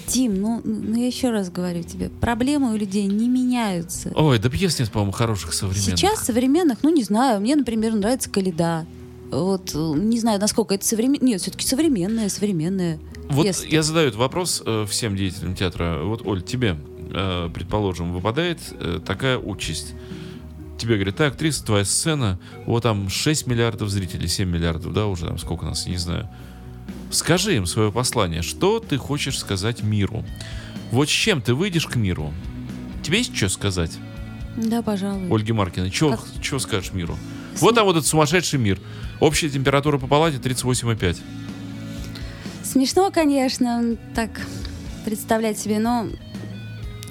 Дим, 0.07 0.41
ну, 0.41 0.61
ну 0.63 0.97
я 0.97 1.07
еще 1.07 1.29
раз 1.29 1.49
говорю 1.49 1.83
тебе, 1.83 2.09
проблемы 2.09 2.73
у 2.73 2.75
людей 2.75 3.05
не 3.05 3.27
меняются. 3.27 4.11
Ой, 4.15 4.39
да 4.39 4.49
пьес 4.49 4.79
нет, 4.79 4.89
по-моему, 4.89 5.11
хороших 5.11 5.53
современных. 5.53 5.99
Сейчас 5.99 6.25
современных, 6.25 6.79
ну 6.81 6.89
не 6.89 7.03
знаю, 7.03 7.41
мне, 7.41 7.55
например, 7.55 7.93
нравится 7.93 8.29
Каледа. 8.29 8.85
Вот, 9.31 9.71
э, 9.75 9.77
не 9.77 10.19
знаю, 10.19 10.39
насколько 10.39 10.73
это 10.73 10.85
современное. 10.85 11.27
Нет, 11.27 11.41
все-таки 11.41 11.65
современная, 11.65 12.29
современная. 12.29 12.99
Вот 13.29 13.45
я 13.67 13.83
задаю 13.83 14.07
этот 14.07 14.19
вопрос 14.19 14.63
э, 14.65 14.85
всем 14.89 15.15
деятелям 15.15 15.55
театра. 15.55 16.01
Вот, 16.03 16.25
Оль, 16.25 16.41
тебе, 16.41 16.77
э, 17.09 17.49
предположим, 17.53 18.13
выпадает 18.13 18.59
э, 18.71 18.99
такая 19.05 19.37
участь. 19.37 19.93
Тебе 20.77 20.95
говорят, 20.95 21.17
так, 21.17 21.33
актриса, 21.33 21.65
твоя 21.65 21.83
сцена, 21.83 22.39
вот 22.65 22.83
там 22.83 23.09
6 23.09 23.47
миллиардов 23.47 23.89
зрителей, 23.89 24.27
7 24.27 24.49
миллиардов, 24.49 24.93
да, 24.93 25.07
уже 25.07 25.25
там 25.25 25.37
сколько 25.37 25.65
нас, 25.65 25.85
не 25.87 25.97
знаю. 25.97 26.29
Скажи 27.11 27.55
им 27.55 27.65
свое 27.65 27.91
послание, 27.91 28.41
что 28.41 28.79
ты 28.79 28.97
хочешь 28.97 29.37
сказать 29.37 29.83
миру? 29.83 30.23
Вот 30.91 31.09
с 31.09 31.11
чем 31.11 31.41
ты 31.41 31.53
выйдешь 31.53 31.85
к 31.87 31.95
миру? 31.95 32.31
Тебе 33.03 33.19
есть 33.19 33.35
что 33.35 33.49
сказать, 33.49 33.91
Да, 34.57 34.81
пожалуй. 34.81 35.27
Ольги 35.29 35.51
Маркиной? 35.53 35.89
Чего, 35.91 36.11
Как- 36.11 36.41
чего 36.41 36.59
скажешь 36.59 36.93
миру? 36.93 37.17
Вот 37.59 37.75
там 37.75 37.85
вот 37.85 37.95
этот 37.97 38.07
сумасшедший 38.07 38.57
мир. 38.59 38.79
Общая 39.19 39.49
температура 39.49 39.97
по 39.97 40.07
палате 40.07 40.37
38,5. 40.37 41.17
Смешно, 42.63 43.09
конечно, 43.11 43.97
так 44.15 44.29
представлять 45.05 45.57
себе, 45.57 45.79
но 45.79 46.07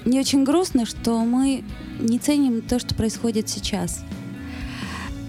мне 0.09 0.19
очень 0.19 0.43
грустно, 0.43 0.85
что 0.85 1.19
мы 1.23 1.63
не 1.99 2.19
ценим 2.19 2.61
то, 2.61 2.79
что 2.79 2.95
происходит 2.95 3.47
сейчас. 3.47 4.03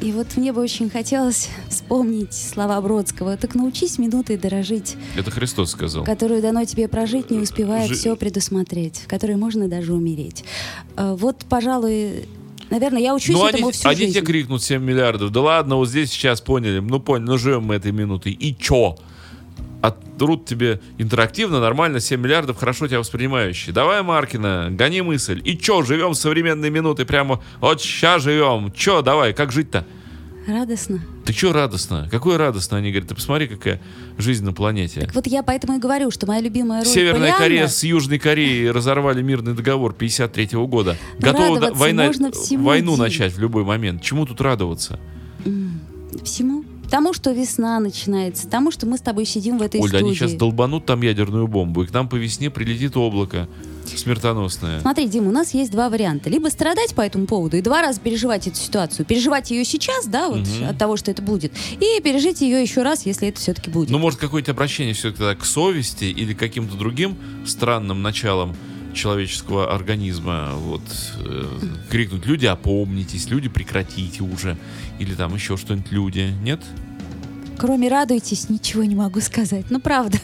И 0.00 0.12
вот 0.12 0.28
мне 0.38 0.52
бы 0.54 0.62
очень 0.62 0.88
хотелось 0.88 1.50
вспомнить 1.68 2.32
слова 2.32 2.80
Бродского. 2.80 3.36
Так 3.36 3.54
научись 3.54 3.98
минутой 3.98 4.38
дорожить, 4.38 4.96
Это 5.14 5.30
Христос 5.30 5.72
сказал. 5.72 6.04
которую 6.04 6.40
дано 6.40 6.64
тебе 6.64 6.88
прожить, 6.88 7.30
не 7.30 7.38
успевая 7.38 7.86
Жи- 7.86 7.94
все 7.94 8.16
предусмотреть, 8.16 8.96
в 9.04 9.08
которой 9.08 9.36
можно 9.36 9.68
даже 9.68 9.92
умереть. 9.92 10.42
Э, 10.96 11.14
Вот, 11.18 11.44
пожалуй, 11.50 12.24
наверное, 12.70 13.02
я 13.02 13.14
учусь 13.14 13.34
Ну, 13.36 13.46
этому 13.46 13.66
они, 13.66 13.72
всю 13.72 13.88
они 13.90 13.98
жизнь. 13.98 14.12
тебе 14.14 14.24
крикнут 14.26 14.62
7 14.62 14.82
миллиардов. 14.82 15.30
Да 15.32 15.42
ладно, 15.42 15.76
вот 15.76 15.90
здесь 15.90 16.10
сейчас 16.10 16.40
поняли. 16.40 16.78
Ну, 16.78 16.98
поняли, 16.98 17.26
ну 17.26 17.36
живем 17.36 17.64
мы 17.64 17.74
этой 17.74 17.92
минутой. 17.92 18.32
И 18.32 18.56
чё? 18.56 18.96
Отрут 19.82 20.44
тебе 20.44 20.80
интерактивно, 20.98 21.60
нормально, 21.60 22.00
7 22.00 22.20
миллиардов, 22.20 22.58
хорошо 22.58 22.86
тебя 22.86 22.98
воспринимающие. 22.98 23.72
Давай, 23.72 24.02
Маркина, 24.02 24.68
гони 24.70 25.00
мысль. 25.00 25.40
И 25.44 25.56
чё, 25.56 25.82
живем 25.82 26.14
современной 26.14 26.70
минутой, 26.70 27.06
прямо 27.06 27.42
вот 27.60 27.80
сейчас 27.80 28.22
живем. 28.22 28.72
Чё, 28.72 29.00
давай, 29.02 29.32
как 29.32 29.52
жить-то? 29.52 29.86
Радостно. 30.46 31.00
Ты 31.24 31.32
чё 31.32 31.52
радостно? 31.52 32.08
Какое 32.10 32.36
радостно? 32.36 32.78
Они 32.78 32.90
говорят, 32.90 33.08
ты 33.08 33.14
посмотри, 33.14 33.46
какая 33.46 33.80
жизнь 34.18 34.44
на 34.44 34.52
планете. 34.52 35.08
Вот 35.14 35.26
я 35.26 35.42
поэтому 35.42 35.76
и 35.76 35.78
говорю, 35.78 36.10
что 36.10 36.26
моя 36.26 36.40
любимая 36.40 36.82
роль 36.82 36.88
Северная 36.92 37.32
Корея 37.36 37.66
с 37.68 37.82
Южной 37.84 38.18
Кореей 38.18 38.70
разорвали 38.70 39.22
мирный 39.22 39.54
договор 39.54 39.92
53 39.92 40.48
года. 40.66 40.96
Ну, 41.14 41.20
Готовы 41.20 41.60
да- 41.60 41.66
радоваться 41.66 41.80
война, 41.80 42.10
войну 42.58 42.92
Дим. 42.92 42.98
начать 43.00 43.32
в 43.32 43.38
любой 43.38 43.64
момент. 43.64 44.02
Чему 44.02 44.26
тут 44.26 44.40
радоваться? 44.40 44.98
Всему. 46.24 46.64
Тому, 46.90 47.12
что 47.12 47.30
весна 47.30 47.78
начинается, 47.80 48.48
тому, 48.48 48.70
что 48.70 48.86
мы 48.86 48.98
с 48.98 49.00
тобой 49.00 49.24
сидим 49.24 49.58
в 49.58 49.62
этой 49.62 49.80
Оль, 49.80 49.88
студии. 49.88 50.04
они 50.04 50.14
сейчас 50.14 50.32
долбанут 50.32 50.86
там 50.86 51.02
ядерную 51.02 51.46
бомбу, 51.46 51.84
и 51.84 51.86
к 51.86 51.92
нам 51.92 52.08
по 52.08 52.16
весне 52.16 52.50
прилетит 52.50 52.96
облако 52.96 53.48
смертоносное. 53.96 54.80
Смотри, 54.80 55.06
Дим, 55.06 55.26
у 55.26 55.32
нас 55.32 55.54
есть 55.54 55.70
два 55.72 55.88
варианта. 55.88 56.30
Либо 56.30 56.48
страдать 56.48 56.94
по 56.94 57.00
этому 57.00 57.26
поводу 57.26 57.56
и 57.56 57.60
два 57.60 57.82
раза 57.82 58.00
переживать 58.00 58.46
эту 58.46 58.56
ситуацию. 58.56 59.04
Переживать 59.04 59.50
ее 59.50 59.64
сейчас, 59.64 60.06
да, 60.06 60.28
вот 60.28 60.46
от 60.68 60.78
того, 60.78 60.96
что 60.96 61.10
это 61.10 61.22
будет, 61.22 61.52
и 61.80 62.00
пережить 62.00 62.40
ее 62.40 62.62
еще 62.62 62.82
раз, 62.82 63.06
если 63.06 63.28
это 63.28 63.40
все-таки 63.40 63.70
будет. 63.70 63.90
Ну, 63.90 63.98
может, 63.98 64.18
какое-то 64.18 64.52
обращение 64.52 64.94
все-таки 64.94 65.40
к 65.40 65.44
совести 65.44 66.04
или 66.04 66.34
каким-то 66.34 66.76
другим 66.76 67.16
странным 67.46 68.02
началам 68.02 68.54
человеческого 68.94 69.72
организма, 69.72 70.50
вот, 70.54 70.82
э, 71.24 71.44
крикнуть 71.90 72.26
«Люди, 72.26 72.46
опомнитесь! 72.46 73.28
Люди, 73.28 73.48
прекратите 73.48 74.22
уже!» 74.22 74.56
Или 74.98 75.14
там 75.14 75.34
еще 75.34 75.56
что-нибудь 75.56 75.90
«Люди!» 75.92 76.34
Нет? 76.42 76.60
Кроме 77.58 77.88
радуйтесь, 77.88 78.48
ничего 78.48 78.84
не 78.84 78.94
могу 78.94 79.20
сказать. 79.20 79.66
Ну, 79.70 79.80
правда. 79.80 80.18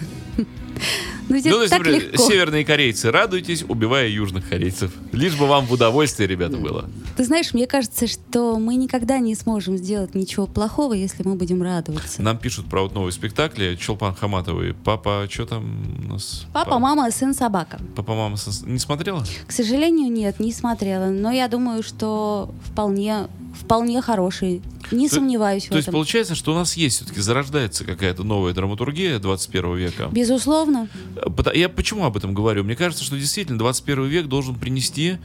Ну, 1.28 1.34
ведь 1.34 1.44
ну, 1.46 1.52
то 1.52 1.62
есть, 1.62 1.70
так 1.70 1.80
например, 1.80 2.12
легко. 2.12 2.30
северные 2.30 2.64
корейцы, 2.64 3.10
радуйтесь, 3.10 3.64
убивая 3.66 4.08
южных 4.08 4.48
корейцев. 4.48 4.92
Лишь 5.12 5.34
бы 5.34 5.46
вам 5.46 5.66
в 5.66 5.72
удовольствие, 5.72 6.28
ребята, 6.28 6.56
было. 6.56 6.88
Ты 7.16 7.24
знаешь, 7.24 7.54
мне 7.54 7.66
кажется, 7.66 8.06
что 8.06 8.58
мы 8.58 8.74
никогда 8.76 9.18
не 9.18 9.34
сможем 9.34 9.78
сделать 9.78 10.14
ничего 10.14 10.46
плохого, 10.46 10.92
если 10.92 11.22
мы 11.26 11.34
будем 11.34 11.62
радоваться. 11.62 12.20
Нам 12.20 12.36
пишут 12.36 12.66
про 12.66 12.82
вот 12.82 12.94
новые 12.94 13.12
спектакли. 13.12 13.76
Челпан 13.80 14.14
Хаматовый. 14.14 14.74
Папа, 14.74 15.26
что 15.30 15.46
там 15.46 15.64
у 16.04 16.12
нас? 16.12 16.44
Папа, 16.52 16.78
мама, 16.78 17.10
сын, 17.10 17.32
собака. 17.34 17.80
Папа, 17.96 18.14
мама, 18.14 18.36
сос- 18.36 18.68
не 18.68 18.78
смотрела? 18.78 19.24
К 19.46 19.52
сожалению, 19.52 20.12
нет, 20.12 20.38
не 20.40 20.52
смотрела. 20.52 21.06
Но 21.06 21.30
я 21.32 21.48
думаю, 21.48 21.82
что 21.82 22.50
вполне, 22.64 23.28
вполне 23.58 24.02
хороший. 24.02 24.60
Не 24.92 25.08
То- 25.08 25.14
сомневаюсь 25.16 25.66
в 25.66 25.70
То 25.70 25.76
есть 25.76 25.88
этом. 25.88 25.94
получается, 25.98 26.34
что 26.34 26.52
у 26.52 26.54
нас 26.54 26.76
есть 26.76 26.96
все-таки 26.96 27.20
зарождается 27.20 27.84
какая-то 27.84 28.24
новая 28.24 28.52
драматургия 28.52 29.18
21 29.18 29.74
века. 29.76 30.08
Безусловно. 30.12 30.88
Пота- 31.34 31.52
Я 31.54 31.68
почему 31.70 32.04
об 32.04 32.16
этом 32.16 32.34
говорю? 32.34 32.62
Мне 32.62 32.76
кажется, 32.76 33.02
что 33.04 33.16
действительно 33.18 33.58
21 33.58 34.04
век 34.06 34.26
должен 34.26 34.54
принести 34.56 35.16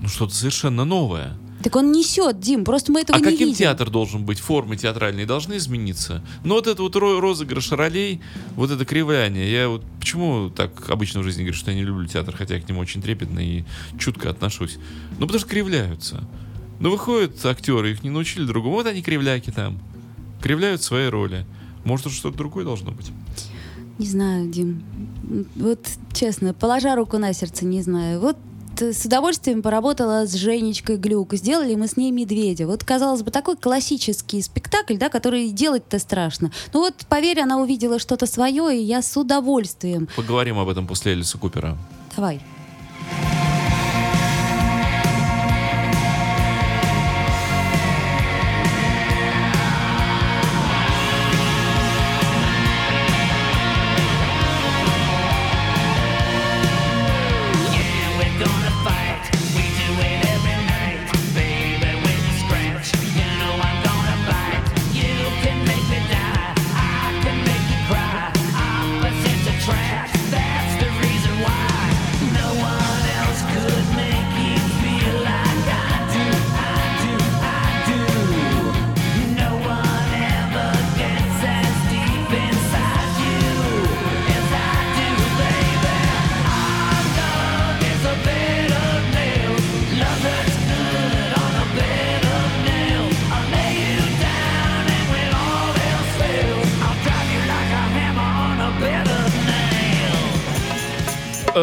ну, 0.00 0.08
что-то 0.08 0.34
совершенно 0.34 0.84
новое. 0.84 1.36
Так 1.62 1.76
он 1.76 1.92
несет, 1.92 2.40
Дим, 2.40 2.64
просто 2.64 2.90
мы 2.90 3.02
этого 3.02 3.18
а 3.18 3.20
не 3.20 3.24
каким 3.24 3.48
видим. 3.48 3.58
театр 3.58 3.90
должен 3.90 4.24
быть? 4.24 4.40
Формы 4.40 4.76
театральные 4.78 5.26
должны 5.26 5.58
измениться. 5.58 6.24
Но 6.42 6.54
вот 6.54 6.66
это 6.66 6.82
вот 6.82 6.96
ро- 6.96 7.20
розыгрыш 7.20 7.70
ролей, 7.72 8.22
вот 8.56 8.70
это 8.70 8.86
кривляние. 8.86 9.52
Я 9.52 9.68
вот 9.68 9.82
почему 9.98 10.48
так 10.48 10.88
обычно 10.88 11.20
в 11.20 11.24
жизни 11.24 11.42
говорю, 11.42 11.58
что 11.58 11.70
я 11.70 11.76
не 11.76 11.82
люблю 11.84 12.06
театр, 12.06 12.34
хотя 12.34 12.54
я 12.54 12.62
к 12.62 12.68
нему 12.68 12.80
очень 12.80 13.02
трепетно 13.02 13.40
и 13.40 13.64
чутко 13.98 14.30
отношусь. 14.30 14.78
Ну, 15.18 15.26
потому 15.26 15.38
что 15.38 15.48
кривляются. 15.48 16.24
Ну, 16.78 16.90
выходят 16.90 17.44
актеры, 17.44 17.90
их 17.92 18.02
не 18.02 18.08
научили 18.08 18.46
другому. 18.46 18.76
Вот 18.76 18.86
они 18.86 19.02
кривляки 19.02 19.50
там. 19.50 19.78
Кривляют 20.40 20.82
свои 20.82 21.08
роли. 21.08 21.44
Может, 21.84 22.06
это 22.06 22.14
что-то 22.14 22.38
другое 22.38 22.64
должно 22.64 22.90
быть? 22.92 23.10
Не 23.98 24.06
знаю, 24.06 24.48
Дим. 24.48 24.82
Вот 25.56 25.86
честно, 26.14 26.54
положа 26.54 26.96
руку 26.96 27.18
на 27.18 27.34
сердце, 27.34 27.66
не 27.66 27.82
знаю. 27.82 28.18
Вот 28.20 28.38
с 28.80 29.04
удовольствием 29.04 29.62
поработала 29.62 30.26
с 30.26 30.34
Женечкой 30.34 30.96
Глюк. 30.96 31.34
Сделали 31.34 31.74
мы 31.74 31.86
с 31.86 31.96
ней 31.96 32.10
«Медведя». 32.10 32.66
Вот, 32.66 32.84
казалось 32.84 33.22
бы, 33.22 33.30
такой 33.30 33.56
классический 33.56 34.42
спектакль, 34.42 34.96
да, 34.96 35.08
который 35.08 35.50
делать-то 35.50 35.98
страшно. 35.98 36.50
Ну 36.72 36.80
вот, 36.80 36.94
поверь, 37.08 37.40
она 37.40 37.58
увидела 37.58 37.98
что-то 37.98 38.26
свое, 38.26 38.76
и 38.76 38.82
я 38.82 39.02
с 39.02 39.16
удовольствием. 39.16 40.08
Поговорим 40.16 40.58
об 40.58 40.68
этом 40.68 40.86
после 40.86 41.12
Элиса 41.12 41.38
Купера. 41.38 41.76
Давай. 42.16 42.40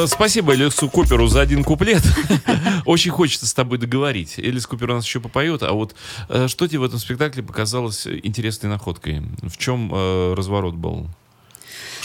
Спасибо 0.05 0.53
Элису 0.53 0.89
Куперу 0.89 1.27
за 1.27 1.41
один 1.41 1.63
куплет. 1.63 2.03
Очень 2.85 3.11
хочется 3.11 3.47
с 3.47 3.53
тобой 3.53 3.77
договорить. 3.77 4.37
Элис 4.37 4.67
Купер 4.67 4.91
у 4.91 4.93
нас 4.93 5.05
еще 5.05 5.19
попоет, 5.19 5.63
а 5.63 5.71
вот 5.71 5.95
э, 6.29 6.47
что 6.47 6.67
тебе 6.67 6.79
в 6.79 6.83
этом 6.83 6.99
спектакле 6.99 7.41
показалось 7.41 8.05
интересной 8.05 8.69
находкой? 8.69 9.23
В 9.41 9.57
чем 9.57 9.91
э, 9.93 10.33
разворот 10.35 10.75
был? 10.75 11.07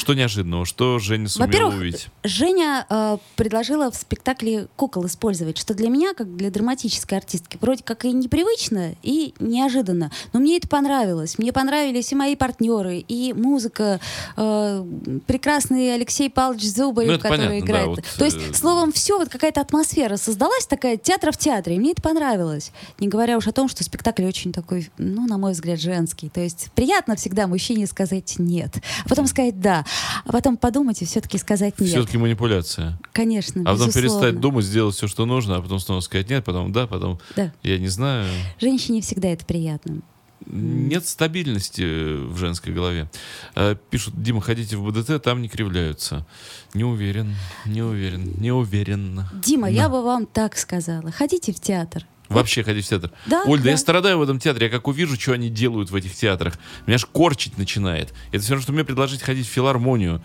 Что 0.03 0.15
неожиданного? 0.15 0.67
Что 0.67 0.99
Женя 0.99 1.29
сумела 1.29 1.69
увидеть? 1.69 2.09
Женя 2.25 2.85
э, 2.91 3.19
предложила 3.37 3.89
в 3.89 3.95
спектакле 3.95 4.67
кукол 4.75 5.07
использовать, 5.07 5.57
что 5.57 5.75
для 5.75 5.89
меня, 5.91 6.13
как 6.13 6.35
для 6.37 6.51
драматической 6.51 7.19
артистки, 7.19 7.57
вроде 7.61 7.85
как 7.85 8.05
и 8.05 8.13
непривычно, 8.13 8.97
и 9.05 9.33
неожиданно. 9.39 10.11
Но 10.33 10.41
мне 10.41 10.57
это 10.57 10.67
понравилось. 10.67 11.39
Мне 11.39 11.53
понравились 11.53 12.11
и 12.11 12.17
мои 12.17 12.35
партнеры, 12.35 12.99
и 12.99 13.33
музыка. 13.33 14.01
э, 14.37 14.85
прекрасный 15.29 15.95
Алексей 15.95 16.29
Павлович 16.29 16.65
Зубарев, 16.65 17.13
Ну, 17.13 17.19
который 17.19 17.37
понятно, 17.39 17.61
да, 17.61 17.65
играет. 17.65 17.87
вот, 17.87 18.05
То 18.19 18.25
есть, 18.25 18.39
э, 18.39 18.55
словом, 18.55 18.91
все, 18.91 19.19
вот 19.19 19.29
какая-то 19.29 19.61
атмосфера 19.61 20.17
создалась 20.17 20.67
такая 20.67 20.97
театра 20.97 21.31
в 21.31 21.37
театре, 21.39 21.77
и 21.77 21.79
мне 21.79 21.93
это 21.93 22.03
понравилось. 22.03 22.73
Не 22.99 23.07
говоря 23.07 23.37
уж 23.37 23.47
о 23.47 23.53
том, 23.53 23.69
что 23.69 23.85
спектакль 23.85 24.25
очень 24.25 24.53
такой, 24.53 24.91
ну, 24.99 25.29
на 25.29 25.39
мой 25.39 25.53
взгляд, 25.53 25.81
женский. 25.81 26.29
То 26.29 26.41
есть 26.41 26.71
приятно 26.75 27.15
всегда 27.15 27.47
мужчине 27.47 27.87
сказать 27.87 28.35
«нет», 28.39 28.79
а 29.05 29.09
потом 29.09 29.29
сказать 29.29 29.61
«да», 29.61 29.85
а 30.25 30.33
потом 30.33 30.57
подумать 30.57 31.03
и 31.03 31.05
все-таки 31.05 31.39
сказать 31.39 31.79
«нет». 31.81 31.89
Все-таки 31.91 32.19
манипуляция. 32.19 32.99
Конечно, 33.13 33.63
А 33.63 33.73
потом 33.73 33.89
безусловно. 33.89 34.21
перестать 34.21 34.41
думать, 34.41 34.65
сделать 34.65 34.95
все, 34.95 35.07
что 35.09 35.27
нужно, 35.27 35.57
а 35.57 35.63
потом 35.63 35.79
снова 35.81 36.01
сказать 36.01 36.29
нет, 36.31 36.45
потом 36.45 36.73
да, 36.73 36.87
потом 36.87 37.19
Да. 37.37 37.53
я 37.63 37.79
не 37.79 37.89
знаю. 37.89 38.29
Женщине 38.61 39.01
всегда 39.03 39.29
это 39.29 39.45
приятно. 39.45 40.01
Нет 40.47 41.07
стабильности 41.07 41.83
в 42.27 42.37
женской 42.37 42.73
голове. 42.75 43.09
Э, 43.55 43.77
Пишут, 43.91 44.21
Дима, 44.21 44.41
ходите 44.41 44.77
в 44.77 44.85
БДТ, 44.85 45.23
там 45.23 45.41
не 45.41 45.49
кривляются. 45.49 46.27
Не 46.75 46.83
уверен, 46.85 47.37
не 47.65 47.81
уверен, 47.83 48.35
не 48.39 48.51
уверен. 48.51 49.25
Дима, 49.35 49.71
я 49.71 49.89
бы 49.89 50.03
вам 50.03 50.27
так 50.27 50.57
сказала. 50.59 51.13
Ходите 51.13 51.53
в 51.53 51.61
театр. 51.61 52.07
Вообще 52.33 52.63
ходить 52.63 52.87
в 52.87 52.89
театр. 52.89 53.11
Да, 53.27 53.43
Оль, 53.47 53.59
да, 53.59 53.65
да. 53.65 53.71
я 53.71 53.77
страдаю 53.77 54.19
в 54.19 54.23
этом 54.23 54.39
театре. 54.39 54.67
Я 54.67 54.73
как 54.73 54.89
увижу, 54.89 55.19
что 55.21 55.33
они 55.33 55.49
делают 55.49 55.91
в 55.91 55.95
этих 55.95 56.15
театрах. 56.15 56.55
Меня 56.87 56.97
аж 56.97 57.07
корчить 57.07 57.59
начинает. 57.59 58.13
Это 58.31 58.43
все 58.43 58.53
равно, 58.53 58.63
что 58.63 58.73
мне 58.73 58.85
предложить 58.85 59.23
ходить 59.23 59.47
в 59.47 59.51
филармонию. 59.51 60.23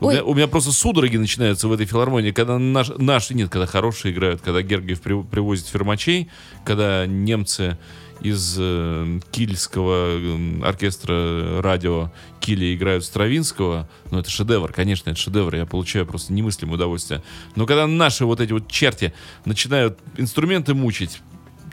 У 0.00 0.10
меня, 0.10 0.24
у 0.24 0.34
меня 0.34 0.48
просто 0.48 0.72
судороги 0.72 1.18
начинаются 1.18 1.68
в 1.68 1.72
этой 1.72 1.84
филармонии, 1.84 2.30
когда 2.30 2.58
наш, 2.58 2.88
наши, 2.96 3.34
нет, 3.34 3.50
когда 3.50 3.66
хорошие 3.66 4.14
играют, 4.14 4.40
когда 4.40 4.62
Гергиев 4.62 5.00
при- 5.02 5.22
привозит 5.22 5.66
фермачей, 5.66 6.30
когда 6.64 7.06
немцы 7.06 7.76
из 8.22 8.56
э, 8.58 9.20
кильского 9.30 10.18
э, 10.18 10.62
оркестра 10.62 11.60
радио 11.62 12.10
Киля 12.40 12.74
играют 12.74 13.04
Стравинского, 13.04 13.88
ну 14.10 14.18
это 14.18 14.30
шедевр, 14.30 14.72
конечно, 14.72 15.10
это 15.10 15.18
шедевр, 15.18 15.54
я 15.54 15.66
получаю 15.66 16.06
просто 16.06 16.32
немыслимое 16.32 16.76
удовольствие. 16.76 17.22
Но 17.56 17.66
когда 17.66 17.86
наши 17.86 18.24
вот 18.24 18.40
эти 18.40 18.52
вот 18.52 18.68
черти 18.68 19.12
начинают 19.44 19.98
инструменты 20.16 20.74
мучить, 20.74 21.20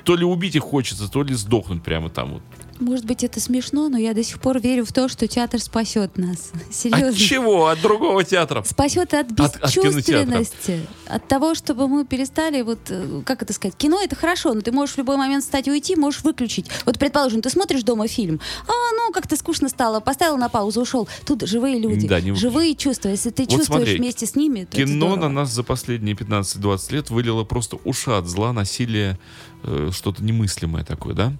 то 0.07 0.15
ли 0.15 0.23
убить 0.23 0.55
их 0.55 0.63
хочется, 0.63 1.09
то 1.11 1.21
ли 1.21 1.33
сдохнуть 1.35 1.83
прямо 1.83 2.09
там 2.09 2.35
вот. 2.35 2.41
Может 2.79 3.05
быть, 3.05 3.23
это 3.23 3.39
смешно, 3.39 3.89
но 3.89 3.97
я 3.97 4.13
до 4.13 4.23
сих 4.23 4.39
пор 4.39 4.59
верю 4.59 4.85
в 4.85 4.93
то, 4.93 5.09
что 5.09 5.27
театр 5.27 5.59
спасет 5.59 6.17
нас. 6.17 6.51
Серьезно. 6.71 7.09
От 7.09 7.15
чего? 7.15 7.67
От 7.67 7.81
другого 7.81 8.23
театра? 8.23 8.63
Спасет 8.63 9.13
от 9.13 9.31
От- 9.31 9.55
от 9.55 9.63
бесчувственности. 9.65 10.85
От, 11.07 11.27
того, 11.27 11.55
чтобы 11.55 11.87
мы 11.87 12.05
перестали, 12.05 12.61
вот, 12.61 12.79
э, 12.89 13.21
как 13.25 13.41
это 13.41 13.51
сказать, 13.51 13.75
кино 13.75 13.99
это 14.01 14.15
хорошо, 14.15 14.53
но 14.53 14.61
ты 14.61 14.71
можешь 14.71 14.95
в 14.95 14.97
любой 14.99 15.17
момент 15.17 15.43
встать 15.43 15.67
и 15.67 15.71
уйти, 15.71 15.95
можешь 15.95 16.21
выключить. 16.23 16.67
Вот, 16.85 16.99
предположим, 16.99 17.41
ты 17.41 17.49
смотришь 17.49 17.83
дома 17.83 18.07
фильм, 18.07 18.39
а, 18.67 18.71
ну, 18.95 19.11
как-то 19.11 19.35
скучно 19.35 19.69
стало, 19.69 19.99
поставил 19.99 20.37
на 20.37 20.47
паузу, 20.47 20.81
ушел. 20.81 21.09
Тут 21.25 21.41
живые 21.47 21.79
люди, 21.79 22.07
Да, 22.07 22.21
не- 22.21 22.33
живые 22.33 22.75
чувства. 22.75 23.09
Если 23.09 23.31
ты 23.31 23.43
Вот 23.43 23.51
чувствуешь 23.51 23.81
смотри, 23.85 23.97
вместе 23.97 24.25
с 24.25 24.35
ними, 24.35 24.65
то 24.65 24.77
Кино 24.77 25.15
на 25.15 25.29
нас 25.29 25.51
за 25.51 25.63
последние 25.63 26.15
15-20 26.15 26.91
лет 26.93 27.09
вылило 27.09 27.43
просто 27.43 27.77
ушат 27.83 28.27
зла, 28.27 28.53
насилие, 28.53 29.17
э, 29.63 29.89
что-то 29.93 30.23
немыслимое 30.23 30.83
такое, 30.83 31.13
да? 31.13 31.33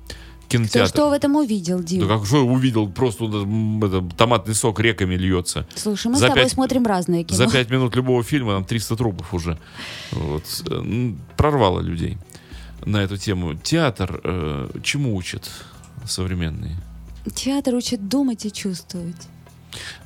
Ты 0.47 0.57
Кинотеатр. 0.57 0.89
что 0.89 1.09
в 1.09 1.13
этом 1.13 1.36
увидел, 1.36 1.84
Дим? 1.84 2.07
Да 2.07 2.15
как 2.18 2.26
что 2.26 2.45
увидел, 2.45 2.89
просто 2.89 3.26
это, 3.26 4.01
томатный 4.15 4.55
сок 4.55 4.80
реками 4.80 5.15
льется. 5.15 5.68
Слушай, 5.76 6.07
мы 6.07 6.13
За 6.15 6.26
с 6.26 6.30
тобой 6.30 6.43
пять- 6.43 6.53
смотрим 6.53 6.86
разные 6.86 7.26
кино. 7.26 7.38
За 7.38 7.49
пять 7.51 7.70
минут 7.70 7.95
любого 7.97 8.24
фильма 8.24 8.53
там 8.53 8.63
300 8.63 8.95
трупов 8.95 9.34
уже. 9.34 9.59
Вот. 10.11 10.43
Э, 10.70 11.11
Прорвало 11.36 11.82
людей 11.82 12.18
на 12.86 12.97
эту 13.03 13.18
тему. 13.18 13.55
Театр 13.55 14.22
э, 14.24 14.70
чему 14.84 15.15
учит 15.18 15.49
современный? 16.05 16.72
Театр 17.36 17.76
учит 17.76 18.07
думать 18.07 18.45
и 18.45 18.51
чувствовать. 18.51 19.28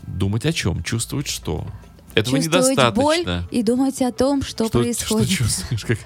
Думать 0.07 0.45
о 0.47 0.51
чем? 0.53 0.81
Чувствовать 0.81 1.27
что? 1.27 1.67
Этого 2.13 2.37
чувствовать 2.37 2.93
боль 2.93 3.19
недостаточно. 3.19 3.47
и 3.51 3.63
думать 3.63 4.01
о 4.01 4.11
том, 4.11 4.41
что, 4.43 4.65
Что, 4.67 4.79
происходит. 4.79 5.27
что 5.29 5.37
чувствуешь? 5.43 5.85
Как, 5.85 5.97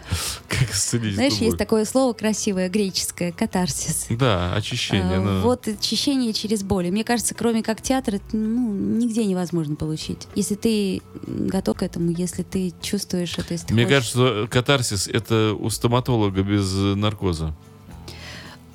как 0.47 0.71
исцелить 0.71 1.15
Знаешь, 1.15 1.33
эту 1.33 1.43
есть 1.45 1.57
такое 1.57 1.85
слово 1.85 2.13
красивое, 2.13 2.69
греческое, 2.69 3.31
катарсис. 3.31 4.05
Да, 4.11 4.53
очищение. 4.53 5.17
А, 5.17 5.21
но- 5.21 5.41
Вот 5.41 5.67
очищение 5.67 6.31
через 6.33 6.61
боль. 6.63 6.87
И 6.87 6.91
Мне 6.91 7.03
кажется, 7.03 7.33
кроме 7.33 7.63
как 7.63 7.81
театр, 7.81 8.15
это 8.15 8.25
ну, 8.37 8.73
нигде 8.73 9.25
невозможно 9.25 9.75
получить. 9.75 10.27
Если 10.35 10.55
ты 10.55 11.01
готов 11.25 11.77
к 11.77 11.83
этому, 11.83 12.11
если 12.11 12.43
ты 12.43 12.73
чувствуешь 12.81 13.37
это, 13.37 13.53
если 13.53 13.73
Мне 13.73 13.83
хочешь. 13.85 13.97
кажется, 13.97 14.11
что 14.17 14.47
катарсис 14.49 15.07
это 15.07 15.53
у 15.57 15.69
стоматолога 15.69 16.43
без 16.43 16.71
наркоза. 16.71 17.55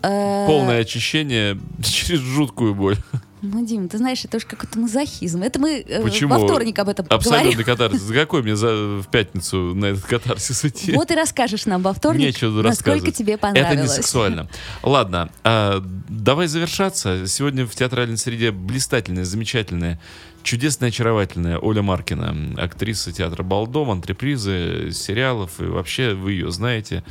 Э, 0.03 0.47
Полное 0.47 0.81
очищение 0.81 1.61
через 1.83 2.21
жуткую 2.21 2.75
боль. 2.75 2.97
Ну, 3.43 3.65
Дим, 3.65 3.89
ты 3.89 3.99
знаешь, 3.99 4.25
это 4.25 4.37
уж 4.37 4.45
какой-то 4.45 4.79
мазохизм. 4.79 5.43
Это 5.43 5.59
мы 5.59 5.81
э, 5.87 6.03
Почему? 6.03 6.35
во 6.39 6.45
вторник 6.45 6.79
об 6.79 6.89
этом 6.89 7.07
поговорим. 7.07 7.33
Абсолютный 7.33 7.65
катарсис. 7.65 8.03
За 8.03 8.15
какой 8.15 8.43
мне 8.43 8.55
за, 8.55 9.01
в 9.01 9.07
пятницу 9.11 9.75
на 9.75 9.87
этот 9.87 10.05
катарсис 10.05 10.65
идти? 10.65 10.93
Вот 10.93 11.11
и 11.11 11.15
расскажешь 11.15 11.67
нам 11.67 11.83
во 11.83 11.93
вторник, 11.95 12.21
Нечего 12.27 12.63
насколько 12.63 13.11
тебе 13.13 13.35
Это 13.35 13.43
понравилось. 13.43 13.81
не 13.81 13.89
сексуально. 13.89 14.49
Ладно, 14.83 15.31
а, 15.43 15.83
давай 16.09 16.49
завершаться. 16.49 17.27
Сегодня 17.27 17.67
в 17.67 17.75
театральной 17.75 18.19
среде 18.19 18.51
блистательная, 18.51 19.25
замечательная, 19.25 20.01
чудесная, 20.43 20.91
очаровательная 20.91 21.59
Оля 21.59 21.83
Маркина, 21.83 22.55
актриса 22.59 23.13
театра 23.13 23.43
«Балдом», 23.43 23.91
антрепризы, 23.91 24.91
сериалов, 24.93 25.61
и 25.61 25.65
вообще 25.65 26.15
вы 26.15 26.33
ее 26.33 26.51
знаете. 26.51 27.05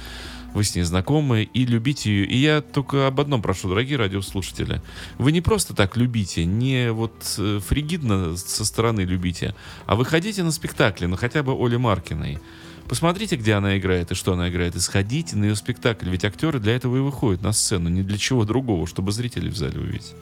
Вы 0.54 0.64
с 0.64 0.76
ней 0.76 0.84
знакомы 0.84 1.44
и 1.44 1.66
любите 1.66 2.12
ее. 2.12 2.26
И 2.26 2.38
я 2.38 2.62
только 2.62 3.08
об 3.08 3.20
одном 3.20 3.42
прошу, 3.42 3.70
дорогие 3.70 3.98
радиослушатели. 3.98 4.82
Вы 5.18 5.32
не 5.32 5.42
просто 5.42 5.76
так 5.76 5.96
любите, 5.96 6.46
не 6.46 6.92
вот 6.92 7.36
э, 7.38 7.60
фригидно 7.66 8.36
со 8.36 8.66
стороны 8.66 9.02
любите, 9.02 9.56
а 9.86 9.96
вы 9.96 10.06
ходите 10.06 10.44
на 10.44 10.52
спектакли, 10.52 11.06
ну 11.06 11.18
хотя 11.18 11.44
бы 11.44 11.54
Оли 11.54 11.78
Маркиной. 11.78 12.40
Посмотрите, 12.88 13.36
где 13.36 13.54
она 13.54 13.78
играет 13.78 14.12
и 14.12 14.16
что 14.16 14.34
она 14.34 14.50
играет, 14.50 14.76
и 14.76 14.80
сходите 14.80 15.36
на 15.36 15.46
ее 15.46 15.56
спектакль. 15.56 16.10
Ведь 16.10 16.26
актеры 16.26 16.60
для 16.60 16.76
этого 16.76 16.98
и 16.98 17.00
выходят 17.00 17.44
на 17.44 17.52
сцену, 17.52 17.88
не 17.88 18.02
для 18.02 18.18
чего 18.18 18.46
другого, 18.46 18.88
чтобы 18.88 19.12
зрителей 19.12 19.50
в 19.50 19.56
зале 19.56 19.80
увидеть. 19.80 20.16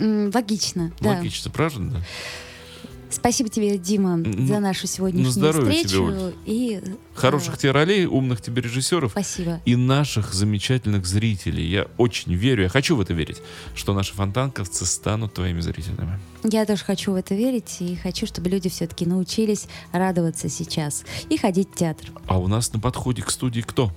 М, 0.00 0.32
Логично, 0.34 0.92
да. 1.00 1.10
Логично, 1.10 1.50
правда? 1.52 1.80
да? 1.80 2.00
Спасибо 3.10 3.48
тебе, 3.48 3.78
Дима, 3.78 4.16
Ну, 4.16 4.46
за 4.46 4.60
нашу 4.60 4.86
сегодняшнюю 4.86 5.52
тебе, 5.52 5.72
встречу. 5.82 6.04
Оль. 6.04 6.34
и 6.44 6.80
Хороших 7.14 7.54
э, 7.54 7.58
тебе 7.58 7.70
ролей, 7.72 8.04
умных 8.06 8.40
тебе 8.42 8.62
режиссеров. 8.62 9.12
Спасибо. 9.12 9.60
и 9.64 9.76
наших 9.76 10.34
замечательных 10.34 11.06
зрителей. 11.06 11.64
Я 11.66 11.86
очень 11.96 12.34
верю, 12.34 12.64
я 12.64 12.68
хочу 12.68 12.96
в 12.96 13.00
это 13.00 13.14
верить, 13.14 13.40
что 13.74 13.94
наши 13.94 14.12
фонтанковцы 14.14 14.84
станут 14.86 15.34
твоими 15.34 15.60
зрителями. 15.60 16.18
Я 16.44 16.66
тоже 16.66 16.84
хочу 16.84 17.12
в 17.12 17.14
это 17.14 17.34
верить 17.34 17.76
и 17.80 17.96
хочу, 17.96 18.26
чтобы 18.26 18.50
люди 18.50 18.68
все-таки 18.68 19.06
научились 19.06 19.66
радоваться 19.92 20.48
сейчас 20.48 21.04
и 21.30 21.38
ходить 21.38 21.68
в 21.72 21.76
театр. 21.76 22.10
А 22.26 22.38
у 22.38 22.46
нас 22.46 22.72
на 22.72 22.78
подходе 22.80 23.22
к 23.22 23.30
студии 23.30 23.62
кто? 23.62 23.90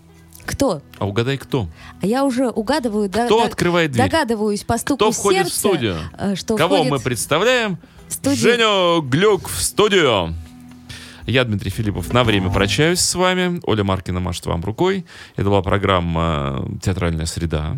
Кто? 0.46 0.82
А 0.98 1.06
угадай 1.06 1.38
кто? 1.38 1.68
А 2.02 2.06
я 2.08 2.26
уже 2.26 2.50
угадываю, 2.50 3.08
да- 3.10 3.26
Кто 3.28 3.42
да- 3.42 3.46
открывает 3.48 3.92
дверь? 3.92 4.10
догадываюсь 4.10 4.64
по 4.64 4.78
стуку 4.80 4.96
Кто 4.96 5.12
входит 5.12 5.44
сердца, 5.48 5.54
в 5.56 5.60
студию? 5.60 5.98
э, 6.18 6.36
что 6.36 6.56
Кого 6.58 6.76
входит 6.78 6.92
мы 6.92 7.00
представляем? 7.00 7.78
В 8.12 8.14
студию. 8.16 8.38
Женю 8.38 9.02
Глюк 9.02 9.50
в 9.50 9.62
студию. 9.62 10.36
Я, 11.26 11.44
Дмитрий 11.44 11.70
Филиппов, 11.70 12.12
на 12.14 12.24
время 12.24 12.50
прощаюсь 12.50 13.00
с 13.00 13.16
вами. 13.16 13.60
Оля 13.64 13.84
Маркина 13.84 14.20
машет 14.20 14.48
вам 14.48 14.64
рукой. 14.64 15.06
Это 15.36 15.50
была 15.50 15.62
программа 15.62 16.68
«Театральная 16.82 17.26
среда». 17.26 17.78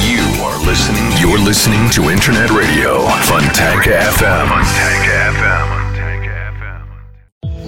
You 0.00 0.20
are 0.42 0.58
listening. 0.66 1.10
You're 1.20 1.38
listening 1.38 1.88
to 1.90 2.10
Internet 2.12 2.50
Radio. 2.50 3.08
Fontanka 3.22 4.10
FM. 4.18 4.48
Fontanka 4.48 5.32
FM. 5.38 5.74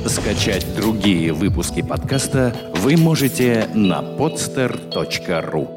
Скачать 0.09 0.67
другие 0.77 1.33
выпуски 1.33 1.83
подкаста 1.83 2.55
вы 2.77 2.97
можете 2.97 3.69
на 3.75 4.01
podster.ru 4.03 5.76